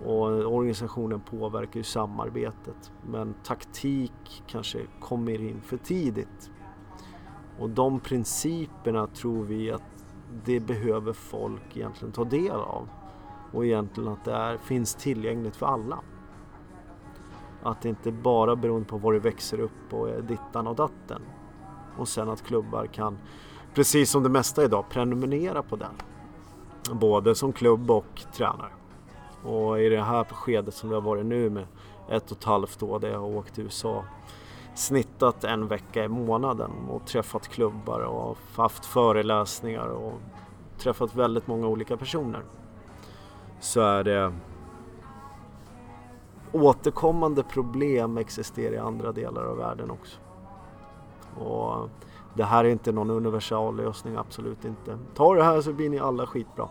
och 0.04 0.54
organisationen 0.56 1.20
påverkar 1.20 1.78
ju 1.80 1.84
samarbetet. 1.84 2.92
Men 3.08 3.34
taktik 3.44 4.44
kanske 4.48 4.80
kommer 5.00 5.42
in 5.42 5.62
för 5.62 5.78
tidigt. 5.78 6.52
Och 7.60 7.70
de 7.70 8.00
principerna 8.00 9.08
tror 9.08 9.44
vi 9.44 9.72
att 9.72 10.06
det 10.46 10.60
behöver 10.60 11.14
folk 11.14 11.78
egentligen 11.78 12.12
ta 12.12 12.24
del 12.24 12.52
av. 12.52 12.90
Och 13.56 13.66
egentligen 13.66 14.10
att 14.10 14.26
det 14.26 14.34
är, 14.34 14.58
finns 14.58 14.96
tillgängligt 14.96 15.56
för 15.56 15.66
alla. 15.66 16.00
Att 17.64 17.82
det 17.82 17.90
inte 17.90 18.12
bara 18.12 18.56
beroende 18.56 18.88
på 18.88 18.98
var 18.98 19.14
du 19.14 19.20
växer 19.20 19.60
upp 19.60 19.94
och 19.94 20.10
är 20.10 20.22
dittan 20.22 20.68
och 20.68 20.76
datten. 20.76 21.22
Och 21.98 22.08
sen 22.08 22.30
att 22.30 22.44
klubbar 22.44 22.86
kan, 22.86 23.18
precis 23.74 24.12
som 24.12 24.24
det 24.24 24.30
mesta 24.30 24.64
idag, 24.64 24.86
prenumerera 24.90 25.64
på 25.64 25.76
den. 25.76 25.94
Både 27.00 27.36
som 27.36 27.54
klubb 27.54 27.92
och 27.92 28.22
tränare. 28.34 28.72
Och 29.44 29.82
i 29.82 29.90
det 29.90 30.02
här 30.02 30.24
skedet 30.24 30.74
som 30.74 30.90
vi 30.90 30.96
har 30.96 31.02
varit 31.02 31.26
nu 31.26 31.50
med 31.50 31.68
ett 32.10 32.32
och 32.32 32.38
ett 32.38 32.44
halvt 32.44 32.84
år 32.84 33.00
där 33.00 33.10
jag 33.10 33.20
har 33.20 33.36
åkt 33.36 33.56
till 33.56 33.64
USA 33.64 34.04
snittat 34.76 35.44
en 35.44 35.68
vecka 35.68 36.04
i 36.04 36.08
månaden 36.08 36.72
och 36.90 37.08
träffat 37.08 37.48
klubbar 37.48 38.00
och 38.00 38.38
haft 38.56 38.86
föreläsningar 38.86 39.88
och 39.88 40.14
träffat 40.78 41.16
väldigt 41.16 41.48
många 41.48 41.68
olika 41.68 41.98
personer. 41.98 42.42
Så 43.66 43.82
är 43.82 44.04
det 44.04 44.34
återkommande 46.52 47.44
problem 47.44 48.18
existerar 48.18 48.74
i 48.74 48.78
andra 48.78 49.12
delar 49.12 49.46
av 49.46 49.58
världen 49.58 49.92
också. 49.92 50.18
Och 51.40 51.90
det 52.34 52.44
här 52.44 52.66
är 52.66 52.70
inte 52.70 52.92
någon 52.92 53.10
universal 53.10 53.76
lösning, 53.76 54.16
absolut 54.16 54.66
inte. 54.66 54.98
Ta 55.16 55.36
det 55.36 55.44
här 55.44 55.62
så 55.62 55.74
blir 55.74 55.90
ni 55.90 56.00
alla 56.00 56.28
skitbra. 56.28 56.70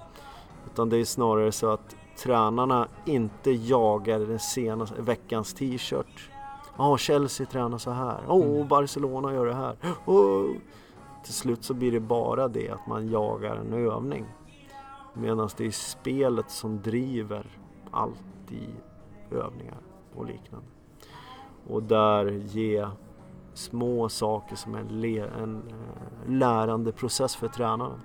Utan 0.72 0.88
det 0.88 0.96
är 0.96 1.04
snarare 1.04 1.52
så 1.52 1.70
att 1.70 1.96
tränarna 2.18 2.88
inte 3.04 3.50
jagar 3.50 4.18
den 4.18 4.38
senaste 4.38 5.02
veckans 5.02 5.54
t-shirt. 5.54 6.30
Ja, 6.78 6.90
oh, 6.90 6.96
Chelsea 6.96 7.46
tränar 7.46 7.78
så 7.78 7.90
här. 7.90 8.20
Åh, 8.28 8.36
oh. 8.36 8.66
Barcelona 8.66 9.34
gör 9.34 9.46
det 9.46 9.54
här. 9.54 9.76
Oh. 10.06 10.50
Till 11.24 11.34
slut 11.34 11.64
så 11.64 11.74
blir 11.74 11.92
det 11.92 12.00
bara 12.00 12.48
det 12.48 12.70
att 12.70 12.86
man 12.86 13.08
jagar 13.08 13.56
en 13.56 13.72
övning. 13.72 14.26
Medan 15.14 15.48
det 15.56 15.66
är 15.66 15.70
spelet 15.70 16.50
som 16.50 16.82
driver 16.82 17.46
allt 17.90 18.52
i 18.52 18.68
övningar 19.30 19.78
och 20.14 20.26
liknande. 20.26 20.66
Och 21.68 21.82
där 21.82 22.26
ge 22.26 22.88
små 23.54 24.08
saker 24.08 24.56
som 24.56 24.74
en, 24.74 25.04
en 25.42 25.62
eh, 25.68 26.30
lärande 26.30 26.92
process 26.92 27.36
för 27.36 27.48
tränaren. 27.48 28.00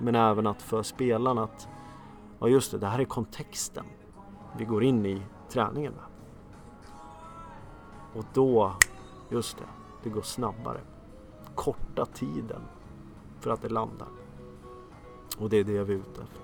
Men 0.00 0.14
även 0.14 0.46
att 0.46 0.62
för 0.62 0.82
spelarna 0.82 1.44
att 1.44 1.68
Ja 2.44 2.48
just 2.48 2.70
det, 2.70 2.78
det 2.78 2.86
här 2.86 2.98
är 2.98 3.04
kontexten 3.04 3.84
vi 4.58 4.64
går 4.64 4.84
in 4.84 5.06
i 5.06 5.22
träningen 5.48 5.92
med. 5.92 6.04
Och 8.14 8.24
då, 8.32 8.72
just 9.30 9.58
det, 9.58 9.64
det 10.02 10.10
går 10.10 10.22
snabbare. 10.22 10.80
Korta 11.54 12.06
tiden 12.06 12.62
för 13.40 13.50
att 13.50 13.62
det 13.62 13.68
landar. 13.68 14.08
Och 15.38 15.50
det 15.50 15.56
är 15.56 15.64
det 15.64 15.84
vi 15.84 15.94
är 15.94 15.98
ute 15.98 16.22
efter. 16.22 16.43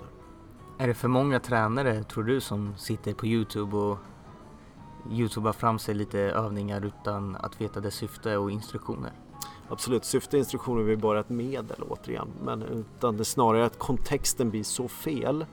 Är 0.81 0.87
det 0.87 0.95
för 0.95 1.09
många 1.09 1.41
tränare, 1.41 2.03
tror 2.03 2.25
du, 2.25 2.41
som 2.41 2.75
sitter 2.77 3.15
på 3.15 3.27
Youtube 3.27 3.77
och 3.77 3.99
youtubar 5.11 5.53
fram 5.53 5.79
sig 5.79 5.95
lite 5.95 6.19
övningar 6.19 6.85
utan 6.85 7.37
att 7.37 7.61
veta 7.61 7.81
dess 7.81 7.95
syfte 7.95 8.37
och 8.37 8.51
instruktioner? 8.51 9.13
Absolut, 9.69 10.05
syfte 10.05 10.37
och 10.37 10.39
instruktioner 10.39 10.91
är 10.91 10.97
bara 10.97 11.21
ett 11.21 11.29
medel 11.29 11.83
återigen. 11.89 12.29
Men 12.45 12.63
utan 12.63 13.17
det 13.17 13.23
är 13.23 13.25
snarare 13.25 13.65
att 13.65 13.79
kontexten 13.79 14.51
blir 14.51 14.63
så 14.63 14.89
fel 14.89 15.47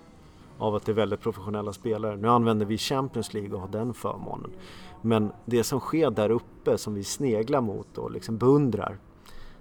av 0.57 0.75
att 0.75 0.86
det 0.86 0.91
är 0.91 0.93
väldigt 0.93 1.21
professionella 1.21 1.73
spelare. 1.73 2.17
Nu 2.17 2.30
använder 2.30 2.65
vi 2.65 2.78
Champions 2.78 3.34
League 3.34 3.53
och 3.53 3.61
har 3.61 3.67
den 3.67 3.93
förmånen. 3.93 4.51
Men 5.01 5.32
det 5.45 5.63
som 5.63 5.80
sker 5.80 6.11
där 6.11 6.30
uppe 6.30 6.78
som 6.78 6.93
vi 6.93 7.03
sneglar 7.03 7.61
mot 7.61 7.97
och 7.97 8.11
liksom 8.11 8.38
beundrar, 8.38 8.97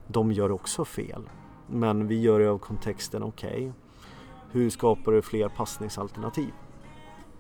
de 0.06 0.32
gör 0.32 0.50
också 0.50 0.84
fel. 0.84 1.22
Men 1.66 2.08
vi 2.08 2.20
gör 2.20 2.40
det 2.40 2.50
av 2.50 2.58
kontexten, 2.58 3.22
okej, 3.22 3.56
okay, 3.56 3.72
hur 4.56 4.70
skapar 4.70 5.12
du 5.12 5.22
fler 5.22 5.48
passningsalternativ? 5.48 6.52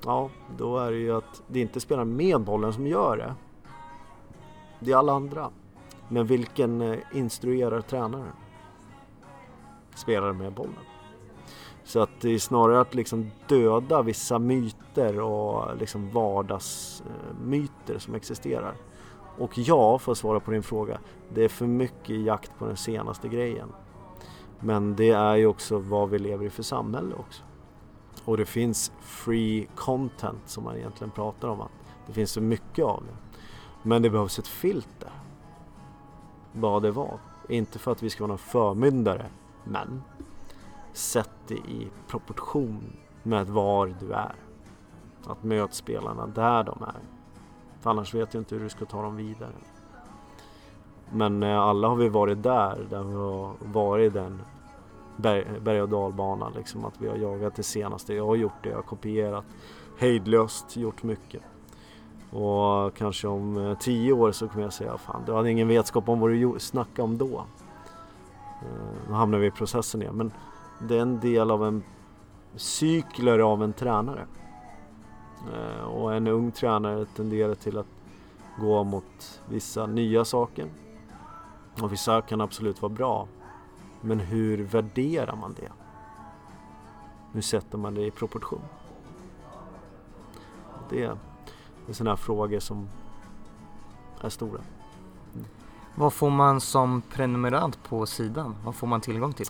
Ja, 0.04 0.30
då 0.58 0.78
är 0.78 0.90
det 0.90 0.98
ju 0.98 1.16
att 1.16 1.42
det 1.46 1.60
inte 1.60 1.80
spelar 1.80 2.04
med 2.04 2.40
bollen 2.40 2.72
som 2.72 2.86
gör 2.86 3.16
det. 3.16 3.34
Det 4.80 4.92
är 4.92 4.96
alla 4.96 5.12
andra. 5.12 5.50
Men 6.08 6.26
vilken 6.26 6.80
eh, 6.80 6.98
instruerar 7.12 7.80
tränaren? 7.80 8.32
Spelar 9.94 10.32
med 10.32 10.52
bollen. 10.52 10.74
Så 11.84 12.00
att 12.00 12.20
det 12.20 12.30
är 12.30 12.38
snarare 12.38 12.80
att 12.80 12.94
liksom 12.94 13.30
döda 13.48 14.02
vissa 14.02 14.38
myter 14.38 15.20
och 15.20 15.76
liksom 15.76 16.10
vardagsmyter 16.10 17.98
som 17.98 18.14
existerar. 18.14 18.74
Och 19.38 19.58
ja, 19.58 19.98
för 19.98 20.12
att 20.12 20.18
svara 20.18 20.40
på 20.40 20.50
din 20.50 20.62
fråga, 20.62 20.98
det 21.34 21.44
är 21.44 21.48
för 21.48 21.66
mycket 21.66 22.20
jakt 22.20 22.58
på 22.58 22.66
den 22.66 22.76
senaste 22.76 23.28
grejen. 23.28 23.68
Men 24.60 24.96
det 24.96 25.10
är 25.10 25.36
ju 25.36 25.46
också 25.46 25.78
vad 25.78 26.10
vi 26.10 26.18
lever 26.18 26.44
i 26.46 26.50
för 26.50 26.62
samhälle 26.62 27.14
också. 27.14 27.42
Och 28.24 28.36
det 28.36 28.46
finns 28.46 28.92
free 29.00 29.68
content 29.74 30.42
som 30.46 30.64
man 30.64 30.76
egentligen 30.76 31.10
pratar 31.10 31.48
om. 31.48 31.60
att 31.60 31.70
Det 32.06 32.12
finns 32.12 32.30
så 32.30 32.40
mycket 32.40 32.84
av 32.84 33.02
det. 33.06 33.38
Men 33.82 34.02
det 34.02 34.10
behövs 34.10 34.38
ett 34.38 34.48
filter. 34.48 35.10
Vad 36.52 36.82
det 36.82 36.90
var. 36.90 37.18
Inte 37.48 37.78
för 37.78 37.92
att 37.92 38.02
vi 38.02 38.10
ska 38.10 38.24
vara 38.24 38.28
någon 38.28 38.38
förmyndare, 38.38 39.26
men 39.64 40.02
Sätt 40.96 41.30
det 41.46 41.54
i 41.54 41.88
proportion 42.08 42.96
med 43.22 43.46
var 43.46 43.94
du 44.00 44.12
är. 44.12 44.34
Att 45.26 45.42
möta 45.42 45.72
spelarna 45.72 46.26
där 46.26 46.64
de 46.64 46.82
är. 46.82 47.00
För 47.80 47.90
annars 47.90 48.14
vet 48.14 48.30
du 48.30 48.38
inte 48.38 48.54
hur 48.54 48.62
du 48.62 48.68
ska 48.68 48.84
ta 48.84 49.02
dem 49.02 49.16
vidare. 49.16 49.52
Men 51.12 51.42
eh, 51.42 51.58
alla 51.58 51.88
har 51.88 51.96
vi 51.96 52.08
varit 52.08 52.42
där, 52.42 52.86
där 52.90 53.02
vi 53.02 53.14
har 53.14 53.52
varit 53.72 54.12
den 54.12 54.42
berg, 55.16 55.46
berg 55.60 55.82
och 55.82 55.88
dalbanan. 55.88 56.52
Liksom, 56.56 56.84
att 56.84 56.94
vi 56.98 57.08
har 57.08 57.16
jagat 57.16 57.56
det 57.56 57.62
senaste. 57.62 58.14
Jag 58.14 58.26
har 58.26 58.36
gjort 58.36 58.62
det, 58.62 58.68
jag 58.68 58.76
har 58.76 58.82
kopierat 58.82 59.44
hejdlöst, 59.98 60.76
gjort 60.76 61.02
mycket. 61.02 61.42
Och 62.30 62.94
kanske 62.96 63.28
om 63.28 63.56
eh, 63.56 63.78
tio 63.78 64.12
år 64.12 64.32
så 64.32 64.48
kommer 64.48 64.62
jag 64.62 64.72
säga, 64.72 64.98
fan 64.98 65.22
du 65.26 65.32
hade 65.32 65.50
ingen 65.50 65.68
vetskap 65.68 66.08
om 66.08 66.20
vad 66.20 66.30
du 66.30 66.54
snackade 66.58 67.02
om 67.02 67.18
då. 67.18 67.44
Eh, 68.62 69.08
då 69.08 69.14
hamnar 69.14 69.38
vi 69.38 69.46
i 69.46 69.50
processen 69.50 70.02
igen. 70.02 70.16
Men 70.16 70.32
det 70.88 70.96
är 70.96 71.02
en 71.02 71.20
del 71.20 71.50
av 71.50 71.64
en 71.64 71.82
cykler 72.56 73.38
av 73.38 73.62
en 73.62 73.72
tränare. 73.72 74.26
Och 75.86 76.14
en 76.14 76.26
ung 76.26 76.50
tränare 76.50 77.04
tenderar 77.04 77.54
till 77.54 77.78
att 77.78 77.86
gå 78.60 78.84
mot 78.84 79.40
vissa 79.48 79.86
nya 79.86 80.24
saker. 80.24 80.66
Och 81.82 81.92
vissa 81.92 82.22
kan 82.22 82.40
absolut 82.40 82.82
vara 82.82 82.92
bra. 82.92 83.28
Men 84.00 84.20
hur 84.20 84.64
värderar 84.64 85.36
man 85.36 85.54
det? 85.60 85.72
hur 87.36 87.42
sätter 87.42 87.78
man 87.78 87.94
det 87.94 88.06
i 88.06 88.10
proportion? 88.10 88.60
Det 90.90 91.02
är 91.02 91.16
sådana 91.92 92.10
här 92.10 92.16
frågor 92.16 92.60
som 92.60 92.88
är 94.20 94.28
stora. 94.28 94.60
Vad 95.94 96.12
får 96.12 96.30
man 96.30 96.60
som 96.60 97.02
prenumerant 97.02 97.82
på 97.88 98.06
sidan? 98.06 98.54
Vad 98.64 98.74
får 98.74 98.86
man 98.86 99.00
tillgång 99.00 99.32
till? 99.32 99.46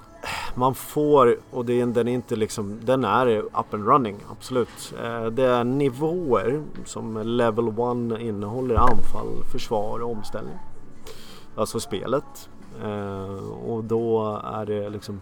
Man 0.55 0.74
får, 0.74 1.39
och 1.51 1.64
det 1.64 1.81
är, 1.81 1.87
den 1.87 2.09
är 2.09 2.12
inte 2.12 2.37
liksom, 2.37 2.81
den 2.85 3.05
är 3.05 3.29
up 3.37 3.74
and 3.74 3.87
running, 3.87 4.16
absolut. 4.31 4.95
Eh, 5.03 5.27
det 5.27 5.45
är 5.45 5.64
nivåer 5.64 6.62
som 6.85 7.22
level 7.22 7.68
1 7.68 8.20
innehåller 8.20 8.74
anfall, 8.74 9.45
försvar 9.53 10.03
och 10.03 10.11
omställning. 10.11 10.59
Alltså 11.57 11.81
spelet. 11.81 12.51
Eh, 12.83 13.49
och 13.49 13.85
då 13.85 14.37
är 14.45 14.67
det 14.67 14.89
liksom 14.89 15.21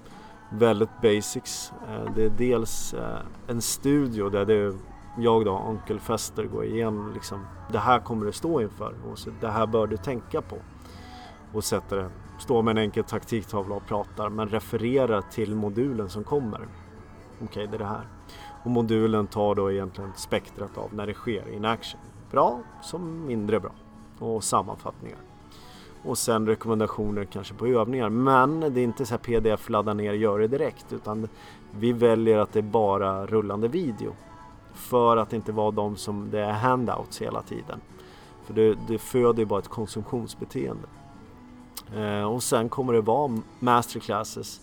väldigt 0.50 1.02
basics. 1.02 1.72
Eh, 1.88 2.14
det 2.14 2.24
är 2.24 2.30
dels 2.30 2.94
eh, 2.94 3.18
en 3.46 3.62
studio 3.62 4.28
där 4.30 4.44
det 4.44 4.76
jag 5.18 5.44
då, 5.44 5.52
Onkel 5.52 6.00
Fester, 6.00 6.44
går 6.44 6.64
igenom 6.64 7.12
liksom, 7.14 7.46
det 7.72 7.78
här 7.78 8.00
kommer 8.00 8.26
du 8.26 8.32
stå 8.32 8.60
inför 8.60 8.94
och 9.10 9.18
så, 9.18 9.30
det 9.40 9.48
här 9.48 9.66
bör 9.66 9.86
du 9.86 9.96
tänka 9.96 10.42
på. 10.42 10.56
Och 11.52 11.64
sätter 11.64 11.96
det, 11.96 12.10
står 12.38 12.62
med 12.62 12.70
en 12.70 12.78
enkel 12.78 13.04
taktiktavla 13.04 13.74
och 13.74 13.86
pratar 13.86 14.28
men 14.28 14.48
refererar 14.48 15.20
till 15.20 15.54
modulen 15.54 16.08
som 16.08 16.24
kommer. 16.24 16.60
Okej, 16.60 17.46
okay, 17.46 17.66
det 17.66 17.76
är 17.76 17.78
det 17.78 17.84
här. 17.84 18.08
Och 18.64 18.70
modulen 18.70 19.26
tar 19.26 19.54
då 19.54 19.72
egentligen 19.72 20.12
spektrat 20.16 20.78
av 20.78 20.94
när 20.94 21.06
det 21.06 21.14
sker 21.14 21.54
in 21.54 21.64
action. 21.64 22.00
Bra 22.30 22.60
som 22.82 23.26
mindre 23.26 23.60
bra. 23.60 23.72
Och 24.18 24.44
sammanfattningar. 24.44 25.18
Och 26.04 26.18
sen 26.18 26.46
rekommendationer 26.46 27.24
kanske 27.24 27.54
på 27.54 27.66
övningar. 27.66 28.08
Men 28.08 28.60
det 28.60 28.80
är 28.80 28.84
inte 28.84 29.06
så 29.06 29.14
här 29.14 29.18
pdf 29.18 29.68
ladda 29.68 29.94
ner 29.94 30.12
gör 30.12 30.38
det 30.38 30.48
direkt. 30.48 30.92
Utan 30.92 31.28
vi 31.70 31.92
väljer 31.92 32.38
att 32.38 32.52
det 32.52 32.58
är 32.58 32.62
bara 32.62 33.26
rullande 33.26 33.68
video. 33.68 34.12
För 34.72 35.16
att 35.16 35.32
inte 35.32 35.52
vara 35.52 35.70
de 35.70 35.96
som 35.96 36.30
det 36.30 36.40
är 36.40 36.52
handouts 36.52 37.22
hela 37.22 37.42
tiden. 37.42 37.80
För 38.44 38.54
det, 38.54 38.78
det 38.88 38.98
föder 38.98 39.38
ju 39.38 39.44
bara 39.44 39.58
ett 39.58 39.68
konsumtionsbeteende. 39.68 40.88
Eh, 41.96 42.24
och 42.24 42.42
sen 42.42 42.68
kommer 42.68 42.92
det 42.92 43.00
vara 43.00 43.38
masterclasses. 43.58 44.60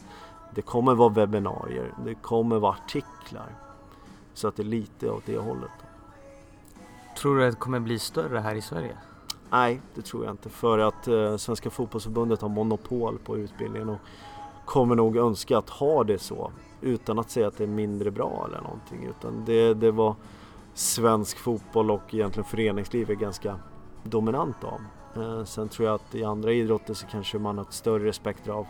Det 0.55 0.61
kommer 0.61 0.95
vara 0.95 1.09
webbinarier. 1.09 1.93
Det 2.05 2.15
kommer 2.15 2.59
vara 2.59 2.71
artiklar. 2.73 3.55
Så 4.33 4.47
att 4.47 4.55
det 4.55 4.63
är 4.63 4.65
lite 4.65 5.09
åt 5.09 5.25
det 5.25 5.37
hållet. 5.37 5.71
Tror 7.17 7.37
du 7.37 7.45
att 7.45 7.51
det 7.51 7.59
kommer 7.59 7.79
bli 7.79 7.99
större 7.99 8.39
här 8.39 8.55
i 8.55 8.61
Sverige? 8.61 8.97
Nej, 9.51 9.81
det 9.95 10.01
tror 10.01 10.25
jag 10.25 10.33
inte. 10.33 10.49
För 10.49 10.79
att 10.79 11.07
eh, 11.07 11.37
Svenska 11.37 11.69
Fotbollförbundet 11.69 12.41
har 12.41 12.49
monopol 12.49 13.17
på 13.17 13.37
utbildningen 13.37 13.89
och 13.89 13.99
kommer 14.65 14.95
nog 14.95 15.17
önska 15.17 15.57
att 15.57 15.69
ha 15.69 16.03
det 16.03 16.19
så 16.19 16.51
utan 16.81 17.19
att 17.19 17.29
säga 17.29 17.47
att 17.47 17.57
det 17.57 17.63
är 17.63 17.67
mindre 17.67 18.11
bra 18.11 18.45
eller 18.47 18.61
någonting. 18.61 19.03
Utan 19.03 19.45
det, 19.45 19.73
det 19.73 19.91
var 19.91 20.15
svensk 20.73 21.37
fotboll 21.37 21.91
och 21.91 22.13
egentligen 22.13 22.49
föreningsliv 22.49 23.11
är 23.11 23.15
ganska 23.15 23.59
dominant 24.03 24.55
av. 24.63 24.81
Eh, 25.23 25.43
sen 25.43 25.69
tror 25.69 25.87
jag 25.87 25.95
att 25.95 26.15
i 26.15 26.23
andra 26.23 26.51
idrotter 26.53 26.93
så 26.93 27.07
kanske 27.07 27.39
man 27.39 27.57
har 27.57 27.65
ett 27.65 27.73
större 27.73 28.13
spektra 28.13 28.53
av 28.55 28.67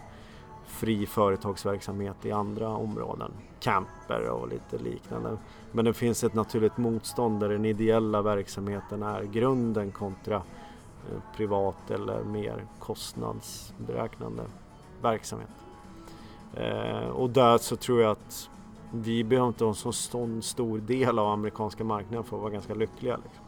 fri 0.65 1.05
företagsverksamhet 1.05 2.25
i 2.25 2.32
andra 2.32 2.69
områden. 2.69 3.32
Camper 3.59 4.29
och 4.29 4.47
lite 4.47 4.77
liknande. 4.77 5.38
Men 5.71 5.86
det 5.86 5.93
finns 5.93 6.23
ett 6.23 6.34
naturligt 6.34 6.77
motstånd 6.77 7.39
där 7.39 7.49
den 7.49 7.65
ideella 7.65 8.21
verksamheten 8.21 9.03
är 9.03 9.23
grunden 9.23 9.91
kontra 9.91 10.36
eh, 10.36 10.41
Eh, 11.10 11.36
privat 11.36 11.91
eller 11.91 12.24
mer 12.24 12.66
kostnadsberäknande 12.80 14.43
verksamhet. 15.02 15.49
Eh, 16.54 17.08
och 17.08 17.30
där 17.30 17.58
så 17.58 17.76
tror 17.76 18.02
jag 18.02 18.12
att 18.12 18.49
vi 18.93 19.24
behöver 19.24 19.47
inte 19.47 19.64
ha 19.64 19.70
en 19.70 19.76
så 19.76 19.91
stor 20.41 20.78
del 20.78 21.20
av 21.20 21.28
amerikanska 21.28 21.84
marknaden 21.84 22.24
för 22.24 22.36
att 22.36 22.41
vara 22.41 22.54
ganska 22.54 22.74
lyckliga. 22.74 23.18
Liksom. 23.18 23.45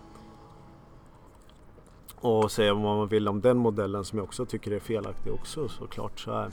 Och 2.30 2.52
säga 2.52 2.74
vad 2.74 2.84
man 2.84 3.08
vill 3.08 3.28
om 3.28 3.42
den 3.42 3.58
modellen 3.58 4.06
som 4.06 4.18
jag 4.18 4.24
också 4.24 4.46
tycker 4.46 4.72
är 4.72 4.80
felaktig 4.80 5.34
också 5.34 5.68
såklart 5.70 6.20
så 6.20 6.32
här. 6.32 6.52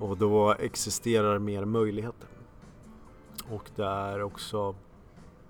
Och 0.00 0.16
då 0.16 0.52
existerar 0.52 1.38
mer 1.38 1.64
möjligheter. 1.64 2.28
Och 3.50 3.70
där 3.76 4.22
också 4.22 4.74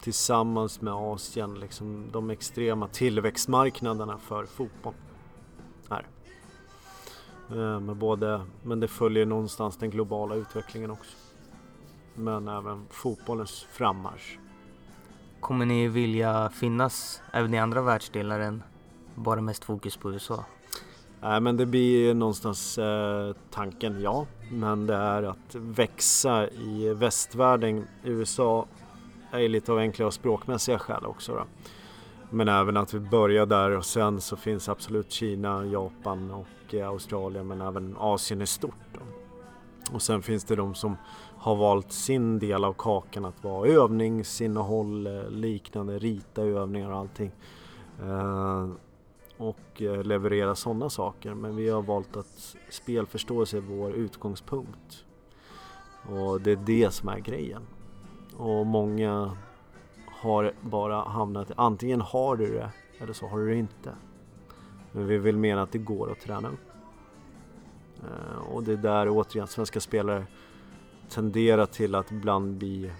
tillsammans 0.04 0.80
med 0.80 0.94
Asien 0.94 1.54
liksom 1.54 2.08
de 2.12 2.30
extrema 2.30 2.88
tillväxtmarknaderna 2.88 4.18
för 4.18 4.46
fotboll. 4.46 4.94
Här. 5.90 6.06
Eh, 7.50 7.80
med 7.80 7.96
både, 7.96 8.40
men 8.62 8.80
det 8.80 8.88
följer 8.88 9.26
någonstans 9.26 9.76
den 9.76 9.90
globala 9.90 10.34
utvecklingen 10.34 10.90
också. 10.90 11.16
Men 12.14 12.48
även 12.48 12.86
fotbollens 12.90 13.66
frammarsch. 13.72 14.38
Kommer 15.40 15.66
ni 15.66 15.88
vilja 15.88 16.50
finnas 16.50 17.22
även 17.32 17.54
i 17.54 17.58
andra 17.58 17.82
världsdelar 17.82 18.40
än 18.40 18.62
bara 19.14 19.40
mest 19.40 19.64
fokus 19.64 19.96
på 19.96 20.12
USA? 20.12 20.44
Nej 21.20 21.40
men 21.40 21.56
det 21.56 21.66
blir 21.66 22.14
någonstans 22.14 22.78
eh, 22.78 23.32
tanken, 23.50 24.02
ja. 24.02 24.26
Men 24.50 24.86
det 24.86 24.94
är 24.94 25.22
att 25.22 25.54
växa 25.54 26.48
i 26.48 26.94
västvärlden. 26.94 27.86
USA 28.02 28.66
är 29.40 29.48
lite 29.48 29.72
av 29.72 29.78
enklare 29.78 30.12
språkmässiga 30.12 30.78
skäl 30.78 31.06
också. 31.06 31.34
Då. 31.34 31.44
Men 32.30 32.48
även 32.48 32.76
att 32.76 32.94
vi 32.94 33.00
börjar 33.00 33.46
där 33.46 33.70
och 33.70 33.84
sen 33.84 34.20
så 34.20 34.36
finns 34.36 34.68
absolut 34.68 35.10
Kina, 35.10 35.66
Japan 35.66 36.30
och 36.30 36.74
eh, 36.74 36.88
Australien 36.88 37.46
men 37.46 37.60
även 37.60 37.96
Asien 37.98 38.40
är 38.40 38.46
stort. 38.46 38.74
Då. 38.92 39.00
Och 39.94 40.02
sen 40.02 40.22
finns 40.22 40.44
det 40.44 40.56
de 40.56 40.74
som 40.74 40.96
har 41.38 41.56
valt 41.56 41.92
sin 41.92 42.38
del 42.38 42.64
av 42.64 42.72
kakan 42.72 43.24
att 43.24 43.44
vara 43.44 43.68
övningsinnehåll, 43.68 45.06
eh, 45.06 45.30
liknande, 45.30 45.98
rita 45.98 46.42
övningar 46.42 46.90
och 46.90 46.98
allting. 46.98 47.32
Eh, 48.02 48.68
och 49.36 49.80
leverera 50.04 50.54
sådana 50.54 50.90
saker. 50.90 51.34
Men 51.34 51.56
vi 51.56 51.68
har 51.68 51.82
valt 51.82 52.16
att 52.16 52.56
spelförståelse 52.70 53.56
är 53.56 53.60
vår 53.60 53.92
utgångspunkt. 53.92 55.04
Och 56.08 56.40
det 56.40 56.52
är 56.52 56.56
det 56.56 56.90
som 56.90 57.08
är 57.08 57.18
grejen. 57.18 57.62
Och 58.36 58.66
många 58.66 59.36
har 60.06 60.52
bara 60.60 61.02
hamnat 61.02 61.52
antingen 61.56 62.00
har 62.00 62.36
du 62.36 62.54
det 62.54 62.70
eller 62.98 63.12
så 63.12 63.26
har 63.26 63.38
du 63.38 63.48
det 63.48 63.56
inte. 63.56 63.94
Men 64.92 65.06
vi 65.06 65.18
vill 65.18 65.36
mena 65.36 65.62
att 65.62 65.72
det 65.72 65.78
går 65.78 66.12
att 66.12 66.20
träna 66.20 66.48
upp. 66.48 66.70
Eh, 68.02 68.52
och 68.52 68.62
det 68.62 68.72
är 68.72 68.76
där 68.76 69.08
återigen 69.08 69.46
svenska 69.46 69.80
spelare 69.80 70.26
tenderar 71.08 71.66
till 71.66 71.94
att 71.94 72.10
ibland 72.10 72.56
bli 72.56 72.92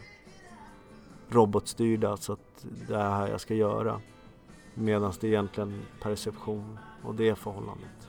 robotstyrda 1.28 2.16
så 2.16 2.32
att 2.32 2.66
det 2.89 2.97
är 2.97 3.11
här 3.11 3.28
jag 3.28 3.41
ska 3.41 3.55
göra. 3.55 4.01
Medan 4.74 5.12
det 5.20 5.26
är 5.26 5.28
egentligen 5.28 5.82
perception 6.03 6.78
och 7.03 7.14
det 7.14 7.35
förhållandet. 7.35 8.09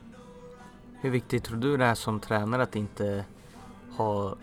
Hur 1.01 1.09
viktigt 1.09 1.43
tror 1.43 1.57
du 1.57 1.77
det 1.77 1.85
är 1.85 1.95
som 1.95 2.19
tränare 2.19 2.63
att 2.63 2.75
inte 2.75 3.25
ha 3.97 4.35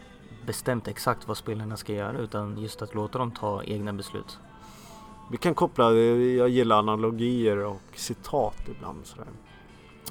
bestämt 0.46 0.88
exakt 0.88 1.28
vad 1.28 1.36
spelarna 1.36 1.76
ska 1.76 1.92
göra 1.92 2.18
utan 2.18 2.58
just 2.58 2.82
att 2.82 2.94
låta 2.94 3.18
dem 3.18 3.30
ta 3.30 3.62
egna 3.64 3.92
beslut? 3.92 4.38
Vi 5.30 5.36
kan 5.36 5.54
koppla, 5.54 5.92
jag 5.92 6.48
gillar 6.48 6.78
analogier 6.78 7.56
och 7.56 7.82
citat 7.94 8.68
ibland 8.68 9.06
sådär. 9.06 9.26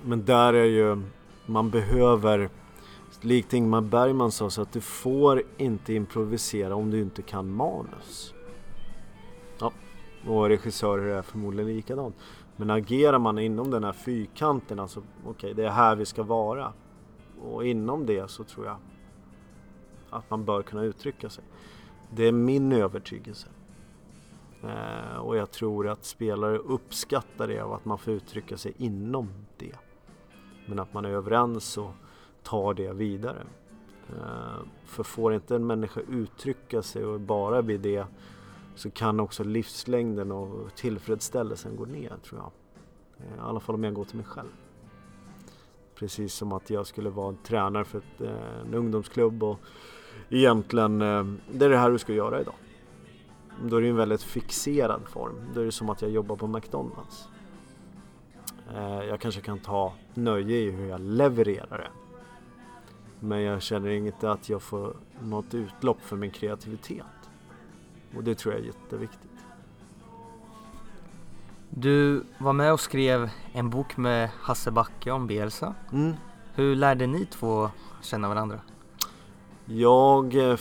Men 0.04 0.26
där 0.26 0.54
är 0.54 0.66
ju, 0.66 1.02
man 1.46 1.70
behöver 1.70 2.50
likt 3.22 3.54
Ingmar 3.54 3.82
Bergman 3.82 4.32
sa 4.32 4.50
så 4.50 4.62
att 4.62 4.72
du 4.72 4.82
får 4.82 5.44
inte 5.58 5.94
improvisera 5.94 6.76
om 6.76 6.92
du 6.92 7.02
inte 7.02 7.22
kan 7.22 7.52
manus. 7.52 8.34
Ja, 9.60 9.72
och 10.28 10.48
regissörer 10.48 11.18
är 11.18 11.22
förmodligen 11.22 11.76
likadant. 11.76 12.16
Men 12.56 12.70
agerar 12.70 13.20
man 13.20 13.40
inom 13.40 13.72
den 13.72 13.84
här 13.84 13.94
fyrkanten, 13.94 14.80
alltså 14.80 15.00
okej 15.00 15.30
okay, 15.30 15.54
det 15.54 15.66
är 15.66 15.70
här 15.70 15.96
vi 15.96 16.06
ska 16.06 16.24
vara. 16.24 16.74
Och 17.42 17.68
inom 17.68 18.06
det 18.06 18.30
så 18.30 18.44
tror 18.44 18.66
jag 18.66 18.76
att 20.12 20.30
man 20.30 20.46
bör 20.46 20.62
kunna 20.62 20.84
uttrycka 20.84 21.30
sig. 21.30 21.44
Det 22.10 22.24
är 22.24 22.32
min 22.32 22.72
övertygelse. 22.72 23.48
Eh, 24.64 25.18
och 25.18 25.38
jag 25.38 25.52
tror 25.52 25.88
att 25.88 26.06
spelare 26.06 26.58
uppskattar 26.58 27.48
det 27.48 27.60
av 27.60 27.74
att 27.74 27.86
man 27.86 27.98
får 27.98 28.14
uttrycka 28.14 28.58
sig 28.58 28.74
inom 28.78 29.30
det. 29.58 29.76
Men 30.66 30.80
att 30.80 30.94
man 30.94 31.06
är 31.06 31.10
överens 31.10 31.78
och 31.78 31.92
tar 32.44 32.74
det 32.74 32.94
vidare. 32.94 33.44
Eh, 34.10 34.66
för 34.86 35.04
får 35.04 35.34
inte 35.34 35.56
en 35.56 35.68
människa 35.68 36.00
uttrycka 36.00 36.82
sig 36.82 37.06
och 37.06 37.20
bara 37.20 37.62
vid 37.62 37.80
det 37.80 38.06
så 38.76 38.92
kan 38.92 39.20
också 39.20 39.44
livslängden 39.44 40.32
och 40.32 40.76
tillfredsställelsen 40.76 41.76
gå 41.76 41.86
ner 41.86 42.18
tror 42.24 42.42
jag. 42.42 42.52
Eh, 43.18 43.38
I 43.38 43.40
alla 43.40 43.60
fall 43.60 43.76
om 43.76 43.84
jag 43.84 43.94
går 43.94 44.06
till 44.06 44.18
mig 44.18 44.26
själv. 44.26 44.50
Precis 45.96 46.34
som 46.34 46.52
att 46.52 46.70
jag 46.70 46.88
skulle 46.88 47.10
vara 47.10 47.30
en 47.30 47.38
tränare 47.44 47.86
för 47.86 47.98
ett, 47.98 48.22
eh, 48.22 48.62
en 48.62 48.74
ungdomsklubb 48.74 49.44
och 49.44 49.60
egentligen 50.32 51.00
det 51.52 51.66
är 51.66 51.70
det 51.70 51.78
här 51.78 51.92
du 51.92 51.98
ska 51.98 52.14
göra 52.14 52.42
idag. 52.42 52.54
Då 53.64 53.78
är 53.78 53.82
det 53.82 53.88
en 53.88 53.96
väldigt 53.96 54.24
fixerad 54.24 55.02
form. 55.08 55.36
Då 55.54 55.62
är 55.62 55.66
det 55.66 55.72
som 55.72 55.90
att 55.90 56.02
jag 56.02 56.12
jobbar 56.12 56.36
på 56.36 56.48
McDonalds. 56.48 57.28
Jag 59.10 59.20
kanske 59.20 59.42
kan 59.42 59.60
ta 59.60 59.94
nöje 60.14 60.58
i 60.58 60.72
hur 60.72 60.90
jag 60.90 61.02
levererar 61.02 61.78
det 61.78 61.90
Men 63.20 63.42
jag 63.42 63.62
känner 63.62 63.90
inte 63.90 64.32
att 64.32 64.50
jag 64.50 64.62
får 64.62 64.96
något 65.22 65.54
utlopp 65.54 66.02
för 66.02 66.16
min 66.16 66.32
kreativitet. 66.32 67.06
Och 68.16 68.24
det 68.24 68.36
tror 68.36 68.54
jag 68.54 68.64
är 68.64 68.66
jätteviktigt. 68.66 69.46
Du 71.70 72.24
var 72.38 72.54
med 72.54 72.74
och 72.74 72.80
skrev 72.80 73.30
en 73.54 73.70
bok 73.70 73.98
med 73.98 74.30
Hasse 74.40 74.72
Backe 74.72 75.12
om 75.12 75.28
Bielsa. 75.28 75.76
Mm. 75.92 76.14
Hur 76.54 76.76
lärde 76.76 77.08
ni 77.08 77.26
två 77.26 77.70
känna 78.02 78.30
varandra? 78.30 78.60
Jag 79.76 80.36
eh, 80.36 80.60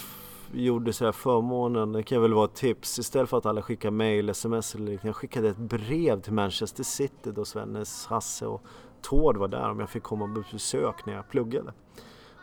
gjorde 0.52 0.92
så 0.92 1.04
här 1.04 1.12
förmånen, 1.12 1.92
det 1.92 2.02
kan 2.02 2.22
väl 2.22 2.34
vara 2.34 2.44
ett 2.44 2.54
tips, 2.54 2.98
istället 2.98 3.30
för 3.30 3.38
att 3.38 3.46
alla 3.46 3.62
skickar 3.62 3.90
mail, 3.90 4.28
sms 4.28 4.74
eller 4.74 4.84
liknande. 4.84 5.08
Jag 5.08 5.16
skickade 5.16 5.48
ett 5.48 5.56
brev 5.56 6.20
till 6.20 6.32
Manchester 6.32 6.84
City 6.84 7.32
då 7.32 7.44
Svennes, 7.44 8.06
Hasse 8.06 8.46
och 8.46 8.62
Tord 9.02 9.36
var 9.36 9.48
där 9.48 9.70
om 9.70 9.80
jag 9.80 9.90
fick 9.90 10.02
komma 10.02 10.34
på 10.34 10.42
besök 10.52 11.06
när 11.06 11.14
jag 11.14 11.28
pluggade. 11.28 11.72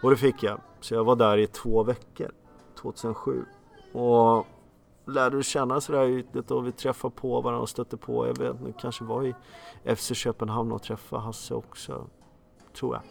Och 0.04 0.10
det 0.10 0.18
fick 0.18 0.44
jag. 0.44 0.62
Så 0.80 0.94
jag 0.94 1.04
var 1.04 1.16
där 1.16 1.38
i 1.38 1.48
två 1.48 1.84
veckor, 1.84 2.32
2007. 2.82 3.46
Och 3.94 4.46
lärde 5.06 5.44
känna 5.44 5.82
sådär 5.82 6.08
ytligt 6.08 6.52
och 6.52 6.68
vi 6.68 6.72
träffade 6.72 7.16
på 7.16 7.42
varandra 7.42 7.62
och 7.62 7.70
stötte 7.70 7.98
på. 7.98 8.28
Jag 8.28 8.38
vet 8.38 8.60
inte, 8.62 8.80
kanske 8.82 9.04
var 9.04 9.24
i 9.26 9.36
FC 9.96 10.16
Köpenhamn 10.16 10.72
och 10.72 10.84
träffade 10.84 11.22
Hasse 11.22 11.54
också, 11.54 12.08
tror 12.74 12.96
jag. 12.96 13.04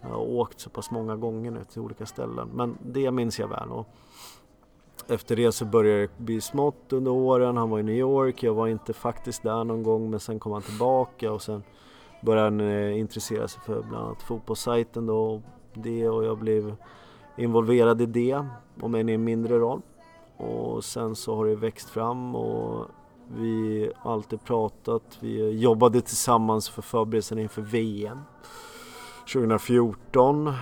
Jag 0.00 0.08
har 0.08 0.18
åkt 0.18 0.60
så 0.60 0.70
pass 0.70 0.90
många 0.90 1.16
gånger 1.16 1.50
nu 1.50 1.64
till 1.64 1.80
olika 1.80 2.06
ställen, 2.06 2.48
men 2.54 2.78
det 2.82 3.10
minns 3.10 3.38
jag 3.38 3.48
väl. 3.48 3.68
Och 3.68 3.86
efter 5.08 5.36
det 5.36 5.52
så 5.52 5.64
började 5.64 6.00
det 6.00 6.18
bli 6.18 6.40
smått 6.40 6.92
under 6.92 7.10
åren. 7.10 7.56
Han 7.56 7.70
var 7.70 7.78
i 7.78 7.82
New 7.82 7.94
York, 7.94 8.42
jag 8.42 8.54
var 8.54 8.68
inte 8.68 8.92
faktiskt 8.92 9.42
där 9.42 9.64
någon 9.64 9.82
gång, 9.82 10.10
men 10.10 10.20
sen 10.20 10.38
kom 10.38 10.52
han 10.52 10.62
tillbaka 10.62 11.32
och 11.32 11.42
sen 11.42 11.62
började 12.20 12.46
han 12.46 12.60
eh, 12.60 12.98
intressera 12.98 13.48
sig 13.48 13.62
för 13.62 13.82
bland 13.82 14.06
annat 14.06 14.22
fotbollssajten 14.22 15.06
då, 15.06 15.42
det 15.74 16.08
och 16.08 16.24
jag 16.24 16.38
blev 16.38 16.76
involverad 17.36 18.00
i 18.00 18.06
det, 18.06 18.46
om 18.80 18.94
än 18.94 19.08
i 19.08 19.12
en 19.12 19.24
mindre 19.24 19.58
roll. 19.58 19.80
Och 20.36 20.84
sen 20.84 21.16
så 21.16 21.36
har 21.36 21.46
det 21.46 21.56
växt 21.56 21.90
fram 21.90 22.34
och 22.34 22.86
vi 23.36 23.92
har 23.96 24.12
alltid 24.12 24.44
pratat, 24.44 25.18
vi 25.20 25.50
jobbade 25.50 26.00
tillsammans 26.00 26.68
för 26.68 26.82
förberedelserna 26.82 27.40
inför 27.40 27.62
VM 27.62 28.18
2014. 29.32 30.52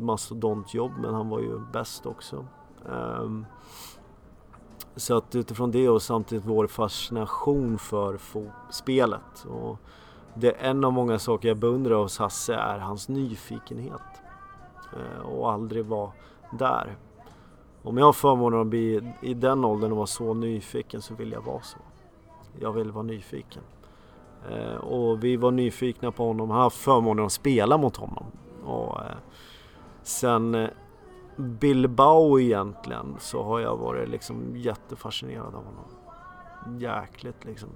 Mastodontjobb 0.00 0.92
men 1.00 1.14
han 1.14 1.28
var 1.28 1.40
ju 1.40 1.60
bäst 1.72 2.06
också. 2.06 2.46
Um, 2.84 3.46
så 4.96 5.16
att 5.16 5.34
utifrån 5.34 5.70
det 5.70 5.88
och 5.88 6.02
samtidigt 6.02 6.44
vår 6.44 6.66
fascination 6.66 7.78
för 7.78 8.18
spelet. 8.70 9.46
Och 9.48 9.78
det 10.34 10.52
är 10.52 10.70
en 10.70 10.84
av 10.84 10.92
många 10.92 11.18
saker 11.18 11.48
jag 11.48 11.56
beundrar 11.56 11.96
hos 11.96 12.18
Hasse 12.18 12.54
är 12.54 12.78
hans 12.78 13.08
nyfikenhet. 13.08 14.22
Uh, 14.96 15.26
och 15.26 15.52
aldrig 15.52 15.84
vara 15.84 16.12
där. 16.58 16.96
Om 17.82 17.98
jag 17.98 18.04
har 18.04 18.12
förmånen 18.12 18.60
att 18.60 18.66
bli 18.66 19.12
i 19.20 19.34
den 19.34 19.64
åldern 19.64 19.90
och 19.90 19.96
vara 19.96 20.06
så 20.06 20.34
nyfiken 20.34 21.02
så 21.02 21.14
vill 21.14 21.32
jag 21.32 21.42
vara 21.42 21.62
så. 21.62 21.78
Jag 22.60 22.72
vill 22.72 22.90
vara 22.90 23.02
nyfiken. 23.02 23.62
Eh, 24.50 24.76
och 24.76 25.24
vi 25.24 25.36
var 25.36 25.50
nyfikna 25.50 26.12
på 26.12 26.26
honom. 26.26 26.50
Har 26.50 26.60
haft 26.60 26.76
förmånen 26.76 27.24
att 27.24 27.32
spela 27.32 27.76
mot 27.76 27.96
honom. 27.96 28.26
Och, 28.64 29.00
eh, 29.00 29.16
sen 30.02 30.54
eh, 30.54 30.68
Bilbao 31.36 32.40
egentligen 32.40 33.16
så 33.18 33.42
har 33.42 33.60
jag 33.60 33.76
varit 33.76 34.08
liksom 34.08 34.56
jättefascinerad 34.56 35.54
av 35.54 35.64
honom. 35.64 35.84
Jäkligt 36.80 37.44
liksom. 37.44 37.68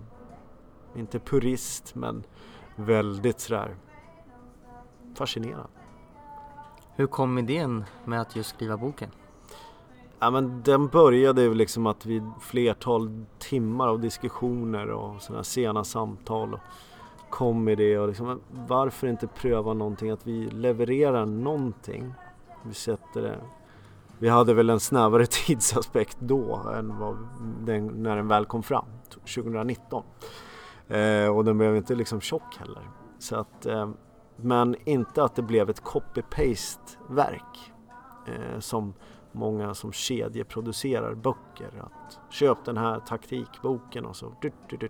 Inte 0.94 1.18
purist 1.18 1.94
men 1.94 2.24
väldigt 2.76 3.40
sådär 3.40 3.76
fascinerad. 5.14 5.68
Hur 6.94 7.06
kom 7.06 7.38
idén 7.38 7.84
med 8.04 8.20
att 8.20 8.36
just 8.36 8.50
skriva 8.50 8.76
boken? 8.76 9.10
Ja, 10.20 10.30
men 10.30 10.62
den 10.62 10.88
började 10.88 11.42
ju 11.42 11.54
liksom 11.54 11.86
att 11.86 12.06
vid 12.06 12.22
flertal 12.40 13.24
timmar 13.38 13.88
av 13.88 14.00
diskussioner 14.00 14.90
och 14.90 15.22
sådana 15.22 15.44
sena 15.44 15.84
samtal 15.84 16.54
och 16.54 16.60
kom 17.30 17.64
med 17.64 17.78
det 17.78 17.98
och 17.98 18.08
liksom, 18.08 18.40
varför 18.50 19.06
inte 19.06 19.26
pröva 19.26 19.74
någonting, 19.74 20.10
att 20.10 20.26
vi 20.26 20.50
levererar 20.50 21.26
någonting. 21.26 22.14
Vi 22.62 22.74
sätter 22.74 23.22
det. 23.22 23.38
Vi 24.18 24.28
hade 24.28 24.54
väl 24.54 24.70
en 24.70 24.80
snävare 24.80 25.26
tidsaspekt 25.46 26.16
då 26.20 26.60
än 26.76 26.98
vad 26.98 27.16
den, 27.64 27.86
när 27.86 28.16
den 28.16 28.28
väl 28.28 28.44
kom 28.44 28.62
fram, 28.62 28.86
2019. 29.34 30.02
Eh, 30.88 31.36
och 31.36 31.44
den 31.44 31.58
blev 31.58 31.76
inte 31.76 31.94
liksom 31.94 32.20
tjock 32.20 32.56
heller. 32.58 32.82
Så 33.18 33.36
att, 33.36 33.66
eh, 33.66 33.90
men 34.36 34.76
inte 34.84 35.24
att 35.24 35.34
det 35.34 35.42
blev 35.42 35.70
ett 35.70 35.82
copy-paste 35.82 36.96
verk 37.08 37.72
eh, 38.26 38.60
som 38.60 38.94
många 39.33 39.74
som 39.74 39.93
kedjeproducerar 39.93 41.14
böcker. 41.14 41.70
Att 41.81 42.18
köp 42.31 42.64
den 42.64 42.76
här 42.76 43.01
taktikboken 43.01 44.07
och 44.07 44.16
så. 44.16 44.33
Du, 44.41 44.53
du, 44.68 44.76
du, 44.76 44.89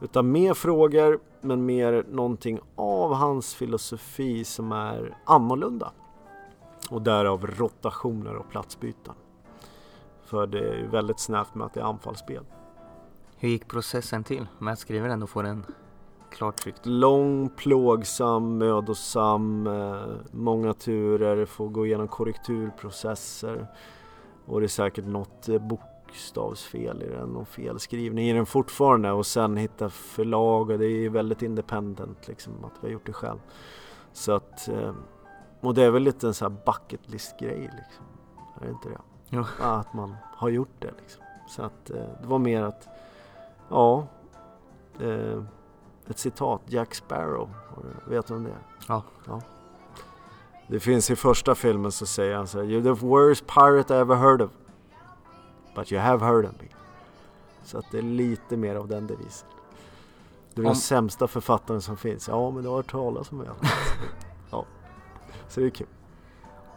Utan 0.00 0.32
mer 0.32 0.54
frågor 0.54 1.20
men 1.40 1.66
mer 1.66 2.04
någonting 2.10 2.60
av 2.76 3.14
hans 3.14 3.54
filosofi 3.54 4.44
som 4.44 4.72
är 4.72 5.16
annorlunda. 5.24 5.92
Och 6.90 7.02
därav 7.02 7.46
rotationer 7.46 8.36
och 8.36 8.50
platsbyten. 8.50 9.14
För 10.24 10.46
det 10.46 10.68
är 10.68 10.86
väldigt 10.86 11.20
snävt 11.20 11.54
med 11.54 11.66
att 11.66 11.74
det 11.74 11.80
är 11.80 11.84
anfallsspel. 11.84 12.44
Hur 13.36 13.48
gick 13.48 13.68
processen 13.68 14.24
till 14.24 14.46
med 14.58 14.72
att 14.72 14.78
skriva 14.78 15.08
den 15.08 15.22
och 15.22 15.30
få 15.30 15.42
den 15.42 15.64
Klartryckt. 16.34 16.86
Lång, 16.86 17.48
plågsam, 17.48 18.58
mödosam, 18.58 19.66
eh, 19.66 20.16
många 20.30 20.74
turer, 20.74 21.44
få 21.44 21.68
gå 21.68 21.86
igenom 21.86 22.08
korrekturprocesser. 22.08 23.66
Och 24.46 24.60
det 24.60 24.66
är 24.66 24.68
säkert 24.68 25.04
något 25.04 25.48
eh, 25.48 25.58
bokstavsfel 25.58 27.02
i 27.02 27.06
den 27.06 27.36
och 27.36 27.48
felskrivning 27.48 28.28
i 28.28 28.32
den 28.32 28.46
fortfarande. 28.46 29.12
Och 29.12 29.26
sen 29.26 29.56
hitta 29.56 29.90
förlag 29.90 30.70
och 30.70 30.78
det 30.78 30.86
är 30.86 31.10
väldigt 31.10 31.42
independent 31.42 32.28
liksom 32.28 32.64
att 32.64 32.72
vi 32.80 32.86
har 32.86 32.92
gjort 32.92 33.06
det 33.06 33.12
själv. 33.12 33.38
Så 34.12 34.32
att, 34.32 34.68
eh, 34.68 34.94
och 35.60 35.74
det 35.74 35.82
är 35.82 35.90
väl 35.90 36.02
lite 36.02 36.26
en 36.26 36.34
sån 36.34 36.52
här 36.52 36.62
bucket 36.66 37.08
list 37.10 37.40
grej 37.40 37.60
liksom. 37.60 38.04
Är 38.60 38.64
det 38.64 38.70
inte 38.70 38.88
det? 38.88 39.00
Jo. 39.28 39.44
Att 39.60 39.94
man 39.94 40.16
har 40.36 40.48
gjort 40.48 40.76
det 40.78 40.92
liksom. 41.00 41.22
Så 41.48 41.62
att 41.62 41.86
det 41.86 42.26
var 42.26 42.38
mer 42.38 42.62
att, 42.62 42.88
ja. 43.68 44.06
Eh, 45.00 45.42
ett 46.10 46.18
citat, 46.18 46.60
Jack 46.66 46.94
Sparrow. 46.94 47.50
Vet 48.04 48.26
du 48.26 48.34
vem 48.34 48.44
det 48.44 48.50
är? 48.50 48.58
Ja. 48.88 49.02
ja. 49.26 49.40
Det 50.68 50.80
finns 50.80 51.10
i 51.10 51.16
första 51.16 51.54
filmen 51.54 51.92
så 51.92 52.06
säger 52.06 52.36
han 52.36 52.46
så 52.46 52.58
här, 52.58 52.66
You're 52.66 52.82
the 52.82 53.06
worst 53.06 53.46
pirate 53.46 53.94
I 53.94 53.96
ever 53.96 54.16
heard 54.16 54.42
of. 54.42 54.50
But 55.74 55.92
you 55.92 56.02
have 56.02 56.24
heard 56.26 56.44
of 56.44 56.52
me. 56.60 56.68
Så 57.64 57.78
att 57.78 57.84
det 57.90 57.98
är 57.98 58.02
lite 58.02 58.56
mer 58.56 58.74
av 58.74 58.88
den 58.88 59.06
devisen. 59.06 59.48
Du 60.54 60.62
är 60.62 60.66
om... 60.66 60.72
den 60.72 60.76
sämsta 60.76 61.28
författaren 61.28 61.82
som 61.82 61.96
finns. 61.96 62.28
Ja, 62.28 62.50
men 62.50 62.62
du 62.62 62.68
har 62.68 62.76
hört 62.76 62.90
talas 62.90 63.32
om 63.32 63.38
mig. 63.38 63.48
ja. 64.50 64.64
Så 65.48 65.60
det 65.60 65.66
är 65.66 65.70
kul. 65.70 65.86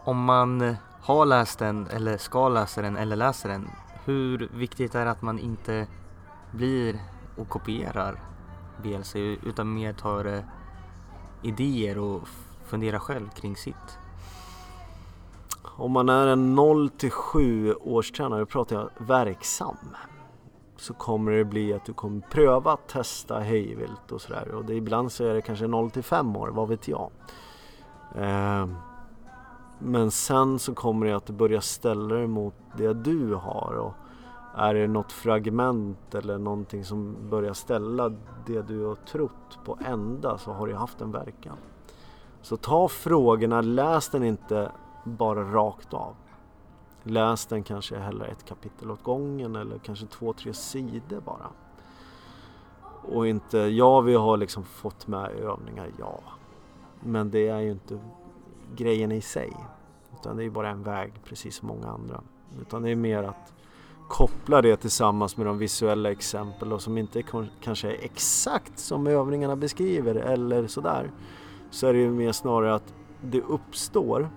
Om 0.04 0.24
man 0.24 0.76
har 1.00 1.26
läst 1.26 1.58
den, 1.58 1.86
eller 1.86 2.16
ska 2.16 2.48
läsa 2.48 2.82
den, 2.82 2.96
eller 2.96 3.16
läser 3.16 3.48
den. 3.48 3.68
Hur 4.04 4.48
viktigt 4.54 4.94
är 4.94 5.04
det 5.04 5.10
att 5.10 5.22
man 5.22 5.38
inte 5.38 5.86
blir 6.50 7.00
och 7.36 7.48
kopierar 7.48 8.20
BLC 8.82 9.16
utan 9.16 9.74
mer 9.74 9.92
tar 9.92 10.24
eh, 10.24 10.40
idéer 11.42 11.98
och 11.98 12.28
funderar 12.64 12.98
själv 12.98 13.28
kring 13.28 13.56
sitt. 13.56 13.98
Om 15.76 15.92
man 15.92 16.08
är 16.08 16.26
en 16.26 16.54
0 16.54 16.90
till 16.90 17.10
7 17.10 17.74
årstränare, 17.74 18.46
pratar 18.46 18.76
jag 18.76 19.06
verksam, 19.06 19.76
så 20.76 20.94
kommer 20.94 21.32
det 21.32 21.44
bli 21.44 21.72
att 21.72 21.84
du 21.84 21.92
kommer 21.92 22.20
pröva, 22.20 22.76
testa 22.76 23.40
hejvilt 23.40 24.12
och 24.12 24.20
sådär. 24.20 24.48
Och 24.48 24.64
det, 24.64 24.74
ibland 24.74 25.12
så 25.12 25.24
är 25.24 25.34
det 25.34 25.42
kanske 25.42 25.66
0 25.66 25.90
till 25.90 26.02
5 26.02 26.36
år, 26.36 26.48
vad 26.48 26.68
vet 26.68 26.88
jag. 26.88 27.10
Eh, 28.14 28.66
men 29.78 30.10
sen 30.10 30.58
så 30.58 30.74
kommer 30.74 31.06
det 31.06 31.16
att 31.16 31.26
du 31.26 31.32
börjar 31.32 31.60
ställa 31.60 32.14
dig 32.14 32.26
mot 32.26 32.54
det 32.76 32.92
du 32.92 33.34
har. 33.34 33.74
Och, 33.74 33.94
är 34.54 34.74
det 34.74 34.86
något 34.86 35.12
fragment 35.12 36.14
eller 36.14 36.38
någonting 36.38 36.84
som 36.84 37.16
börjar 37.30 37.52
ställa 37.52 38.08
det 38.46 38.62
du 38.62 38.84
har 38.84 38.94
trott 38.94 39.58
på 39.64 39.78
ända 39.86 40.38
så 40.38 40.52
har 40.52 40.68
det 40.68 40.76
haft 40.76 41.00
en 41.00 41.12
verkan. 41.12 41.56
Så 42.42 42.56
ta 42.56 42.88
frågorna, 42.88 43.60
läs 43.60 44.08
den 44.08 44.24
inte 44.24 44.72
bara 45.04 45.52
rakt 45.52 45.94
av. 45.94 46.14
Läs 47.02 47.46
den 47.46 47.62
kanske 47.62 47.98
hellre 47.98 48.26
ett 48.26 48.44
kapitel 48.44 48.90
åt 48.90 49.02
gången 49.02 49.56
eller 49.56 49.78
kanske 49.78 50.06
två, 50.06 50.32
tre 50.32 50.54
sidor 50.54 51.20
bara. 51.20 51.50
Och 53.02 53.26
inte, 53.26 53.58
ja 53.58 54.00
vi 54.00 54.14
har 54.14 54.36
liksom 54.36 54.64
fått 54.64 55.06
med 55.06 55.30
övningar, 55.30 55.90
ja. 55.98 56.20
Men 57.00 57.30
det 57.30 57.48
är 57.48 57.60
ju 57.60 57.70
inte 57.70 57.98
grejen 58.76 59.12
i 59.12 59.20
sig. 59.20 59.56
Utan 60.14 60.36
det 60.36 60.44
är 60.44 60.50
bara 60.50 60.68
en 60.68 60.82
väg 60.82 61.12
precis 61.24 61.56
som 61.56 61.68
många 61.68 61.88
andra. 61.88 62.20
Utan 62.60 62.82
det 62.82 62.90
är 62.90 62.96
mer 62.96 63.22
att 63.22 63.54
kopplar 64.08 64.62
det 64.62 64.76
tillsammans 64.76 65.36
med 65.36 65.46
de 65.46 65.58
visuella 65.58 66.10
exempel 66.10 66.72
och 66.72 66.82
som 66.82 66.98
inte 66.98 67.22
kanske 67.60 67.88
är 67.88 68.04
exakt 68.04 68.78
som 68.78 69.06
övningarna 69.06 69.56
beskriver 69.56 70.14
eller 70.14 70.66
sådär. 70.66 71.10
Så 71.70 71.86
är 71.86 71.92
det 71.92 71.98
ju 71.98 72.10
mer 72.10 72.32
snarare 72.32 72.74
att 72.74 72.94
det 73.20 73.40
uppstår 73.40 74.30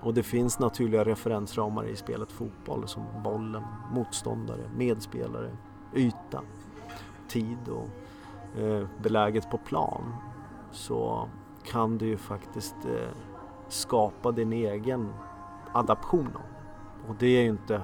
och 0.00 0.14
det 0.14 0.22
finns 0.22 0.58
naturliga 0.58 1.04
referensramar 1.04 1.84
i 1.84 1.96
spelet 1.96 2.32
fotboll 2.32 2.88
som 2.88 3.02
bollen, 3.24 3.62
motståndare, 3.92 4.70
medspelare, 4.76 5.50
yta, 5.94 6.42
tid 7.28 7.68
och 7.68 7.88
eh, 8.60 8.86
beläget 9.02 9.50
på 9.50 9.58
plan 9.58 10.14
så 10.70 11.28
kan 11.64 11.98
du 11.98 12.06
ju 12.06 12.16
faktiskt 12.16 12.76
eh, 12.84 13.08
skapa 13.68 14.32
din 14.32 14.52
egen 14.52 15.12
adaption. 15.72 16.38
Och 17.08 17.14
det 17.18 17.26
är 17.26 17.42
ju 17.42 17.48
inte, 17.48 17.82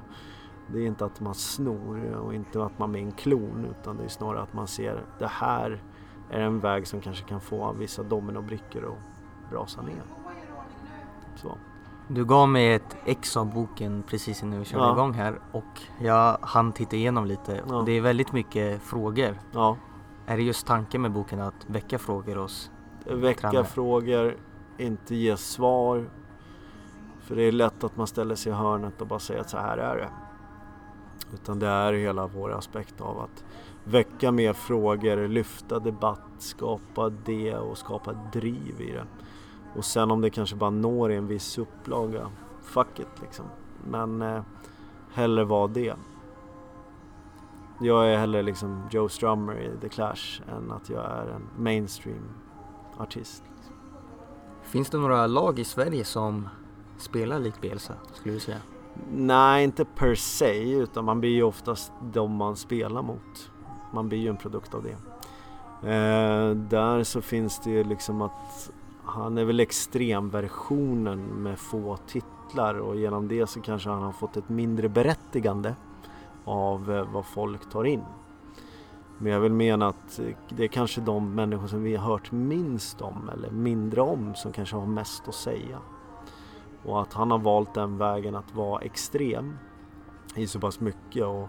det 0.72 0.78
är 0.78 0.86
inte 0.86 1.04
att 1.04 1.20
man 1.20 1.34
snor 1.34 2.12
och 2.12 2.34
inte 2.34 2.64
att 2.64 2.78
man 2.78 2.94
är 2.94 2.98
en 2.98 3.12
klon 3.12 3.66
utan 3.80 3.96
det 3.96 4.04
är 4.04 4.08
snarare 4.08 4.42
att 4.42 4.52
man 4.52 4.66
ser 4.66 5.04
det 5.18 5.26
här 5.26 5.82
är 6.30 6.40
en 6.40 6.60
väg 6.60 6.86
som 6.86 7.00
kanske 7.00 7.24
kan 7.24 7.40
få 7.40 7.72
vissa 7.72 8.02
dominobrickor 8.02 8.84
att 8.84 9.50
brasa 9.50 9.82
ner. 9.82 10.02
Så. 11.36 11.58
Du 12.08 12.24
gav 12.24 12.48
mig 12.48 12.72
ett 12.72 12.96
ex 13.04 13.36
av 13.36 13.54
boken 13.54 14.02
precis 14.02 14.42
innan 14.42 14.58
vi 14.58 14.64
körde 14.64 14.84
ja. 14.84 14.92
igång 14.92 15.12
här 15.12 15.40
och 15.52 15.80
jag 16.00 16.38
hann 16.40 16.72
titta 16.72 16.96
igenom 16.96 17.24
lite. 17.24 17.62
Ja. 17.68 17.82
Det 17.86 17.92
är 17.92 18.00
väldigt 18.00 18.32
mycket 18.32 18.82
frågor. 18.82 19.38
Ja. 19.52 19.76
Är 20.26 20.36
det 20.36 20.42
just 20.42 20.66
tanken 20.66 21.02
med 21.02 21.12
boken 21.12 21.40
att 21.40 21.66
väcka 21.66 21.98
frågor 21.98 22.36
hos 22.36 22.70
Väcka 23.04 23.40
tränare? 23.40 23.64
frågor, 23.64 24.36
inte 24.78 25.14
ge 25.14 25.36
svar. 25.36 26.10
För 27.20 27.36
det 27.36 27.42
är 27.42 27.52
lätt 27.52 27.84
att 27.84 27.96
man 27.96 28.06
ställer 28.06 28.34
sig 28.34 28.52
i 28.52 28.54
hörnet 28.54 29.00
och 29.00 29.06
bara 29.06 29.18
säger 29.18 29.40
att 29.40 29.50
så 29.50 29.58
här 29.58 29.78
är 29.78 29.96
det. 29.96 30.08
Utan 31.34 31.58
det 31.58 31.66
är 31.66 31.92
hela 31.92 32.26
vår 32.26 32.52
aspekt 32.52 33.00
av 33.00 33.20
att 33.20 33.44
väcka 33.84 34.32
mer 34.32 34.52
frågor, 34.52 35.28
lyfta 35.28 35.78
debatt, 35.78 36.20
skapa 36.38 37.08
det 37.08 37.56
och 37.56 37.78
skapa 37.78 38.12
driv 38.32 38.80
i 38.80 38.92
det. 38.92 39.06
Och 39.76 39.84
sen 39.84 40.10
om 40.10 40.20
det 40.20 40.30
kanske 40.30 40.56
bara 40.56 40.70
når 40.70 41.12
i 41.12 41.16
en 41.16 41.26
viss 41.26 41.58
upplaga, 41.58 42.30
fuck 42.62 43.00
it 43.00 43.22
liksom. 43.22 43.44
Men 43.90 44.22
eh, 44.22 44.42
hellre 45.12 45.44
vara 45.44 45.66
det. 45.66 45.94
Jag 47.80 48.12
är 48.12 48.18
hellre 48.18 48.42
liksom 48.42 48.82
Joe 48.90 49.08
Strummer 49.08 49.60
i 49.60 49.80
The 49.80 49.88
Clash 49.88 50.42
än 50.48 50.72
att 50.72 50.90
jag 50.90 51.04
är 51.04 51.26
en 51.26 51.48
mainstream 51.58 52.24
artist. 52.98 53.42
Finns 54.62 54.90
det 54.90 54.98
några 54.98 55.26
lag 55.26 55.58
i 55.58 55.64
Sverige 55.64 56.04
som 56.04 56.48
spelar 56.98 57.38
likt 57.38 57.60
Bielsa, 57.60 57.94
skulle 58.12 58.34
du 58.34 58.40
säga? 58.40 58.58
Nej, 59.12 59.64
inte 59.64 59.84
per 59.84 60.14
se, 60.14 60.72
utan 60.72 61.04
man 61.04 61.20
blir 61.20 61.30
ju 61.30 61.42
oftast 61.42 61.92
de 62.12 62.32
man 62.32 62.56
spelar 62.56 63.02
mot. 63.02 63.50
Man 63.92 64.08
blir 64.08 64.18
ju 64.18 64.28
en 64.28 64.36
produkt 64.36 64.74
av 64.74 64.82
det. 64.82 64.96
Eh, 65.82 66.50
där 66.50 67.02
så 67.02 67.20
finns 67.20 67.60
det 67.60 67.70
ju 67.70 67.84
liksom 67.84 68.22
att 68.22 68.70
han 69.04 69.38
är 69.38 69.44
väl 69.44 69.60
extremversionen 69.60 71.24
med 71.24 71.58
få 71.58 71.96
titlar 71.96 72.74
och 72.74 72.96
genom 72.96 73.28
det 73.28 73.46
så 73.46 73.60
kanske 73.60 73.90
han 73.90 74.02
har 74.02 74.12
fått 74.12 74.36
ett 74.36 74.48
mindre 74.48 74.88
berättigande 74.88 75.74
av 76.44 76.92
eh, 76.92 77.12
vad 77.12 77.26
folk 77.26 77.70
tar 77.70 77.84
in. 77.84 78.02
Men 79.18 79.32
jag 79.32 79.40
vill 79.40 79.52
mena 79.52 79.88
att 79.88 80.18
eh, 80.18 80.26
det 80.48 80.64
är 80.64 80.68
kanske 80.68 81.00
de 81.00 81.34
människor 81.34 81.66
som 81.66 81.82
vi 81.82 81.96
har 81.96 82.10
hört 82.10 82.32
minst 82.32 83.00
om 83.00 83.30
eller 83.32 83.50
mindre 83.50 84.00
om 84.00 84.34
som 84.34 84.52
kanske 84.52 84.76
har 84.76 84.86
mest 84.86 85.28
att 85.28 85.34
säga. 85.34 85.78
Och 86.84 87.02
att 87.02 87.12
han 87.12 87.30
har 87.30 87.38
valt 87.38 87.74
den 87.74 87.98
vägen 87.98 88.36
att 88.36 88.54
vara 88.54 88.80
extrem 88.80 89.58
i 90.34 90.46
så 90.46 90.60
pass 90.60 90.80
mycket. 90.80 91.24
Och 91.24 91.48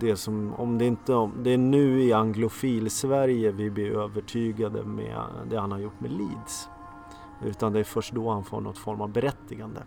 det 0.00 0.16
som, 0.16 0.54
om 0.54 0.78
det 0.78 0.86
inte 0.86 1.14
om, 1.14 1.32
det 1.42 1.50
är 1.50 1.58
nu 1.58 2.02
i 2.02 2.12
anglofil-Sverige 2.12 3.52
vi 3.52 3.70
blir 3.70 3.90
övertygade 3.90 4.84
med 4.84 5.22
det 5.50 5.60
han 5.60 5.72
har 5.72 5.78
gjort 5.78 6.00
med 6.00 6.10
Leeds. 6.10 6.68
Utan 7.44 7.72
det 7.72 7.80
är 7.80 7.84
först 7.84 8.12
då 8.12 8.30
han 8.30 8.44
får 8.44 8.60
något 8.60 8.78
form 8.78 9.00
av 9.00 9.08
berättigande 9.08 9.82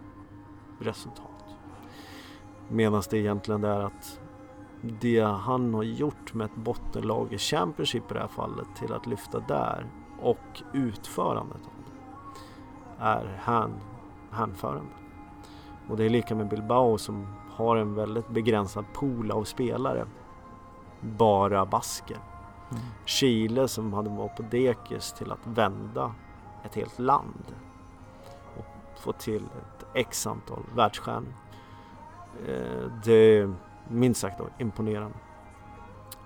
resultat. 0.79 1.25
Medan 2.69 3.03
det 3.09 3.17
egentligen 3.17 3.63
är 3.63 3.79
att 3.79 4.19
det 4.81 5.19
han 5.21 5.73
har 5.73 5.83
gjort 5.83 6.33
med 6.33 6.45
ett 6.45 6.55
bottenlag 6.55 7.33
i 7.33 7.37
Championship 7.37 8.11
i 8.11 8.13
det 8.13 8.19
här 8.19 8.27
fallet 8.27 8.67
till 8.75 8.93
att 8.93 9.07
lyfta 9.07 9.39
där 9.39 9.85
och 10.21 10.61
utförandet 10.73 11.57
av 11.57 11.71
det 11.85 13.03
är 13.03 13.39
han 13.41 13.73
hänförande. 14.31 14.91
Och 15.89 15.97
det 15.97 16.05
är 16.05 16.09
lika 16.09 16.35
med 16.35 16.49
Bilbao 16.49 16.97
som 16.97 17.27
har 17.51 17.77
en 17.77 17.95
väldigt 17.95 18.29
begränsad 18.29 18.85
pool 18.93 19.31
av 19.31 19.43
spelare. 19.43 20.05
Bara 21.01 21.65
basker. 21.65 22.17
Mm. 22.71 22.83
Chile 23.05 23.67
som 23.67 23.93
hade 23.93 24.09
varit 24.09 24.35
på 24.35 24.43
dekis 24.43 25.13
till 25.13 25.31
att 25.31 25.47
vända 25.47 26.13
ett 26.65 26.75
helt 26.75 26.99
land. 26.99 27.55
Och 28.57 28.99
få 29.01 29.11
till 29.11 29.43
ett 29.43 29.85
x 29.93 30.27
antal 30.27 30.63
världsstjärnor. 30.75 31.33
Eh, 32.47 32.91
det 33.03 33.49
minst 33.87 34.21
sagt 34.21 34.41
imponerande. 34.57 35.17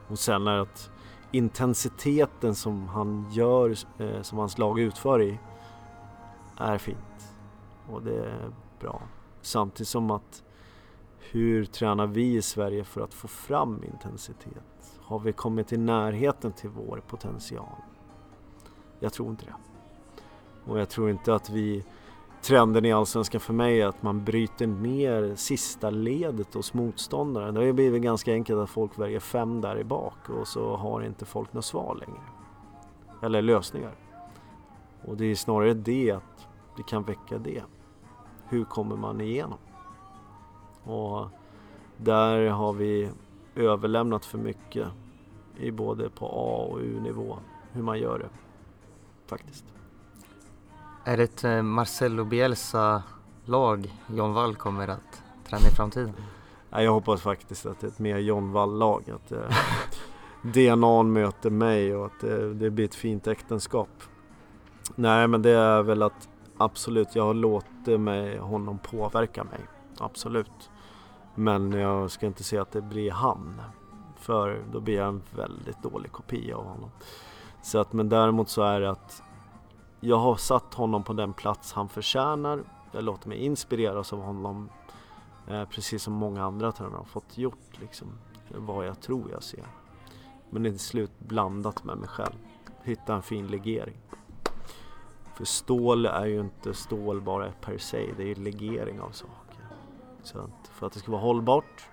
Och 0.07 0.19
sen 0.19 0.47
är 0.47 0.55
det 0.55 0.61
att 0.61 0.89
intensiteten 1.31 2.55
som 2.55 2.87
han 2.87 3.25
gör, 3.31 3.75
eh, 3.97 4.21
som 4.21 4.37
hans 4.37 4.57
lag 4.57 4.79
utför 4.79 5.21
i, 5.21 5.39
är 6.57 6.77
fint. 6.77 7.32
Och 7.91 8.01
det 8.01 8.25
är 8.25 8.51
bra. 8.79 9.01
Samtidigt 9.41 9.87
som 9.87 10.11
att 10.11 10.43
hur 11.19 11.65
tränar 11.65 12.07
vi 12.07 12.35
i 12.35 12.41
Sverige 12.41 12.83
för 12.83 13.01
att 13.01 13.13
få 13.13 13.27
fram 13.27 13.83
intensitet? 13.83 14.99
Har 15.01 15.19
vi 15.19 15.33
kommit 15.33 15.73
i 15.73 15.77
närheten 15.77 16.51
till 16.51 16.69
vår 16.69 17.01
potential? 17.07 17.75
Jag 18.99 19.13
tror 19.13 19.29
inte 19.29 19.45
det. 19.45 19.55
Och 20.71 20.79
jag 20.79 20.89
tror 20.89 21.09
inte 21.09 21.35
att 21.35 21.49
vi 21.49 21.83
trenden 22.41 22.85
i 22.85 22.91
Allsvenskan 22.91 23.41
för 23.41 23.53
mig 23.53 23.81
är 23.81 23.87
att 23.87 24.03
man 24.03 24.23
bryter 24.23 24.67
ner 24.67 25.35
sista 25.35 25.89
ledet 25.89 26.53
hos 26.53 26.73
motståndaren. 26.73 27.53
Det 27.53 27.59
har 27.59 27.65
ju 27.65 27.73
blivit 27.73 28.01
ganska 28.01 28.33
enkelt 28.33 28.59
att 28.59 28.69
folk 28.69 28.99
väljer 28.99 29.19
fem 29.19 29.61
där 29.61 29.79
i 29.79 29.83
bak 29.83 30.29
och 30.29 30.47
så 30.47 30.75
har 30.75 31.01
inte 31.01 31.25
folk 31.25 31.53
något 31.53 31.65
svar 31.65 31.95
längre. 31.95 32.21
Eller 33.21 33.41
lösningar. 33.41 33.95
Och 35.05 35.17
det 35.17 35.25
är 35.25 35.35
snarare 35.35 35.73
det 35.73 36.11
att 36.11 36.32
vi 36.75 36.83
kan 36.83 37.03
väcka 37.03 37.37
det. 37.37 37.63
Hur 38.49 38.65
kommer 38.65 38.95
man 38.95 39.21
igenom? 39.21 39.57
Och 40.83 41.27
där 41.97 42.49
har 42.49 42.73
vi 42.73 43.09
överlämnat 43.55 44.25
för 44.25 44.37
mycket 44.37 44.87
i 45.57 45.71
både 45.71 46.09
på 46.09 46.25
A 46.25 46.67
och 46.71 46.79
U-nivå 46.79 47.37
hur 47.71 47.83
man 47.83 47.99
gör 47.99 48.19
det 48.19 48.29
faktiskt. 49.25 49.65
Är 51.03 51.17
det 51.17 51.23
ett 51.23 51.43
eh, 51.43 51.61
Marcelo 51.61 52.25
Bielsa-lag 52.25 53.93
John 54.07 54.33
Wall 54.33 54.55
kommer 54.55 54.87
att 54.87 55.23
träna 55.47 55.67
i 55.67 55.75
framtiden? 55.75 56.13
jag 56.69 56.91
hoppas 56.91 57.21
faktiskt 57.21 57.65
att 57.65 57.79
det 57.79 57.87
är 57.87 57.91
ett 57.91 57.99
mer 57.99 58.17
John 58.17 58.51
Wall-lag. 58.51 59.03
Att 59.09 59.31
eh, 59.31 59.57
DNA 60.41 61.03
möter 61.03 61.49
mig 61.49 61.95
och 61.95 62.05
att 62.05 62.19
det, 62.19 62.53
det 62.53 62.69
blir 62.69 62.85
ett 62.85 62.95
fint 62.95 63.27
äktenskap. 63.27 63.89
Nej 64.95 65.27
men 65.27 65.41
det 65.41 65.51
är 65.51 65.83
väl 65.83 66.01
att 66.01 66.29
absolut, 66.57 67.15
jag 67.15 67.23
har 67.23 67.33
låtit 67.33 67.99
mig, 67.99 68.37
honom 68.37 68.77
påverka 68.77 69.43
mig. 69.43 69.59
Absolut. 69.99 70.71
Men 71.35 71.71
jag 71.71 72.11
ska 72.11 72.25
inte 72.25 72.43
säga 72.43 72.61
att 72.61 72.71
det 72.71 72.81
blir 72.81 73.11
han. 73.11 73.61
För 74.15 74.63
då 74.71 74.79
blir 74.79 74.95
jag 74.95 75.07
en 75.07 75.21
väldigt 75.35 75.83
dålig 75.83 76.11
kopia 76.11 76.57
av 76.57 76.65
honom. 76.65 76.91
Så 77.61 77.79
att, 77.79 77.93
men 77.93 78.09
däremot 78.09 78.49
så 78.49 78.61
är 78.61 78.79
det 78.79 78.89
att 78.89 79.23
jag 79.99 80.17
har 80.17 80.35
satt 80.35 80.73
honom 80.73 81.03
på 81.03 81.13
den 81.13 81.33
plats 81.33 81.73
han 81.73 81.89
förtjänar. 81.89 82.63
Jag 82.91 83.03
låter 83.03 83.29
mig 83.29 83.37
inspireras 83.37 84.13
av 84.13 84.21
honom. 84.21 84.69
Eh, 85.47 85.65
precis 85.65 86.03
som 86.03 86.13
många 86.13 86.43
andra 86.43 86.71
tränare 86.71 86.97
har 86.97 87.03
fått 87.03 87.37
gjort. 87.37 87.79
Liksom, 87.79 88.07
vad 88.49 88.87
jag 88.87 89.01
tror 89.01 89.31
jag 89.31 89.43
ser. 89.43 89.65
Men 90.49 90.63
det 90.63 90.69
är 90.69 90.71
till 90.71 90.79
slut 90.79 91.19
blandat 91.19 91.83
med 91.83 91.97
mig 91.97 92.07
själv. 92.07 92.35
Hitta 92.83 93.15
en 93.15 93.21
fin 93.21 93.47
legering. 93.47 93.97
För 95.35 95.45
stål 95.45 96.05
är 96.05 96.25
ju 96.25 96.39
inte 96.39 96.73
stål 96.73 97.21
bara 97.21 97.51
per 97.61 97.77
se. 97.77 98.09
Det 98.17 98.31
är 98.31 98.35
legering 98.35 99.01
av 99.01 99.11
saker. 99.11 99.65
Så 100.23 100.39
att 100.39 100.69
för 100.73 100.87
att 100.87 100.93
det 100.93 100.99
ska 100.99 101.11
vara 101.11 101.21
hållbart, 101.21 101.85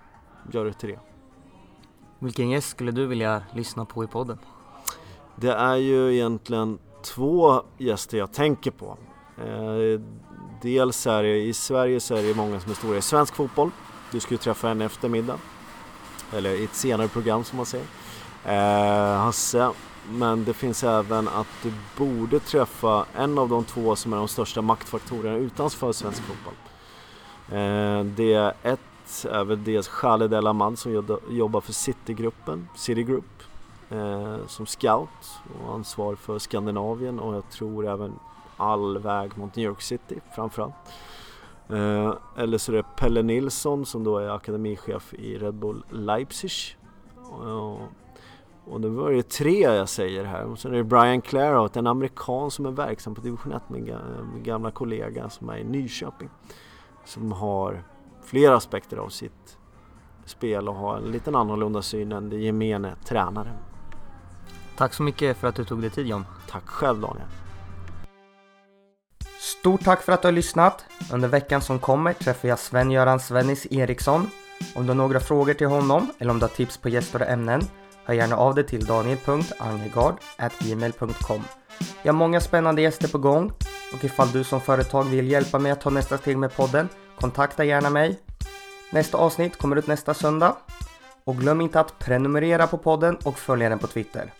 gör 0.51 0.65
det 0.65 0.73
till 0.73 0.89
det. 0.89 0.99
Vilken 2.19 2.49
gäst 2.49 2.69
skulle 2.69 2.91
du 2.91 3.05
vilja 3.05 3.43
lyssna 3.53 3.85
på 3.85 4.03
i 4.03 4.07
podden? 4.07 4.39
Det 5.35 5.51
är 5.51 5.75
ju 5.75 6.13
egentligen 6.13 6.79
två 7.03 7.61
gäster 7.77 8.17
jag 8.17 8.33
tänker 8.33 8.71
på. 8.71 8.97
Eh, 9.37 10.01
dels 10.61 11.07
är 11.07 11.23
det, 11.23 11.41
i 11.41 11.53
Sverige 11.53 11.99
så 11.99 12.15
är 12.15 12.23
det 12.23 12.35
många 12.35 12.59
som 12.59 12.71
är 12.71 12.75
stora 12.75 12.97
i 12.97 13.01
svensk 13.01 13.35
fotboll. 13.35 13.71
Du 14.11 14.19
ska 14.19 14.33
ju 14.33 14.37
träffa 14.37 14.69
en 14.69 14.81
eftermiddag. 14.81 15.37
Eller 16.33 16.49
i 16.49 16.63
ett 16.63 16.75
senare 16.75 17.07
program 17.07 17.43
som 17.43 17.57
man 17.57 17.65
säger. 17.65 17.85
Eh, 18.45 19.17
Hasse. 19.17 19.71
Men 20.09 20.43
det 20.45 20.53
finns 20.53 20.83
även 20.83 21.27
att 21.27 21.47
du 21.63 21.73
borde 21.97 22.39
träffa 22.39 23.05
en 23.15 23.37
av 23.37 23.49
de 23.49 23.63
två 23.63 23.95
som 23.95 24.13
är 24.13 24.17
de 24.17 24.27
största 24.27 24.61
maktfaktorerna 24.61 25.37
utanför 25.37 25.91
svensk 25.91 26.21
fotboll. 26.21 26.53
Eh, 27.47 28.03
det 28.03 28.33
är 28.33 28.53
ett 28.63 28.79
är 29.31 29.43
väl 29.43 29.63
dels 29.63 29.87
Khaled 29.87 30.33
El 30.33 30.47
Ahmad 30.47 30.79
som 30.79 31.19
jobbar 31.29 31.61
för 31.61 31.73
Citygruppen, 31.73 32.67
City 32.75 33.03
Group, 33.03 33.43
eh, 33.89 34.37
som 34.47 34.65
scout 34.65 35.41
och 35.63 35.73
ansvarig 35.73 36.19
för 36.19 36.39
Skandinavien 36.39 37.19
och 37.19 37.35
jag 37.35 37.49
tror 37.49 37.87
även 37.87 38.19
all 38.57 38.97
väg 38.97 39.37
mot 39.37 39.55
New 39.55 39.65
York 39.65 39.81
City 39.81 40.19
framförallt. 40.35 40.73
Eh, 41.69 42.13
eller 42.37 42.57
så 42.57 42.71
är 42.71 42.75
det 42.75 42.83
Pelle 42.97 43.21
Nilsson 43.21 43.85
som 43.85 44.03
då 44.03 44.17
är 44.17 44.29
akademichef 44.29 45.13
i 45.13 45.37
Red 45.37 45.53
Bull 45.53 45.83
Leipzig. 45.89 46.51
Och, 47.29 47.79
och 48.65 48.81
nu 48.81 48.89
var 48.89 49.11
det 49.11 49.29
tre 49.29 49.59
jag 49.59 49.89
säger 49.89 50.23
här. 50.23 50.43
Och 50.43 50.59
sen 50.59 50.73
är 50.73 50.77
det 50.77 50.83
Brian 50.83 51.21
Clarout, 51.21 51.75
en 51.75 51.87
amerikan 51.87 52.51
som 52.51 52.65
är 52.65 52.71
verksam 52.71 53.15
på 53.15 53.21
division 53.21 53.53
1 53.53 53.69
med 53.69 53.81
min 54.33 54.43
gamla 54.43 54.71
kollega 54.71 55.29
som 55.29 55.49
är 55.49 55.57
i 55.57 55.63
Nyköping. 55.63 56.29
Som 57.05 57.31
har 57.31 57.83
flera 58.23 58.55
aspekter 58.55 58.97
av 58.97 59.09
sitt 59.09 59.57
spel 60.25 60.69
och 60.69 60.75
har 60.75 60.97
en 60.97 61.11
liten 61.11 61.35
annorlunda 61.35 61.81
syn 61.81 62.11
än 62.11 62.29
det 62.29 62.37
gemene 62.37 62.95
tränaren. 63.05 63.55
Tack 64.77 64.93
så 64.93 65.03
mycket 65.03 65.37
för 65.37 65.47
att 65.47 65.55
du 65.55 65.65
tog 65.65 65.81
dig 65.81 65.89
tid 65.89 66.07
John. 66.07 66.25
Tack 66.49 66.67
själv 66.67 66.99
Daniel. 66.99 67.27
Stort 69.39 69.83
tack 69.83 70.01
för 70.01 70.11
att 70.11 70.21
du 70.21 70.27
har 70.27 70.33
lyssnat. 70.33 70.85
Under 71.13 71.27
veckan 71.27 71.61
som 71.61 71.79
kommer 71.79 72.13
träffar 72.13 72.47
jag 72.47 72.59
Sven-Göran 72.59 73.19
Svennis 73.19 73.67
Eriksson. 73.71 74.29
Om 74.75 74.83
du 74.83 74.89
har 74.89 74.95
några 74.95 75.19
frågor 75.19 75.53
till 75.53 75.67
honom 75.67 76.07
eller 76.19 76.31
om 76.31 76.39
du 76.39 76.43
har 76.43 76.49
tips 76.49 76.77
på 76.77 76.89
gäster 76.89 77.21
och 77.21 77.27
ämnen, 77.27 77.61
hör 78.05 78.13
gärna 78.13 78.35
av 78.35 78.55
dig 78.55 78.67
till 78.67 78.85
daniel.angegard.gmail.com. 78.85 81.43
Vi 82.03 82.09
har 82.09 82.13
många 82.13 82.39
spännande 82.39 82.81
gäster 82.81 83.07
på 83.07 83.17
gång 83.17 83.51
och 83.93 84.03
ifall 84.03 84.31
du 84.31 84.43
som 84.43 84.61
företag 84.61 85.03
vill 85.03 85.31
hjälpa 85.31 85.59
mig 85.59 85.71
att 85.71 85.81
ta 85.81 85.89
nästa 85.89 86.17
steg 86.17 86.37
med 86.37 86.55
podden, 86.55 86.89
kontakta 87.19 87.63
gärna 87.63 87.89
mig. 87.89 88.19
Nästa 88.91 89.17
avsnitt 89.17 89.57
kommer 89.57 89.75
ut 89.75 89.87
nästa 89.87 90.13
söndag. 90.13 90.55
Och 91.23 91.37
glöm 91.37 91.61
inte 91.61 91.79
att 91.79 91.99
prenumerera 91.99 92.67
på 92.67 92.77
podden 92.77 93.17
och 93.23 93.39
följa 93.39 93.69
den 93.69 93.79
på 93.79 93.87
Twitter. 93.87 94.33